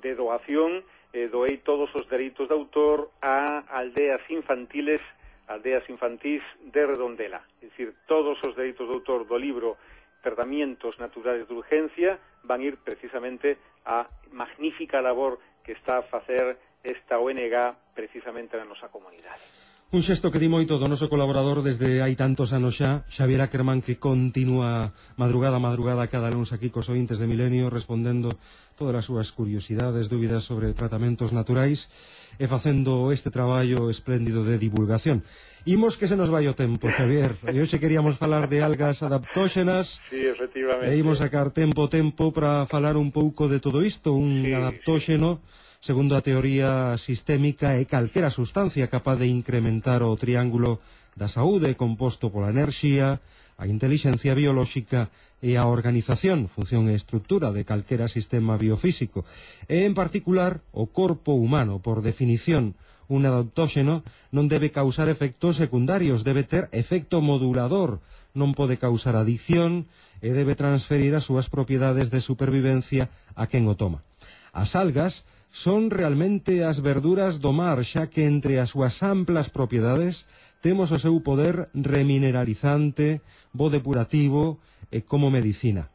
de 0.02 0.10
doación, 0.18 0.82
eh, 1.14 1.30
doei 1.30 1.62
todos 1.62 1.88
os 1.94 2.04
dereitos 2.10 2.50
de 2.50 2.54
autor 2.56 3.14
a 3.22 3.64
aldeas 3.70 4.20
infantiles 4.28 5.00
aldeas 5.46 5.88
infantís 5.88 6.42
de 6.58 6.86
Redondela. 6.86 7.46
É 7.62 7.70
dicir, 7.70 7.94
todos 8.06 8.38
os 8.42 8.56
dereitos 8.56 8.88
de 8.88 8.94
autor 8.94 9.26
do 9.26 9.38
libro 9.38 9.78
Tratamientos 10.22 10.98
Naturales 10.98 11.46
de 11.46 11.54
Urgencia 11.54 12.18
van 12.42 12.62
ir 12.62 12.82
precisamente 12.82 13.58
a 13.86 14.10
magnífica 14.34 14.98
labor 14.98 15.38
que 15.62 15.72
está 15.72 15.98
a 15.98 16.02
facer 16.02 16.58
esta 16.82 17.18
ONG 17.18 17.54
precisamente 17.94 18.58
na 18.58 18.66
nosa 18.66 18.90
comunidade. 18.90 19.55
Un 19.94 20.02
xesto 20.02 20.34
que 20.34 20.42
di 20.42 20.50
moito 20.50 20.82
do 20.82 20.90
noso 20.90 21.06
colaborador 21.06 21.62
desde 21.62 22.02
hai 22.02 22.18
tantos 22.18 22.50
anos 22.50 22.74
xa, 22.74 23.06
Xavier 23.06 23.38
Ackerman, 23.38 23.86
que 23.86 24.02
continúa 24.02 24.90
madrugada 25.14 25.62
a 25.62 25.62
madrugada 25.62 26.10
cada 26.10 26.26
lunes 26.26 26.50
aquí 26.50 26.74
cos 26.74 26.90
ointes 26.90 27.22
de 27.22 27.30
Milenio 27.30 27.70
respondendo 27.70 28.34
todas 28.74 28.98
as 28.98 29.06
súas 29.06 29.30
curiosidades, 29.30 30.10
dúbidas 30.10 30.42
sobre 30.42 30.74
tratamentos 30.74 31.30
naturais 31.30 31.86
e 32.34 32.50
facendo 32.50 33.14
este 33.14 33.30
traballo 33.30 33.86
espléndido 33.86 34.42
de 34.42 34.58
divulgación. 34.58 35.22
Imos 35.70 35.94
que 35.94 36.10
se 36.10 36.18
nos 36.18 36.34
vai 36.34 36.50
o 36.50 36.58
tempo, 36.58 36.90
Xavier. 36.90 37.38
E 37.46 37.54
hoxe 37.62 37.78
queríamos 37.78 38.18
falar 38.18 38.50
de 38.50 38.66
algas 38.66 39.06
adaptóxenas. 39.06 40.02
Sí, 40.10 40.18
efectivamente. 40.18 40.90
E 40.90 40.98
imos 40.98 41.22
sacar 41.22 41.54
tempo 41.54 41.86
tempo 41.86 42.34
para 42.34 42.66
falar 42.66 42.98
un 42.98 43.14
pouco 43.14 43.46
de 43.46 43.62
todo 43.62 43.86
isto, 43.86 44.18
un 44.18 44.42
sí, 44.42 44.50
adaptóxeno. 44.50 45.38
Sí 45.38 45.56
Segundo 45.86 46.18
a 46.18 46.26
teoría 46.26 46.98
sistémica, 46.98 47.78
é 47.78 47.86
calquera 47.86 48.34
sustancia 48.34 48.90
capaz 48.90 49.22
de 49.22 49.30
incrementar 49.30 50.02
o 50.02 50.18
triángulo 50.18 50.82
da 51.14 51.30
saúde 51.30 51.78
composto 51.78 52.26
pola 52.34 52.50
enerxía, 52.50 53.22
a 53.54 53.70
inteligencia 53.70 54.34
biolóxica 54.34 55.14
e 55.38 55.54
a 55.54 55.70
organización, 55.70 56.50
función 56.50 56.90
e 56.90 56.98
estructura 56.98 57.54
de 57.54 57.62
calquera 57.62 58.10
sistema 58.10 58.58
biofísico, 58.58 59.22
e 59.70 59.86
en 59.86 59.94
particular 59.94 60.58
o 60.74 60.90
corpo 60.90 61.38
humano, 61.38 61.78
por 61.78 62.02
definición, 62.02 62.74
un 63.06 63.22
adaptóxeno 63.22 64.02
non 64.34 64.50
debe 64.50 64.74
causar 64.74 65.06
efectos 65.06 65.54
secundarios, 65.54 66.26
debe 66.26 66.42
ter 66.42 66.66
efecto 66.74 67.22
modulador, 67.22 68.02
non 68.34 68.58
pode 68.58 68.74
causar 68.74 69.14
adicción 69.14 69.86
e 70.18 70.34
debe 70.34 70.58
transferir 70.58 71.14
as 71.14 71.30
súas 71.30 71.46
propiedades 71.46 72.10
de 72.10 72.18
supervivencia 72.18 73.06
a 73.38 73.46
quen 73.46 73.70
o 73.70 73.78
toma. 73.78 74.02
As 74.50 74.74
algas 74.74 75.22
son 75.56 75.88
realmente 75.88 76.68
as 76.68 76.84
verduras 76.84 77.40
do 77.40 77.48
mar, 77.48 77.80
xa 77.80 78.12
que 78.12 78.28
entre 78.28 78.60
as 78.60 78.76
súas 78.76 79.00
amplas 79.00 79.48
propiedades 79.48 80.28
temos 80.60 80.92
o 80.92 81.00
seu 81.00 81.16
poder 81.24 81.72
remineralizante, 81.72 83.24
bo 83.56 83.72
depurativo 83.72 84.60
e 84.92 85.00
como 85.00 85.32
medicina. 85.32 85.88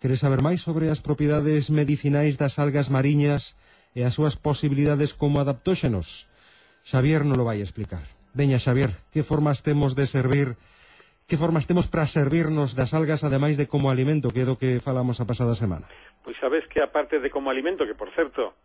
Queres 0.00 0.24
saber 0.24 0.40
máis 0.40 0.64
sobre 0.64 0.88
as 0.88 1.04
propiedades 1.04 1.68
medicinais 1.68 2.40
das 2.40 2.56
algas 2.56 2.88
mariñas 2.88 3.60
e 3.92 4.08
as 4.08 4.16
súas 4.16 4.40
posibilidades 4.40 5.12
como 5.12 5.36
adaptóxenos? 5.36 6.24
Xavier 6.80 7.28
non 7.28 7.36
lo 7.36 7.44
vai 7.44 7.60
explicar. 7.60 8.08
Veña, 8.32 8.56
Xavier, 8.56 8.96
que 9.12 9.20
formas 9.20 9.60
temos 9.60 9.92
de 9.92 10.08
servir 10.08 10.56
que 11.28 11.36
formas 11.36 11.68
temos 11.68 11.92
para 11.92 12.08
servirnos 12.08 12.72
das 12.72 12.96
algas 12.96 13.20
ademais 13.20 13.60
de 13.60 13.68
como 13.68 13.92
alimento, 13.92 14.32
que 14.32 14.44
é 14.44 14.48
do 14.48 14.56
que 14.56 14.80
falamos 14.80 15.20
a 15.20 15.28
pasada 15.28 15.52
semana? 15.52 15.92
Pois 16.24 16.40
sabes 16.40 16.64
que 16.72 16.80
aparte 16.80 17.20
de 17.20 17.28
como 17.28 17.52
alimento, 17.52 17.84
que 17.84 17.92
por 17.92 18.08
certo, 18.16 18.56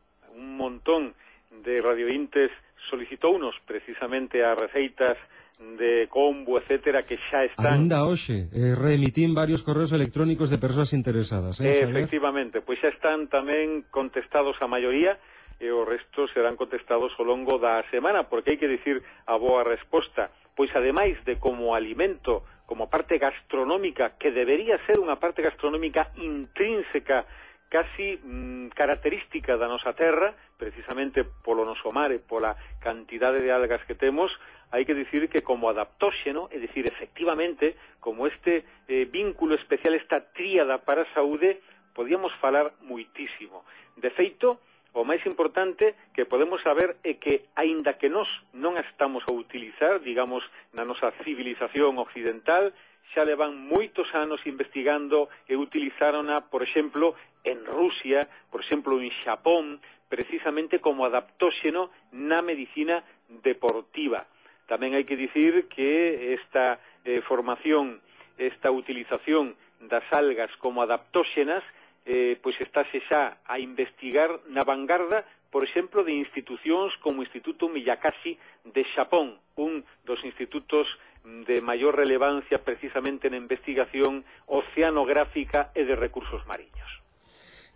montón 0.60 1.16
de 1.64 1.80
radiointes 1.80 2.52
solicitou 2.92 3.40
unos 3.40 3.56
precisamente 3.64 4.44
a 4.44 4.52
receitas 4.60 5.16
de 5.60 6.08
combo, 6.08 6.58
etcétera, 6.58 7.04
que 7.04 7.20
xa 7.30 7.44
están... 7.44 7.88
Anda, 7.88 8.08
hoxe, 8.08 8.48
eh, 8.56 8.76
reemitín 8.80 9.36
varios 9.36 9.60
correos 9.64 9.92
electrónicos 9.92 10.48
de 10.48 10.58
persoas 10.58 10.96
interesadas. 10.96 11.60
Eh, 11.60 11.84
Efectivamente, 11.84 12.64
pois 12.64 12.80
xa 12.80 12.92
están 12.92 13.28
tamén 13.28 13.84
contestados 13.92 14.56
a 14.64 14.68
maioría 14.72 15.20
e 15.60 15.68
o 15.76 15.84
resto 15.84 16.32
serán 16.32 16.56
contestados 16.56 17.12
ao 17.20 17.28
longo 17.28 17.60
da 17.60 17.84
semana, 17.92 18.32
porque 18.32 18.56
hai 18.56 18.60
que 18.60 18.72
dicir 18.72 19.04
a 19.28 19.36
boa 19.36 19.68
resposta. 19.68 20.32
Pois 20.56 20.72
ademais 20.72 21.20
de 21.28 21.36
como 21.36 21.76
alimento, 21.76 22.48
como 22.64 22.88
parte 22.88 23.20
gastronómica, 23.20 24.16
que 24.16 24.32
debería 24.32 24.80
ser 24.88 25.04
unha 25.04 25.20
parte 25.20 25.44
gastronómica 25.44 26.16
intrínseca 26.16 27.28
casi 27.70 28.18
mm, 28.18 28.74
característica 28.74 29.56
da 29.56 29.70
nosa 29.70 29.94
terra, 29.94 30.34
precisamente 30.58 31.24
polo 31.46 31.64
noso 31.64 31.94
mar 31.94 32.10
e 32.12 32.20
pola 32.20 32.58
cantidade 32.82 33.40
de 33.46 33.54
algas 33.54 33.86
que 33.86 33.96
temos, 33.96 34.34
hai 34.74 34.86
que 34.86 34.98
dicir 34.98 35.30
que 35.30 35.46
como 35.46 35.70
adaptóxeno, 35.70 36.50
é 36.50 36.58
dicir, 36.58 36.90
efectivamente, 36.90 37.78
como 38.02 38.26
este 38.26 38.66
eh, 38.90 39.06
vínculo 39.06 39.54
especial, 39.56 39.94
esta 39.94 40.22
tríada 40.34 40.82
para 40.82 41.06
a 41.06 41.14
saúde, 41.14 41.62
podíamos 41.94 42.34
falar 42.42 42.74
muitísimo. 42.82 43.66
De 43.98 44.10
feito, 44.10 44.62
o 44.94 45.06
máis 45.06 45.22
importante 45.30 45.94
que 46.18 46.26
podemos 46.26 46.62
saber 46.66 46.98
é 47.06 47.22
que, 47.22 47.50
aínda 47.54 47.98
que 48.02 48.10
nós 48.10 48.30
non 48.58 48.78
estamos 48.82 49.22
a 49.30 49.34
utilizar, 49.34 50.02
digamos, 50.02 50.42
na 50.74 50.82
nosa 50.82 51.14
civilización 51.22 52.02
occidental, 52.02 52.74
xa 53.14 53.26
levan 53.26 53.58
moitos 53.58 54.08
anos 54.14 54.42
investigando 54.46 55.30
e 55.50 55.58
utilizárona, 55.58 56.46
por 56.50 56.62
exemplo, 56.62 57.16
en 57.44 57.66
Rusia, 57.66 58.28
por 58.52 58.62
exemplo, 58.62 59.02
en 59.02 59.10
Xapón, 59.10 59.82
precisamente 60.10 60.80
como 60.80 61.06
adaptóxeno 61.06 61.90
na 62.14 62.42
medicina 62.42 63.02
deportiva. 63.30 64.26
Tamén 64.70 64.94
hai 64.94 65.06
que 65.06 65.18
dicir 65.18 65.66
que 65.70 66.34
esta 66.38 66.78
eh, 67.06 67.22
formación, 67.26 68.02
esta 68.38 68.70
utilización 68.70 69.58
das 69.82 70.06
algas 70.14 70.54
como 70.62 70.86
adaptóxenas, 70.86 71.66
eh, 72.06 72.38
pois 72.42 72.58
estáse 72.62 73.02
xa 73.10 73.42
a 73.46 73.58
investigar 73.58 74.42
na 74.50 74.62
vanguarda 74.66 75.26
por 75.50 75.64
exemplo, 75.66 76.04
de 76.04 76.14
institucións 76.14 76.96
como 77.02 77.22
o 77.22 77.26
Instituto 77.26 77.70
Miyakashi 77.70 78.38
de 78.70 78.86
Xapón, 78.94 79.42
un 79.58 79.82
dos 80.06 80.22
institutos 80.24 80.86
de 81.24 81.62
maior 81.62 81.96
relevancia 81.96 82.64
precisamente 82.64 83.30
na 83.30 83.38
investigación 83.38 84.24
oceanográfica 84.48 85.72
e 85.76 85.84
de 85.84 85.96
recursos 85.96 86.42
mariños. 86.48 86.90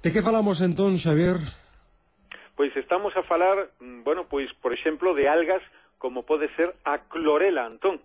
De 0.04 0.12
que 0.12 0.26
falamos 0.26 0.60
entón, 0.60 1.00
Xavier? 1.00 1.40
Pois 2.56 2.76
estamos 2.76 3.16
a 3.16 3.24
falar, 3.24 3.72
mm, 3.80 4.04
bueno, 4.04 4.28
pois, 4.30 4.52
por 4.62 4.74
exemplo, 4.74 5.14
de 5.14 5.28
algas 5.28 5.64
como 5.98 6.24
pode 6.24 6.52
ser 6.60 6.76
a 6.84 7.08
clorela, 7.08 7.66
Antón. 7.66 8.02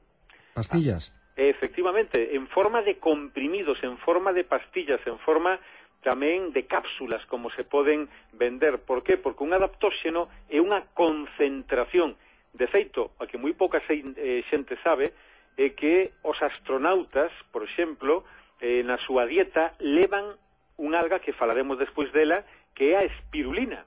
Pastillas. 0.55 1.11
Ah, 1.11 1.43
efectivamente, 1.43 2.36
en 2.36 2.47
forma 2.47 2.82
de 2.82 2.99
comprimidos, 2.99 3.82
en 3.82 3.99
forma 3.99 4.32
de 4.32 4.45
pastillas, 4.45 5.03
en 5.07 5.18
forma 5.18 5.59
tamén 6.07 6.55
de 6.55 6.62
cápsulas 6.70 7.26
como 7.26 7.51
se 7.51 7.66
poden 7.66 8.07
vender. 8.30 8.78
Por 8.86 9.03
qué? 9.03 9.18
Porque 9.18 9.43
un 9.43 9.51
adaptóxeno 9.51 10.30
é 10.47 10.62
unha 10.62 10.86
concentración 10.95 12.14
De 12.53 12.67
feito, 12.67 13.13
a 13.21 13.27
que 13.27 13.39
moi 13.39 13.53
pouca 13.53 13.83
eh, 13.89 14.43
xente 14.49 14.75
sabe 14.83 15.13
é 15.59 15.75
que 15.75 16.15
os 16.23 16.39
astronautas, 16.41 17.35
por 17.51 17.67
exemplo, 17.67 18.25
eh, 18.63 18.83
na 18.87 18.99
súa 18.99 19.27
dieta 19.27 19.75
levan 19.83 20.39
un 20.79 20.95
alga 20.95 21.19
que 21.19 21.35
falaremos 21.35 21.79
despois 21.79 22.15
dela, 22.15 22.47
que 22.75 22.95
é 22.95 23.03
a 23.03 23.09
espirulina, 23.09 23.85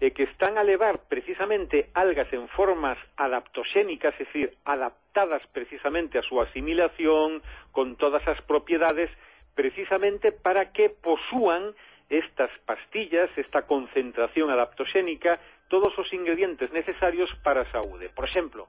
e 0.00 0.10
que 0.10 0.26
están 0.26 0.58
a 0.58 0.66
levar 0.66 1.06
precisamente 1.06 1.92
algas 1.94 2.32
en 2.32 2.48
formas 2.50 2.98
adaptoxénicas, 3.16 4.16
é 4.18 4.24
dicir, 4.26 4.48
adaptadas 4.64 5.44
precisamente 5.52 6.18
a 6.18 6.26
súa 6.26 6.50
asimilación, 6.50 7.44
con 7.70 7.94
todas 7.96 8.24
as 8.26 8.40
propiedades, 8.42 9.12
precisamente 9.54 10.32
para 10.32 10.72
que 10.74 10.90
posúan 10.90 11.76
estas 12.10 12.50
pastillas, 12.66 13.30
esta 13.36 13.64
concentración 13.64 14.50
adaptoxénica, 14.50 15.40
todos 15.74 15.98
os 15.98 16.12
ingredientes 16.12 16.70
necesarios 16.70 17.34
para 17.42 17.62
a 17.62 17.70
saúde. 17.72 18.08
Por 18.08 18.28
exemplo, 18.30 18.68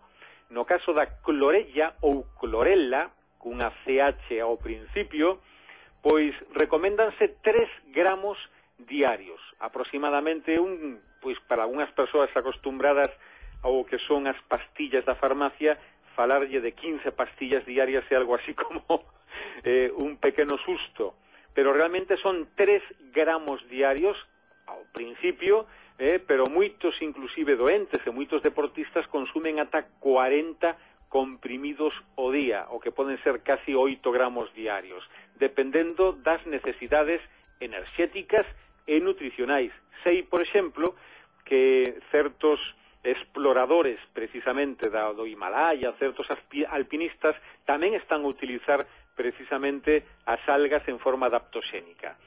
no 0.49 0.65
caso 0.65 0.89
da 0.89 1.05
clorella 1.21 1.93
ou 2.01 2.25
clorella, 2.41 3.13
cunha 3.37 3.69
CH 3.85 4.41
ao 4.41 4.57
principio, 4.57 5.37
pois 6.01 6.33
recoméndanse 6.57 7.37
3 7.45 7.93
gramos 7.93 8.41
diarios, 8.81 9.37
aproximadamente 9.61 10.57
un, 10.57 10.97
pois 11.21 11.37
para 11.45 11.69
algunhas 11.69 11.93
persoas 11.93 12.33
acostumbradas 12.33 13.13
ao 13.61 13.85
que 13.85 14.01
son 14.01 14.25
as 14.25 14.41
pastillas 14.49 15.05
da 15.05 15.13
farmacia, 15.13 15.77
falarlle 16.17 16.57
de 16.57 16.73
15 16.73 17.05
pastillas 17.13 17.61
diarias 17.69 18.01
é 18.09 18.17
algo 18.17 18.33
así 18.33 18.57
como 18.65 18.81
eh, 19.61 19.93
un 19.93 20.17
pequeno 20.17 20.57
susto, 20.57 21.13
pero 21.53 21.69
realmente 21.69 22.17
son 22.17 22.49
3 22.57 23.13
gramos 23.13 23.61
diarios 23.69 24.17
ao 24.65 24.81
principio 24.89 25.69
eh, 25.97 26.19
pero 26.19 26.51
moitos, 26.51 26.99
inclusive 26.99 27.55
doentes 27.55 28.03
e 28.03 28.11
moitos 28.11 28.43
deportistas 28.43 29.07
consumen 29.07 29.63
ata 29.63 29.87
40 30.03 30.75
comprimidos 31.07 31.95
o 32.19 32.27
día, 32.35 32.67
o 32.67 32.83
que 32.83 32.91
poden 32.91 33.15
ser 33.23 33.39
casi 33.39 33.71
8 33.71 34.03
gramos 34.11 34.51
diarios, 34.51 35.07
dependendo 35.39 36.11
das 36.11 36.43
necesidades 36.43 37.23
enerxéticas 37.63 38.43
e 38.83 38.99
nutricionais. 38.99 39.71
Sei, 40.03 40.27
por 40.27 40.43
exemplo, 40.43 40.99
que 41.47 41.95
certos 42.11 42.59
exploradores 43.05 44.01
precisamente 44.11 44.89
da, 44.89 45.13
do 45.13 45.23
Himalaya, 45.29 45.93
certos 45.95 46.27
alpinistas 46.67 47.37
tamén 47.63 47.95
están 47.95 48.25
a 48.25 48.31
utilizar 48.31 48.83
precisamente 49.15 50.03
as 50.27 50.41
algas 50.49 50.83
en 50.91 50.99
forma 50.99 51.31
adaptoxénica. 51.31 52.17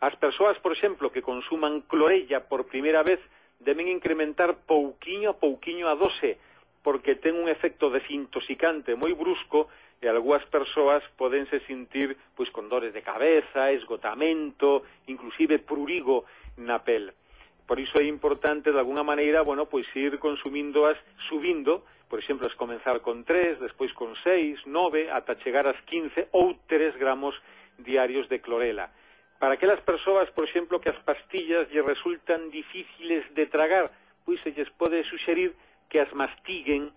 As 0.00 0.14
persoas, 0.16 0.58
por 0.60 0.72
exemplo, 0.76 1.10
que 1.10 1.24
consuman 1.24 1.80
clorella 1.88 2.44
por 2.44 2.68
primeira 2.68 3.02
vez 3.02 3.20
deben 3.60 3.88
incrementar 3.88 4.54
pouquiño 4.68 5.30
a 5.32 5.38
pouquiño 5.40 5.88
a 5.88 5.96
dose, 5.96 6.36
porque 6.84 7.16
ten 7.16 7.34
un 7.34 7.48
efecto 7.48 7.88
desintoxicante 7.88 8.92
moi 8.94 9.16
brusco 9.16 9.72
e 9.98 10.06
algunhas 10.06 10.44
persoas 10.52 11.00
podense 11.16 11.64
sentir 11.64 12.12
pois 12.36 12.52
con 12.52 12.68
dores 12.68 12.92
de 12.92 13.00
cabeza, 13.00 13.72
esgotamento, 13.72 14.84
inclusive 15.08 15.58
prurigo 15.64 16.28
na 16.60 16.84
pel. 16.84 17.16
Por 17.64 17.80
iso 17.80 17.98
é 17.98 18.06
importante, 18.06 18.70
de 18.70 18.78
alguna 18.78 19.02
maneira, 19.02 19.42
bueno, 19.42 19.66
pois 19.66 19.88
ir 19.96 20.20
consumíndoas 20.20 20.94
subindo, 21.26 21.82
por 22.06 22.20
exemplo, 22.20 22.46
es 22.46 22.54
comenzar 22.54 23.00
con 23.00 23.24
3, 23.24 23.58
despois 23.58 23.90
con 23.96 24.14
6, 24.22 24.68
9, 24.68 25.10
ata 25.10 25.40
chegar 25.42 25.66
ás 25.66 25.80
15 25.88 26.30
ou 26.36 26.54
3 26.68 26.94
gramos 27.00 27.34
diarios 27.80 28.28
de 28.28 28.38
clorela. 28.38 28.92
Para 29.38 29.54
aquelas 29.54 29.80
persoas, 29.80 30.30
por 30.30 30.48
exemplo, 30.48 30.80
que 30.80 30.88
as 30.88 30.98
pastillas 31.04 31.68
lle 31.68 31.84
resultan 31.84 32.48
difíciles 32.48 33.28
de 33.36 33.44
tragar, 33.46 33.92
pois 34.24 34.40
se 34.40 34.52
lles 34.52 34.70
pode 34.80 35.04
suxerir 35.04 35.52
que 35.92 36.00
as 36.00 36.10
mastiguen 36.16 36.90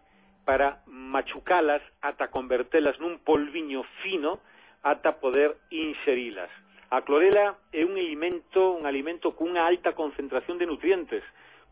para 0.48 0.82
machucalas 0.88 1.84
ata 2.02 2.32
convertelas 2.32 2.98
nun 2.98 3.20
polviño 3.20 3.84
fino 4.02 4.40
ata 4.82 5.20
poder 5.20 5.60
inxerilas. 5.70 6.50
A 6.90 7.06
clorela 7.06 7.60
é 7.70 7.86
un 7.86 8.00
alimento, 8.00 8.74
un 8.74 8.90
alimento 8.90 9.36
cunha 9.38 9.68
alta 9.68 9.94
concentración 9.94 10.58
de 10.58 10.66
nutrientes. 10.66 11.22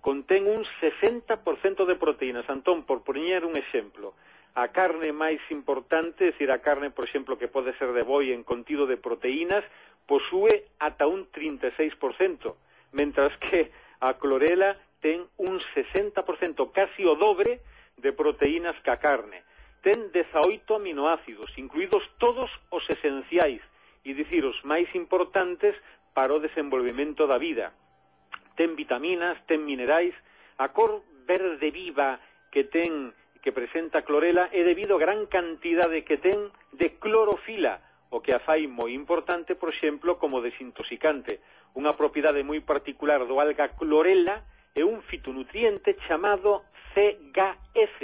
Contén 0.03 0.45
un 0.45 0.61
60% 0.83 1.89
de 1.89 1.95
proteínas. 1.97 2.45
Antón, 2.53 2.85
por 2.85 3.01
poñer 3.01 3.41
un 3.41 3.57
exemplo, 3.57 4.13
a 4.53 4.69
carne 4.69 5.09
máis 5.09 5.41
importante, 5.49 6.29
é 6.29 6.31
dicir, 6.33 6.53
a 6.53 6.61
carne, 6.61 6.93
por 6.93 7.09
exemplo, 7.09 7.37
que 7.37 7.49
pode 7.49 7.73
ser 7.81 7.93
de 7.97 8.05
boi 8.05 8.29
en 8.29 8.45
contido 8.45 8.85
de 8.85 9.01
proteínas, 9.01 9.65
posúe 10.07 10.71
ata 10.79 11.05
un 11.05 11.27
36%, 11.29 12.55
mentras 12.95 13.35
que 13.37 13.69
a 13.99 14.15
clorela 14.15 14.79
ten 15.03 15.27
un 15.37 15.59
60%, 15.75 16.71
casi 16.71 17.05
o 17.05 17.13
dobre, 17.13 17.59
de 17.97 18.13
proteínas 18.13 18.77
que 18.81 18.91
a 18.91 18.97
carne. 18.97 19.43
Ten 19.81 20.09
18 20.11 20.63
aminoácidos, 20.75 21.53
incluídos 21.57 22.03
todos 22.17 22.49
os 22.71 22.83
esenciais, 22.89 23.61
e 24.07 24.15
dicir, 24.15 24.45
os 24.47 24.63
máis 24.63 24.87
importantes 24.95 25.75
para 26.15 26.33
o 26.33 26.39
desenvolvemento 26.39 27.27
da 27.27 27.37
vida. 27.37 27.75
Ten 28.55 28.73
vitaminas, 28.73 29.37
ten 29.45 29.61
minerais, 29.67 30.15
a 30.57 30.73
cor 30.73 31.03
verde 31.27 31.69
viva 31.69 32.17
que 32.49 32.63
ten 32.65 33.13
que 33.43 33.51
presenta 33.53 34.01
clorela 34.01 34.49
é 34.51 34.63
debido 34.63 34.97
a 34.97 35.03
gran 35.03 35.27
cantidade 35.29 36.01
que 36.03 36.17
ten 36.17 36.49
de 36.73 36.97
clorofila, 36.97 37.79
o 38.09 38.21
que 38.21 38.31
a 38.31 38.39
fai 38.39 38.67
moi 38.67 38.93
importante, 38.95 39.55
por 39.55 39.73
exemplo, 39.73 40.15
como 40.15 40.41
desintoxicante, 40.41 41.39
unha 41.75 41.93
propiedade 41.93 42.41
moi 42.41 42.63
particular 42.63 43.27
do 43.27 43.37
alga 43.43 43.75
clorela 43.75 44.47
é 44.73 44.83
un 44.85 45.01
fitonutriente 45.03 45.97
chamado 46.07 46.65
CGF, 46.93 47.99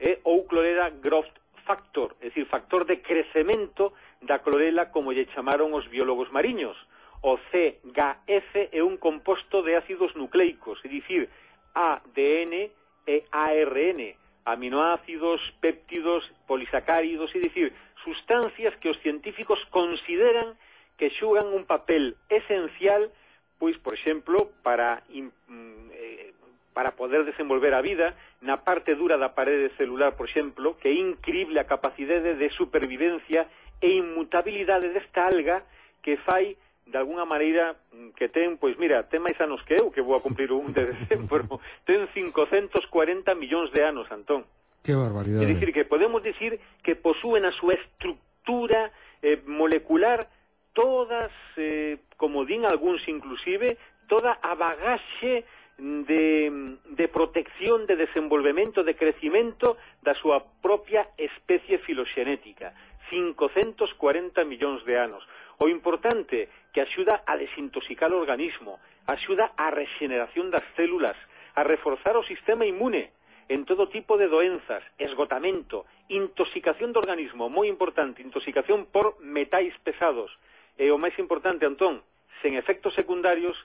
eh, 0.00 0.18
ou 0.24 0.44
clorela 0.44 0.90
growth 0.90 1.32
factor, 1.68 2.16
é 2.20 2.28
dicir, 2.28 2.46
factor 2.46 2.84
de 2.84 2.96
crecemento 3.04 3.92
da 4.22 4.40
clorela 4.40 4.88
como 4.88 5.12
lle 5.12 5.28
chamaron 5.34 5.76
os 5.76 5.86
biólogos 5.86 6.32
mariños. 6.32 6.76
O 7.20 7.36
CGF 7.50 8.52
é 8.72 8.80
un 8.82 8.96
composto 8.96 9.62
de 9.62 9.76
ácidos 9.76 10.16
nucleicos, 10.16 10.80
é 10.84 10.88
dicir, 10.88 11.28
ADN 11.74 12.72
e 13.06 13.16
ARN, 13.30 14.00
aminoácidos, 14.44 15.52
péptidos, 15.60 16.24
polisacáridos, 16.46 17.34
é 17.34 17.38
dicir, 17.38 17.72
sustancias 18.08 18.72
que 18.80 18.88
os 18.88 18.96
científicos 19.04 19.60
consideran 19.68 20.56
que 20.96 21.12
xugan 21.12 21.52
un 21.52 21.68
papel 21.68 22.16
esencial 22.32 23.12
pois, 23.58 23.76
por 23.76 23.92
exemplo, 23.94 24.50
para 24.62 25.02
mm, 25.10 25.90
eh, 25.92 26.32
para 26.72 26.94
poder 26.94 27.26
desenvolver 27.26 27.74
a 27.74 27.82
vida 27.82 28.14
na 28.40 28.62
parte 28.62 28.94
dura 28.94 29.18
da 29.18 29.34
parede 29.34 29.74
celular, 29.74 30.14
por 30.14 30.30
exemplo, 30.30 30.78
que 30.78 30.88
é 30.88 30.94
increíble 30.94 31.58
a 31.58 31.66
capacidade 31.66 32.38
de 32.38 32.48
supervivencia 32.54 33.50
e 33.82 33.98
inmutabilidade 33.98 34.94
desta 34.94 35.26
alga 35.26 35.66
que 36.00 36.16
fai 36.22 36.54
de 36.86 36.96
alguna 36.96 37.26
maneira 37.26 37.76
mm, 37.92 38.14
que 38.14 38.30
ten, 38.30 38.56
pois 38.56 38.78
mira, 38.78 39.02
ten 39.10 39.20
máis 39.20 39.36
anos 39.42 39.60
que 39.66 39.74
eu, 39.76 39.90
que 39.90 40.00
vou 40.00 40.14
a 40.16 40.24
cumplir 40.24 40.54
un 40.54 40.72
de 40.72 40.86
decembro, 40.94 41.60
ten 41.84 42.06
540 42.06 43.34
millóns 43.34 43.74
de 43.74 43.82
anos, 43.82 44.06
Antón. 44.14 44.46
Que 44.82 44.94
barbaridade. 44.94 45.44
É 45.44 45.54
decir, 45.54 45.72
que 45.72 45.84
podemos 45.84 46.22
decir 46.22 46.60
que 46.82 46.94
posúen 46.96 47.44
a 47.44 47.52
su 47.52 47.70
estructura 47.70 48.92
eh, 49.22 49.42
molecular 49.46 50.28
todas, 50.72 51.32
eh, 51.56 51.98
como 52.16 52.44
din 52.44 52.64
algúns 52.64 53.02
inclusive, 53.08 53.76
toda 54.06 54.38
a 54.40 54.54
bagaxe 54.54 55.44
de, 55.78 56.76
de 56.90 57.06
protección, 57.08 57.86
de 57.86 57.96
desenvolvemento, 57.96 58.82
de 58.82 58.96
crecimento 58.96 59.78
da 60.02 60.14
súa 60.14 60.42
propia 60.62 61.10
especie 61.18 61.78
filoxenética. 61.78 62.74
540 63.10 64.44
millóns 64.44 64.84
de 64.84 64.98
anos. 64.98 65.22
O 65.58 65.68
importante 65.68 66.48
que 66.72 66.80
axuda 66.80 67.22
a 67.26 67.34
desintoxicar 67.36 68.12
o 68.12 68.20
organismo, 68.20 68.78
axuda 69.06 69.54
a 69.56 69.70
regeneración 69.70 70.50
das 70.50 70.66
células, 70.76 71.16
a 71.54 71.62
reforzar 71.64 72.14
o 72.14 72.26
sistema 72.26 72.66
inmune, 72.66 73.10
en 73.48 73.64
todo 73.64 73.88
tipo 73.88 74.16
de 74.16 74.28
doenzas, 74.28 74.84
esgotamento, 75.00 75.88
intoxicación 76.08 76.92
do 76.92 77.00
organismo, 77.00 77.48
moi 77.48 77.68
importante, 77.68 78.20
intoxicación 78.20 78.88
por 78.92 79.16
metais 79.24 79.72
pesados. 79.80 80.28
E 80.76 80.92
o 80.92 81.00
máis 81.00 81.16
importante, 81.16 81.64
Antón, 81.64 82.04
sen 82.44 82.54
efectos 82.54 82.92
secundarios, 82.94 83.56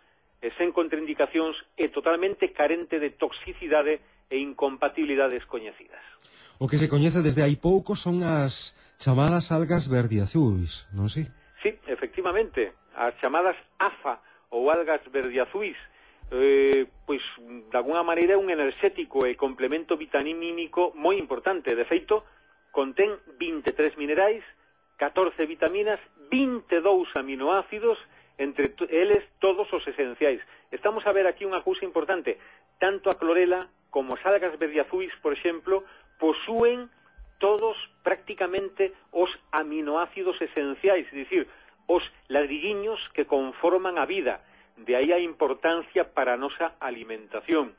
e 0.44 0.52
sen 0.60 0.76
contraindicacións 0.76 1.56
e 1.80 1.88
totalmente 1.88 2.52
carente 2.52 3.00
de 3.00 3.16
toxicidade 3.16 4.04
e 4.28 4.40
incompatibilidades 4.44 5.48
coñecidas. 5.48 6.04
O 6.60 6.68
que 6.68 6.76
se 6.76 6.92
coñece 6.92 7.24
desde 7.24 7.48
hai 7.48 7.56
pouco 7.56 7.96
son 7.96 8.28
as 8.28 8.76
chamadas 9.00 9.56
algas 9.56 9.88
verdiazuis, 9.88 10.88
non 10.92 11.08
si? 11.08 11.24
Sí? 11.64 11.72
efectivamente, 11.88 12.76
as 12.92 13.16
chamadas 13.24 13.56
AFA 13.80 14.20
ou 14.52 14.68
algas 14.68 15.00
verdiazuis, 15.08 15.80
eh, 16.32 16.88
pois 17.06 17.22
de 17.42 17.76
alguna 17.78 18.04
maneira 18.04 18.34
é 18.34 18.40
un 18.40 18.48
enerxético 18.48 19.26
e 19.28 19.36
complemento 19.36 19.98
vitamínico 19.98 20.94
moi 20.96 21.20
importante. 21.20 21.76
De 21.76 21.86
feito, 21.86 22.24
contén 22.72 23.20
23 23.38 23.98
minerais, 23.98 24.44
14 24.98 25.46
vitaminas, 25.46 26.00
22 26.32 27.10
aminoácidos, 27.16 27.98
entre 28.38 28.74
eles 28.90 29.24
todos 29.40 29.72
os 29.74 29.86
esenciais. 29.88 30.42
Estamos 30.72 31.06
a 31.06 31.14
ver 31.14 31.28
aquí 31.28 31.46
unha 31.46 31.62
cousa 31.62 31.86
importante. 31.86 32.40
Tanto 32.82 33.12
a 33.12 33.18
clorela 33.20 33.70
como 33.94 34.18
as 34.18 34.26
algas 34.26 34.58
verdiazuis, 34.58 35.14
por 35.22 35.38
exemplo, 35.38 35.86
posúen 36.18 36.90
todos 37.38 37.78
prácticamente 38.02 38.94
os 39.12 39.30
aminoácidos 39.52 40.40
esenciais, 40.42 41.06
é 41.12 41.16
dicir, 41.16 41.46
os 41.86 42.04
ladrilliños 42.32 42.98
que 43.14 43.28
conforman 43.28 44.00
a 44.00 44.06
vida 44.08 44.42
De 44.78 44.96
aí 44.96 45.14
a 45.14 45.20
importancia 45.20 46.04
para 46.14 46.34
a 46.34 46.42
nosa 46.42 46.76
alimentación. 46.82 47.78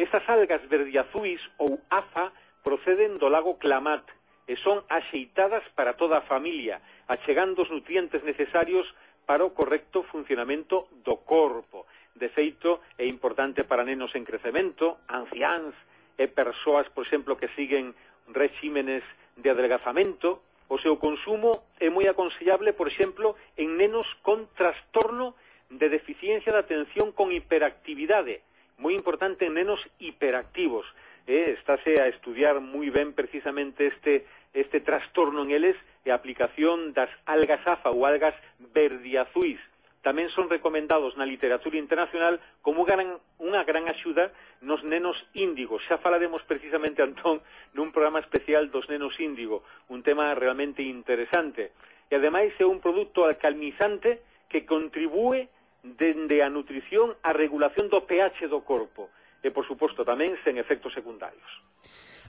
Estas 0.00 0.24
algas 0.28 0.64
verdiazuis 0.68 1.40
ou 1.60 1.76
afa 1.92 2.32
proceden 2.64 3.20
do 3.20 3.28
lago 3.28 3.60
Clamat 3.60 4.08
e 4.48 4.56
son 4.58 4.82
axeitadas 4.88 5.62
para 5.76 5.94
toda 5.94 6.18
a 6.18 6.26
familia, 6.26 6.80
achegando 7.06 7.62
os 7.62 7.70
nutrientes 7.70 8.24
necesarios 8.24 8.88
para 9.28 9.44
o 9.46 9.54
correcto 9.54 10.02
funcionamento 10.08 10.88
do 11.04 11.22
corpo. 11.22 11.86
De 12.18 12.28
feito, 12.34 12.80
é 12.98 13.06
importante 13.06 13.62
para 13.62 13.86
nenos 13.86 14.10
en 14.18 14.26
crecemento, 14.26 14.98
anciáns 15.06 15.76
e 16.18 16.26
persoas, 16.26 16.90
por 16.90 17.06
exemplo, 17.06 17.38
que 17.38 17.52
siguen 17.54 17.94
regímenes 18.26 19.04
de 19.36 19.54
adelgazamento. 19.54 20.42
O 20.66 20.78
seu 20.82 20.98
consumo 20.98 21.70
é 21.78 21.86
moi 21.86 22.10
aconsellable, 22.10 22.74
por 22.74 22.90
exemplo, 22.90 23.38
en 23.54 23.78
nenos 23.78 24.06
con 24.26 24.50
trastorno 24.58 25.38
de 25.70 25.88
deficiencia 25.88 26.52
de 26.52 26.58
atención 26.58 27.14
con 27.14 27.30
hiperactividade, 27.30 28.42
moi 28.82 28.92
importante 28.92 29.46
en 29.46 29.54
nenos 29.54 29.80
hiperactivos. 30.02 30.84
Eh, 31.30 31.54
estáse 31.54 32.02
a 32.02 32.10
estudiar 32.10 32.58
moi 32.58 32.90
ben 32.90 33.14
precisamente 33.14 33.86
este 33.86 34.26
este 34.52 34.80
trastorno 34.80 35.46
en 35.46 35.54
eles 35.54 35.76
e 36.02 36.10
a 36.10 36.14
eh, 36.14 36.18
aplicación 36.18 36.90
das 36.90 37.10
algas 37.22 37.62
afa 37.70 37.94
ou 37.94 38.02
algas 38.02 38.34
verdiazuis. 38.74 39.62
Tamén 40.00 40.32
son 40.32 40.48
recomendados 40.48 41.12
na 41.20 41.28
literatura 41.28 41.76
internacional 41.76 42.40
como 42.64 42.88
gran, 42.88 43.20
unha 43.36 43.62
gran 43.68 43.84
axuda 43.86 44.32
nos 44.64 44.80
nenos 44.80 45.14
índigos. 45.36 45.84
Xa 45.86 46.00
falaremos 46.00 46.40
precisamente, 46.48 47.04
Antón, 47.04 47.44
nun 47.76 47.92
programa 47.92 48.24
especial 48.24 48.72
dos 48.72 48.88
nenos 48.88 49.12
índigo, 49.20 49.62
un 49.92 50.00
tema 50.00 50.32
realmente 50.32 50.80
interesante. 50.82 51.76
E 52.08 52.16
ademais 52.16 52.56
é 52.58 52.66
un 52.66 52.80
produto 52.80 53.28
alcalmizante 53.28 54.24
que 54.48 54.64
contribúe 54.64 55.46
dende 55.82 56.42
a 56.42 56.48
nutrición 56.48 57.16
a 57.22 57.32
regulación 57.32 57.88
do 57.88 58.04
pH 58.04 58.48
do 58.48 58.60
corpo 58.62 59.08
e, 59.40 59.48
por 59.50 59.64
suposto, 59.64 60.04
tamén 60.04 60.36
sen 60.44 60.60
efectos 60.60 60.92
secundarios. 60.92 61.48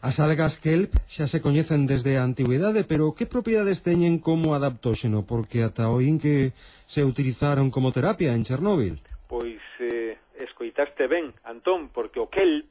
As 0.02 0.18
algas 0.18 0.58
kelp 0.58 0.98
xa 1.06 1.30
se 1.30 1.46
coñecen 1.46 1.86
desde 1.86 2.18
a 2.18 2.26
antigüidade, 2.26 2.82
pero 2.90 3.14
que 3.14 3.30
propiedades 3.30 3.86
teñen 3.86 4.18
como 4.18 4.58
adaptóxeno? 4.58 5.30
Porque 5.30 5.62
ata 5.62 5.94
o 5.94 6.02
que 6.02 6.58
se 6.90 7.06
utilizaron 7.06 7.70
como 7.70 7.94
terapia 7.94 8.34
en 8.34 8.42
Chernóbil. 8.42 8.98
Pois 9.30 9.62
eh, 9.78 10.18
escoitaste 10.42 11.06
ben, 11.06 11.38
Antón, 11.46 11.94
porque 11.94 12.18
o 12.18 12.34
kelp 12.34 12.66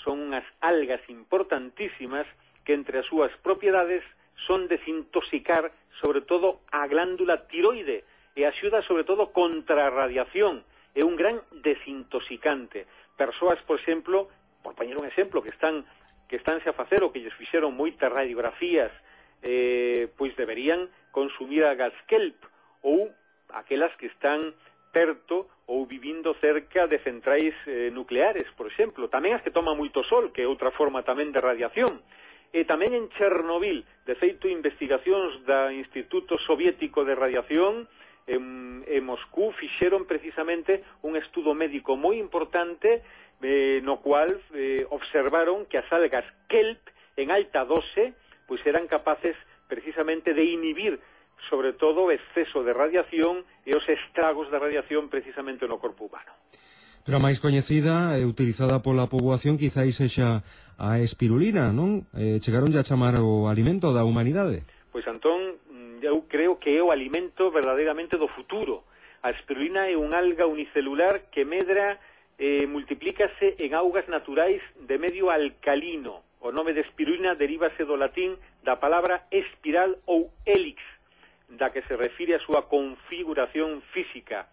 son 0.00 0.32
unhas 0.32 0.48
algas 0.64 1.04
importantísimas 1.12 2.24
que 2.64 2.72
entre 2.72 3.04
as 3.04 3.06
súas 3.06 3.30
propiedades 3.44 4.00
son 4.34 4.66
desintoxicar 4.66 5.70
sobre 6.00 6.24
todo 6.24 6.64
a 6.72 6.88
glándula 6.88 7.46
tiroide, 7.46 8.08
e 8.34 8.44
axuda 8.48 8.80
sobre 8.88 9.04
todo 9.04 9.32
contra 9.32 9.86
a 9.86 9.92
radiación, 9.92 10.64
é 10.96 11.04
un 11.04 11.16
gran 11.16 11.40
desintoxicante. 11.64 12.86
Persoas, 13.16 13.60
por 13.64 13.80
exemplo, 13.80 14.28
por 14.62 14.74
poñer 14.74 14.96
un 14.96 15.08
exemplo, 15.08 15.42
que 15.42 15.52
están 15.52 15.84
que 16.28 16.40
estánse 16.40 16.64
a 16.68 16.72
facer 16.72 17.04
ou 17.04 17.12
que 17.12 17.20
lles 17.20 17.36
fixeron 17.36 17.76
moitas 17.76 18.08
radiografías, 18.08 18.88
eh, 19.44 20.08
pois 20.16 20.32
deberían 20.32 20.88
consumir 21.12 21.60
a 21.68 21.76
gaskelp 21.76 22.40
ou 22.80 23.12
aquelas 23.52 23.92
que 24.00 24.08
están 24.08 24.56
perto 24.96 25.48
ou 25.68 25.84
vivindo 25.84 26.32
cerca 26.40 26.88
de 26.88 27.00
centrais 27.04 27.52
eh, 27.68 27.92
nucleares, 27.92 28.48
por 28.56 28.64
exemplo. 28.68 29.12
Tamén 29.12 29.36
as 29.36 29.44
que 29.44 29.52
toman 29.52 29.76
moito 29.76 30.00
sol, 30.08 30.32
que 30.32 30.44
é 30.44 30.48
outra 30.48 30.72
forma 30.72 31.04
tamén 31.04 31.36
de 31.36 31.40
radiación. 31.44 32.00
E 32.52 32.68
tamén 32.68 32.92
en 32.92 33.08
Chernobyl, 33.16 33.84
de 34.04 34.14
feito, 34.16 34.48
investigacións 34.48 35.44
da 35.48 35.72
Instituto 35.72 36.36
Soviético 36.36 37.04
de 37.04 37.16
Radiación 37.16 37.88
en, 38.26 38.84
en 38.86 39.02
Moscú 39.04 39.52
fixeron 39.52 40.06
precisamente 40.06 40.84
un 41.02 41.16
estudo 41.16 41.54
médico 41.54 41.96
moi 41.96 42.18
importante 42.18 43.02
eh, 43.42 43.82
no 43.82 43.98
cual 43.98 44.38
eh, 44.54 44.86
observaron 44.90 45.66
que 45.66 45.78
as 45.78 45.88
algas 45.90 46.24
kelp 46.46 46.80
en 47.18 47.34
alta 47.34 47.66
dose 47.66 48.14
pois 48.46 48.62
eran 48.66 48.86
capaces 48.86 49.34
precisamente 49.66 50.34
de 50.34 50.44
inhibir 50.44 51.00
sobre 51.50 51.72
todo 51.72 52.06
o 52.06 52.12
exceso 52.14 52.62
de 52.62 52.72
radiación 52.72 53.42
e 53.66 53.74
os 53.74 53.82
estragos 53.90 54.46
da 54.50 54.62
radiación 54.62 55.10
precisamente 55.10 55.66
no 55.66 55.82
corpo 55.82 56.06
humano. 56.06 56.30
Pero 57.02 57.18
a 57.18 57.24
máis 57.24 57.42
coñecida 57.42 58.14
e 58.14 58.22
utilizada 58.22 58.78
pola 58.78 59.10
poboación 59.10 59.58
quizáis 59.58 59.98
sexa 59.98 60.46
a 60.78 61.02
espirulina, 61.02 61.74
non? 61.74 62.06
Eh, 62.14 62.38
chegaron 62.38 62.70
a 62.78 62.86
chamar 62.86 63.18
o 63.18 63.50
alimento 63.50 63.90
da 63.90 64.06
humanidade. 64.06 64.62
Pois 64.94 65.02
Antón, 65.10 65.58
eu 66.02 66.22
creo 66.28 66.58
que 66.58 66.76
é 66.76 66.82
o 66.82 66.90
alimento 66.90 67.50
verdadeiramente 67.50 68.16
do 68.16 68.28
futuro. 68.28 68.84
A 69.22 69.30
espirulina 69.30 69.88
é 69.88 69.96
un 69.96 70.14
alga 70.14 70.46
unicelular 70.46 71.30
que 71.30 71.44
medra 71.44 72.00
eh, 72.38 72.66
multiplícase 72.66 73.54
en 73.58 73.74
augas 73.74 74.08
naturais 74.08 74.60
de 74.74 74.98
medio 74.98 75.30
alcalino. 75.30 76.26
O 76.42 76.50
nome 76.50 76.74
de 76.74 76.82
espirulina 76.82 77.38
derívase 77.38 77.86
do 77.86 77.94
latín 77.94 78.34
da 78.66 78.82
palabra 78.82 79.30
espiral 79.30 79.94
ou 80.10 80.34
hélix, 80.42 80.82
da 81.46 81.70
que 81.70 81.86
se 81.86 81.94
refire 81.94 82.34
a 82.34 82.42
súa 82.42 82.66
configuración 82.66 83.78
física. 83.94 84.50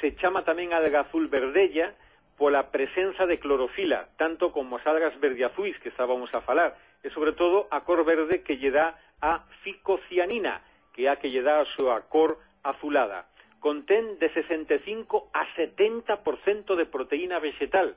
Se 0.00 0.16
chama 0.16 0.40
tamén 0.40 0.72
alga 0.72 1.04
azul 1.04 1.28
verdella 1.28 1.92
pola 2.40 2.72
presenza 2.72 3.26
de 3.28 3.36
clorofila, 3.36 4.08
tanto 4.16 4.54
como 4.56 4.80
as 4.80 4.86
algas 4.88 5.12
verdeazuis 5.20 5.76
que 5.84 5.92
estábamos 5.92 6.32
a 6.32 6.40
falar, 6.40 6.80
e 7.04 7.12
sobre 7.12 7.36
todo 7.36 7.68
a 7.68 7.84
cor 7.84 8.08
verde 8.08 8.40
que 8.40 8.56
lle 8.56 8.72
dá 8.72 8.96
a 9.20 9.44
ficocianina, 9.60 10.62
que 10.98 11.06
é 11.06 11.14
a 11.14 11.20
que 11.22 11.30
lle 11.30 11.46
dá 11.46 11.62
a 11.62 11.70
súa 11.78 12.10
cor 12.10 12.42
azulada. 12.66 13.30
Contén 13.62 14.18
de 14.18 14.34
65 14.34 15.30
a 15.30 15.46
70% 15.54 16.74
de 16.74 16.90
proteína 16.90 17.38
vegetal, 17.38 17.94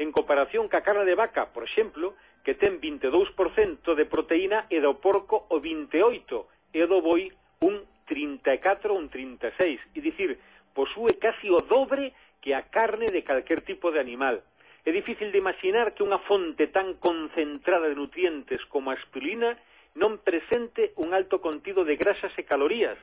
en 0.00 0.08
comparación 0.08 0.64
ca 0.72 0.80
carne 0.80 1.04
de 1.04 1.20
vaca, 1.20 1.52
por 1.52 1.68
exemplo, 1.68 2.16
que 2.40 2.56
ten 2.56 2.80
22% 2.80 3.92
de 3.92 4.08
proteína 4.08 4.64
e 4.72 4.80
do 4.80 4.96
porco 5.04 5.44
o 5.52 5.60
28% 5.60 6.48
e 6.72 6.80
do 6.88 7.04
boi 7.04 7.28
un 7.60 7.84
34 8.08 8.88
un 8.96 9.12
36, 9.12 9.76
e 9.92 10.00
dicir, 10.00 10.40
posúe 10.72 11.20
casi 11.20 11.52
o 11.52 11.60
dobre 11.60 12.16
que 12.40 12.56
a 12.56 12.72
carne 12.72 13.12
de 13.12 13.20
calquer 13.20 13.60
tipo 13.60 13.92
de 13.92 14.00
animal. 14.00 14.40
É 14.88 14.96
difícil 14.96 15.28
de 15.28 15.36
imaginar 15.44 15.92
que 15.92 16.00
unha 16.00 16.16
fonte 16.24 16.72
tan 16.72 16.96
concentrada 16.96 17.84
de 17.84 18.00
nutrientes 18.00 18.64
como 18.64 18.88
a 18.88 18.96
espirulina 18.96 19.60
non 19.94 20.22
presente 20.22 20.92
un 20.96 21.14
alto 21.14 21.40
contido 21.42 21.82
de 21.82 21.96
grasas 21.98 22.30
e 22.38 22.46
calorías. 22.46 22.98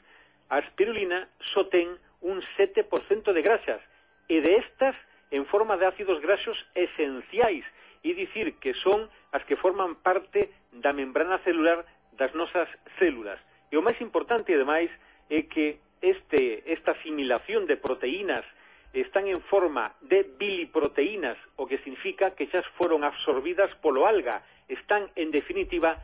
A 0.47 0.63
espirulina 0.63 1.27
só 1.43 1.67
ten 1.67 1.99
un 2.23 2.39
7% 2.55 2.87
de 3.35 3.41
grasas, 3.43 3.81
e 4.27 4.39
de 4.39 4.59
estas 4.59 4.95
en 5.31 5.43
forma 5.45 5.75
de 5.75 5.87
ácidos 5.87 6.23
graxos 6.23 6.55
esenciais, 6.75 7.67
e 8.03 8.15
dicir 8.15 8.55
que 8.63 8.71
son 8.79 9.11
as 9.35 9.43
que 9.43 9.59
forman 9.59 9.99
parte 9.99 10.47
da 10.71 10.95
membrana 10.95 11.43
celular 11.43 11.83
das 12.15 12.31
nosas 12.31 12.69
células. 12.99 13.39
E 13.67 13.75
o 13.75 13.83
máis 13.83 13.99
importante, 13.99 14.55
ademais, 14.55 14.87
é 15.27 15.43
que 15.43 15.83
este, 15.99 16.63
esta 16.71 16.95
asimilación 16.95 17.67
de 17.67 17.75
proteínas 17.75 18.45
están 18.93 19.27
en 19.27 19.41
forma 19.41 19.93
de 20.01 20.23
biliproteínas, 20.23 21.37
o 21.59 21.67
que 21.67 21.77
significa 21.83 22.31
que 22.31 22.47
xas 22.47 22.65
foron 22.79 23.03
absorbidas 23.03 23.69
polo 23.83 24.07
alga, 24.07 24.41
están, 24.71 25.11
en 25.15 25.29
definitiva, 25.31 25.99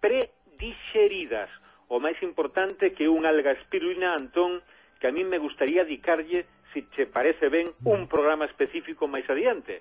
predixeridas. 0.00 1.50
O 1.88 2.00
máis 2.00 2.20
importante 2.20 2.92
que 2.92 3.08
unha 3.08 3.32
alga 3.32 3.56
espirulina, 3.56 4.12
Antón, 4.12 4.60
que 5.00 5.08
a 5.08 5.14
min 5.14 5.30
me 5.30 5.40
gustaría 5.40 5.84
dedicarlle, 5.88 6.44
se 6.74 6.84
che 6.92 7.08
parece 7.08 7.48
ben, 7.48 7.72
un 7.88 8.04
mm. 8.04 8.10
programa 8.12 8.44
específico 8.44 9.08
máis 9.08 9.24
adiante. 9.30 9.80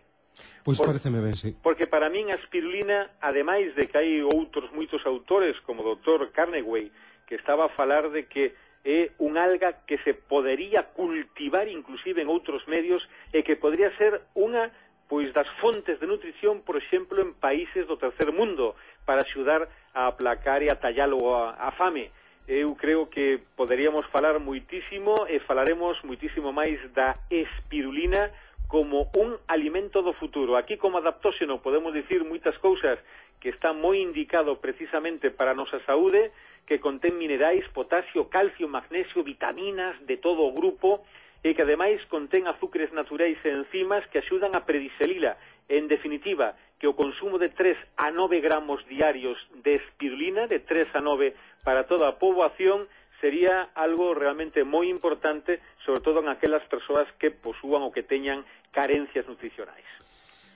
Pois 0.64 0.78
Por, 0.78 0.88
pareceme 0.94 1.20
ben, 1.20 1.36
sí. 1.36 1.56
Porque 1.60 1.88
para 1.88 2.10
min 2.10 2.32
a 2.32 2.40
espirulina, 2.40 3.12
ademais 3.20 3.76
de 3.76 3.90
que 3.90 3.98
hai 3.98 4.12
outros 4.24 4.72
moitos 4.72 5.04
autores, 5.04 5.60
como 5.66 5.84
o 5.84 5.88
doutor 5.96 6.32
Carneway, 6.32 6.94
que 7.28 7.36
estaba 7.36 7.68
a 7.68 7.76
falar 7.76 8.08
de 8.14 8.30
que 8.32 8.56
é 8.88 9.12
un 9.20 9.36
alga 9.36 9.84
que 9.84 10.00
se 10.08 10.14
podería 10.14 10.96
cultivar 10.96 11.68
inclusive 11.68 12.24
en 12.24 12.32
outros 12.32 12.64
medios 12.72 13.04
e 13.36 13.44
que 13.44 13.60
podría 13.60 13.92
ser 14.00 14.24
unha 14.32 14.72
pois 15.08 15.32
das 15.32 15.48
fontes 15.64 16.00
de 16.00 16.08
nutrición, 16.08 16.68
por 16.68 16.76
exemplo, 16.76 17.24
en 17.24 17.32
países 17.36 17.88
do 17.88 17.96
tercer 17.96 18.36
mundo, 18.36 18.76
para 19.08 19.24
axudar 19.24 19.64
a 19.96 20.12
aplacar 20.12 20.60
e 20.62 20.70
a 20.70 20.76
tallalo 20.76 21.18
a, 21.34 21.56
a 21.56 21.72
fame. 21.72 22.12
Eu 22.48 22.76
creo 22.76 23.08
que 23.08 23.40
poderíamos 23.56 24.06
falar 24.08 24.36
muitísimo 24.40 25.16
e 25.32 25.40
falaremos 25.40 25.96
muitísimo 26.04 26.52
máis 26.52 26.76
da 26.92 27.16
espirulina 27.32 28.32
como 28.68 29.08
un 29.16 29.40
alimento 29.48 30.04
do 30.04 30.12
futuro. 30.12 30.60
Aquí 30.60 30.76
como 30.76 31.00
adaptóxeno 31.00 31.64
podemos 31.64 31.96
dicir 31.96 32.24
moitas 32.28 32.60
cousas 32.60 33.00
que 33.40 33.50
está 33.50 33.72
moi 33.72 34.04
indicado 34.04 34.60
precisamente 34.60 35.32
para 35.32 35.56
a 35.56 35.60
nosa 35.60 35.80
saúde, 35.88 36.36
que 36.68 36.84
contén 36.84 37.16
minerais, 37.16 37.64
potasio, 37.72 38.28
calcio, 38.28 38.68
magnesio, 38.68 39.24
vitaminas 39.24 39.96
de 40.04 40.20
todo 40.20 40.44
o 40.44 40.52
grupo, 40.52 41.08
e 41.44 41.56
que 41.56 41.64
ademais 41.64 42.04
contén 42.12 42.50
azúcares 42.50 42.92
naturais 42.92 43.40
e 43.46 43.50
enzimas 43.56 44.04
que 44.12 44.20
axudan 44.20 44.52
a 44.58 44.68
prediselila 44.68 45.40
En 45.70 45.88
definitiva, 45.88 46.56
que 46.80 46.88
o 46.88 46.96
consumo 46.96 47.38
de 47.38 47.50
3 47.50 47.78
a 47.98 48.12
9 48.12 48.40
gramos 48.40 48.86
diarios 48.88 49.38
de 49.64 49.76
espirulina, 49.76 50.48
de 50.48 50.60
3 50.60 50.96
a 50.96 51.02
9 51.02 51.36
para 51.64 51.86
toda 51.88 52.08
a 52.08 52.18
poboación, 52.20 52.88
sería 53.20 53.70
algo 53.74 54.14
realmente 54.14 54.64
moi 54.64 54.88
importante, 54.88 55.60
sobre 55.84 56.02
todo 56.06 56.22
en 56.22 56.30
aquelas 56.30 56.64
persoas 56.70 57.10
que 57.18 57.34
posúan 57.34 57.82
ou 57.82 57.92
que 57.92 58.06
teñan 58.06 58.46
carencias 58.72 59.26
nutricionais. 59.26 59.90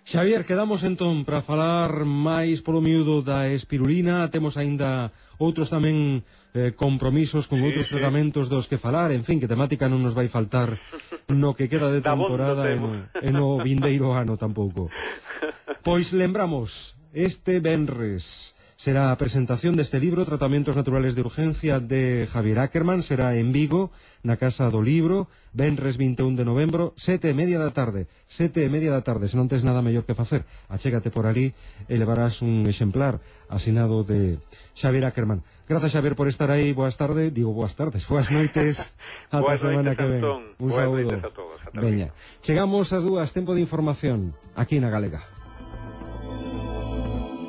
Xavier, 0.04 0.46
quedamos 0.46 0.82
entón 0.82 1.24
para 1.24 1.46
falar 1.46 2.04
máis 2.10 2.66
polo 2.66 2.82
miúdo 2.82 3.22
da 3.22 3.46
espirulina, 3.54 4.28
temos 4.34 4.58
aínda 4.58 5.14
outros 5.38 5.70
tamén 5.70 6.26
eh, 6.58 6.74
compromisos 6.74 7.46
con 7.46 7.62
sí, 7.62 7.66
outros 7.70 7.86
sí. 7.86 7.94
tratamentos 7.96 8.50
dos 8.50 8.66
que 8.66 8.82
falar, 8.82 9.14
en 9.14 9.22
fin, 9.22 9.38
que 9.38 9.48
temática 9.48 9.86
non 9.86 10.02
nos 10.02 10.18
vai 10.18 10.26
faltar 10.26 10.82
no 11.30 11.54
que 11.54 11.70
queda 11.70 11.94
de 11.94 12.02
temporada 12.12 12.66
e 12.74 12.76
no, 12.82 12.90
e 13.14 13.30
no 13.30 13.62
vindeiro 13.62 14.12
ano 14.12 14.42
tampouco. 14.42 14.90
Pois 15.86 16.12
lembramos, 16.18 16.98
este 17.14 17.62
Benres, 17.62 18.58
será 18.82 19.14
a 19.14 19.20
presentación 19.22 19.78
deste 19.78 20.02
libro 20.02 20.26
Tratamentos 20.26 20.74
Naturales 20.74 21.14
de 21.14 21.22
Urgencia 21.22 21.78
de 21.78 22.26
Javier 22.26 22.58
Ackerman. 22.58 23.06
Será 23.06 23.38
en 23.38 23.54
Vigo, 23.54 23.94
na 24.26 24.42
Casa 24.42 24.74
do 24.74 24.82
Libro 24.82 25.30
Benres 25.54 26.02
21 26.02 26.34
de 26.34 26.42
novembro 26.42 26.98
sete 26.98 27.30
e 27.30 27.38
media 27.38 27.62
da 27.62 27.70
tarde. 27.70 28.10
Sete 28.26 28.66
e 28.66 28.74
media 28.74 28.90
da 28.90 29.06
tarde, 29.06 29.30
se 29.30 29.38
non 29.38 29.46
tens 29.46 29.62
nada 29.62 29.86
mellor 29.86 30.02
que 30.02 30.18
facer 30.18 30.50
achégate 30.66 31.14
por 31.14 31.30
ali 31.30 31.54
e 31.86 31.94
levarás 31.94 32.42
un 32.42 32.66
exemplar 32.66 33.22
asinado 33.54 34.02
de 34.02 34.42
Xavier 34.74 35.06
Ackerman. 35.06 35.46
Grazas 35.70 35.94
Xavier 35.94 36.18
por 36.18 36.26
estar 36.26 36.50
aí, 36.50 36.74
boas 36.74 36.98
tardes, 36.98 37.30
digo 37.30 37.54
boas 37.54 37.78
tardes, 37.78 38.10
boas 38.10 38.34
noites. 38.34 38.98
Ata 39.30 39.46
boas 39.46 39.62
semana 39.62 39.94
noites, 39.94 39.98
que 40.02 40.10
ven 40.10 40.26
Antón. 40.26 40.42
Un 40.58 40.70
boas 40.74 40.82
saúdo. 40.82 41.06
noites 41.06 41.22
a 41.22 41.30
todos 41.30 41.62
Veña, 41.78 42.10
chegamos 42.42 42.90
ás 42.98 43.06
dúas. 43.06 43.30
Tempo 43.30 43.54
de 43.54 43.62
información 43.62 44.34
aquí 44.58 44.82
na 44.82 44.90
Galega. 44.90 45.22